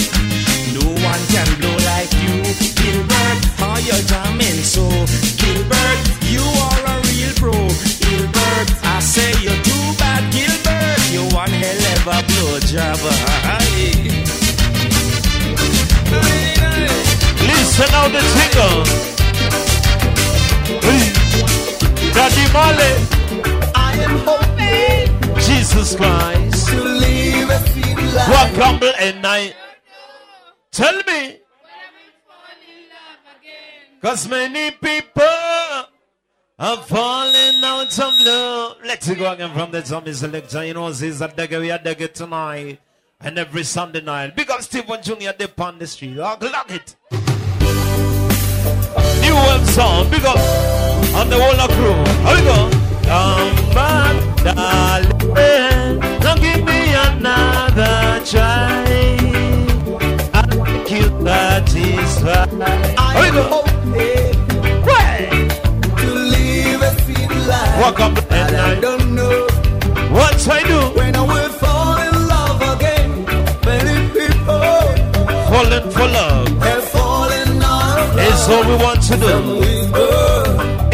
[0.78, 2.47] No one can blow like you,
[2.78, 3.39] Gilbert.
[3.59, 4.86] How you jamming so,
[5.35, 5.98] Gilbert?
[6.31, 7.59] You are a real pro,
[7.98, 8.70] Gilbert.
[8.86, 11.02] I say you're too bad, Gilbert.
[11.11, 12.98] You one hell of a blow job.
[17.47, 18.85] Listen out the jingle.
[22.14, 22.90] Daddy Male.
[23.74, 26.68] I am hoping Jesus Christ.
[26.68, 28.28] to live a sweet life.
[28.28, 29.55] What grumble and night?
[30.72, 31.39] Tell me.
[34.02, 35.27] Cause many people
[36.61, 38.77] are falling out of love.
[38.85, 40.66] Let's go again from the zombie selection.
[40.66, 41.59] You know, this is a dagger.
[41.59, 42.78] We are dagger tonight.
[43.19, 44.37] And every Sunday night.
[44.37, 45.32] Big up Stephen Jr.
[45.39, 46.19] Dip on the street.
[46.19, 46.97] Oh, lock it.
[49.23, 50.11] New web song.
[50.11, 50.37] Big up
[51.16, 51.95] on the whole of crew.
[52.27, 52.70] Here we go.
[53.05, 55.99] Come back, darling.
[56.20, 58.85] Now give me another try.
[60.32, 61.69] I like you, right.
[61.69, 62.01] Here
[63.20, 64.10] we go.
[67.81, 69.47] Walk up and I don't know
[70.12, 70.81] What I do?
[70.98, 73.11] when I will fall in love again.
[73.65, 74.61] Many people
[75.51, 79.36] Falling for love have fallen out of is all we want to do.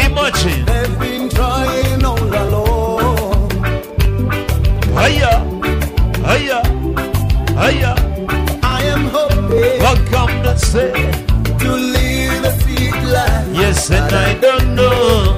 [0.07, 0.65] Imagine.
[0.65, 3.51] They've been trying all along.
[4.99, 5.33] Hiya,
[6.29, 6.59] hiya,
[7.61, 7.93] hiya.
[8.63, 10.91] I am hoping Welcome to say
[11.61, 13.47] to live a sweet life.
[13.53, 15.37] yes, and I don't know.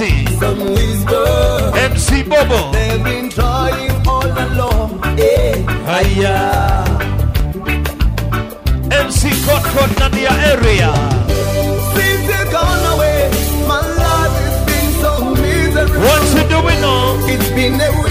[0.00, 0.28] Love.
[0.40, 2.72] Some wisdom MC Bobo.
[2.72, 4.90] they've been trying all along.
[5.90, 6.36] Hiya,
[8.90, 9.20] MC
[9.98, 10.92] Nadia area.
[11.94, 13.30] Since you're gone away,
[13.68, 16.00] my life has been so miserable.
[16.00, 17.28] What you doing now?
[17.32, 18.09] It's been a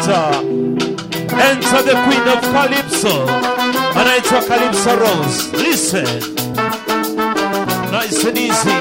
[0.00, 0.48] selector.
[1.34, 3.26] Enter the queen of Calypso.
[3.98, 5.52] And I took Calypso Rose.
[5.52, 6.04] Listen.
[7.90, 8.78] Nice and easy.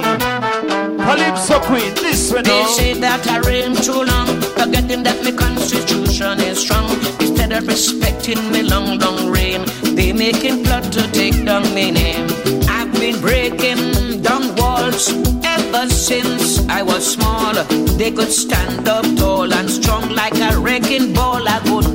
[0.97, 2.67] Calypso queen, listen They now.
[2.67, 6.89] say that I reign too long, forgetting that my constitution is strong.
[7.19, 9.65] Instead of respecting me long, long reign,
[9.95, 12.27] they making plot to take down my name.
[12.69, 15.11] I've been breaking down walls
[15.43, 17.53] ever since I was small.
[17.97, 20.50] They could stand up tall and strong like a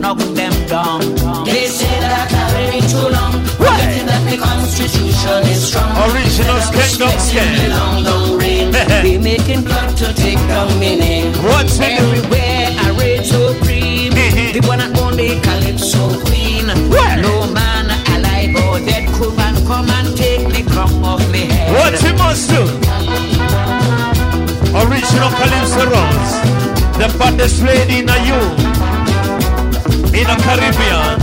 [0.07, 1.01] knock them down.
[1.45, 3.35] They say that I carry me too long.
[3.59, 3.75] What?
[3.75, 5.91] They think that the constitution is strong.
[6.07, 7.71] Original kingdom skin.
[7.75, 8.71] Long, long rain.
[9.03, 11.35] we making blood to take down my.
[11.43, 12.85] What's Everywhere it?
[12.87, 14.15] I reign supreme.
[14.55, 16.71] the one and only Calypso queen.
[16.95, 17.19] What?
[17.27, 21.75] No man alive or dead could man come and take me crumb off me head.
[21.75, 22.63] What he must do?
[24.71, 26.35] Original Calypso Rose.
[26.95, 28.76] The baddest lady in you.
[30.17, 31.21] In the Caribbean.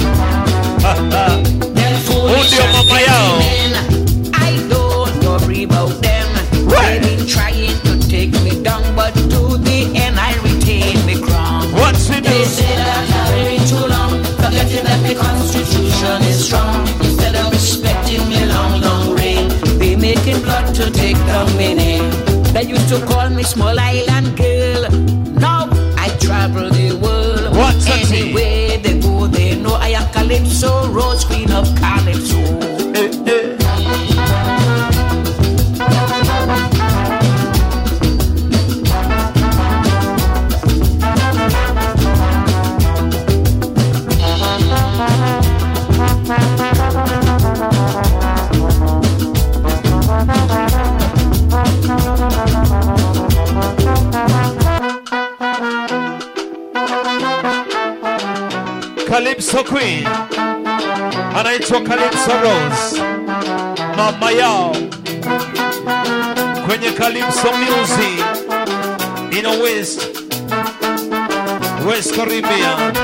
[2.30, 3.40] Hold your mama yao.
[4.36, 6.30] I don't worry about them.
[6.70, 11.72] They've been trying to take me down, but to the end I retain me crown.
[11.74, 16.88] What's it They say that I'm very too long, forgetting that the constitution is strong.
[17.02, 19.49] Instead of respecting me long, long reign,
[19.80, 22.11] they making blood to take down me name.
[22.53, 24.88] They used to call me small island girl.
[25.40, 25.68] Now
[25.98, 27.57] I travel the world.
[27.57, 28.06] What's that
[30.64, 32.41] Calypso, Rose Queen of Calypso.
[59.06, 60.22] Calypso Queen.
[61.44, 63.02] Anaitwa Calypso Rose.
[63.98, 64.72] Mama yao.
[66.65, 68.26] Kwenye Calypso Music.
[69.38, 69.99] In a West.
[71.86, 72.95] West Caribbean.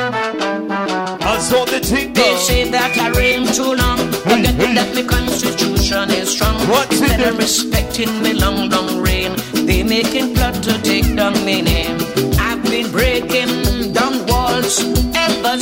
[1.22, 6.10] And so the thing They say that I reign too long, forgetting that my constitution
[6.12, 6.56] is strong.
[6.90, 9.36] Instead of respecting me long, long reign,
[9.66, 11.98] they making plot to take down my name.
[12.40, 13.69] I've been breaking down walls ever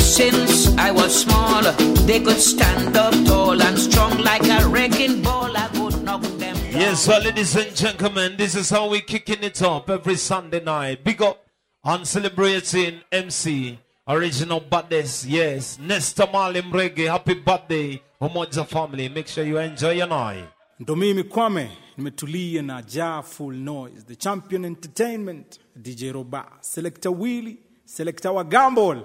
[0.07, 1.61] since I was small.
[2.05, 5.55] They could stand up tall and strong like a wrecking ball.
[5.55, 6.55] I would knock them.
[6.71, 11.03] Yes, so ladies and gentlemen, this is how we kicking it up every Sunday night.
[11.03, 11.43] Big up
[11.83, 15.77] on celebrating MC, original baddest, yes.
[15.79, 19.09] Nesta Malim Reggae, happy birthday, Umoja family.
[19.09, 20.45] Make sure you enjoy your night.
[20.79, 27.57] ndo mimi kwame nimetulia na ja full noise the champion entertainment dj roba selector willy
[27.85, 28.97] selector wa gambol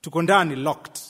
[0.00, 1.09] tuko ndani locked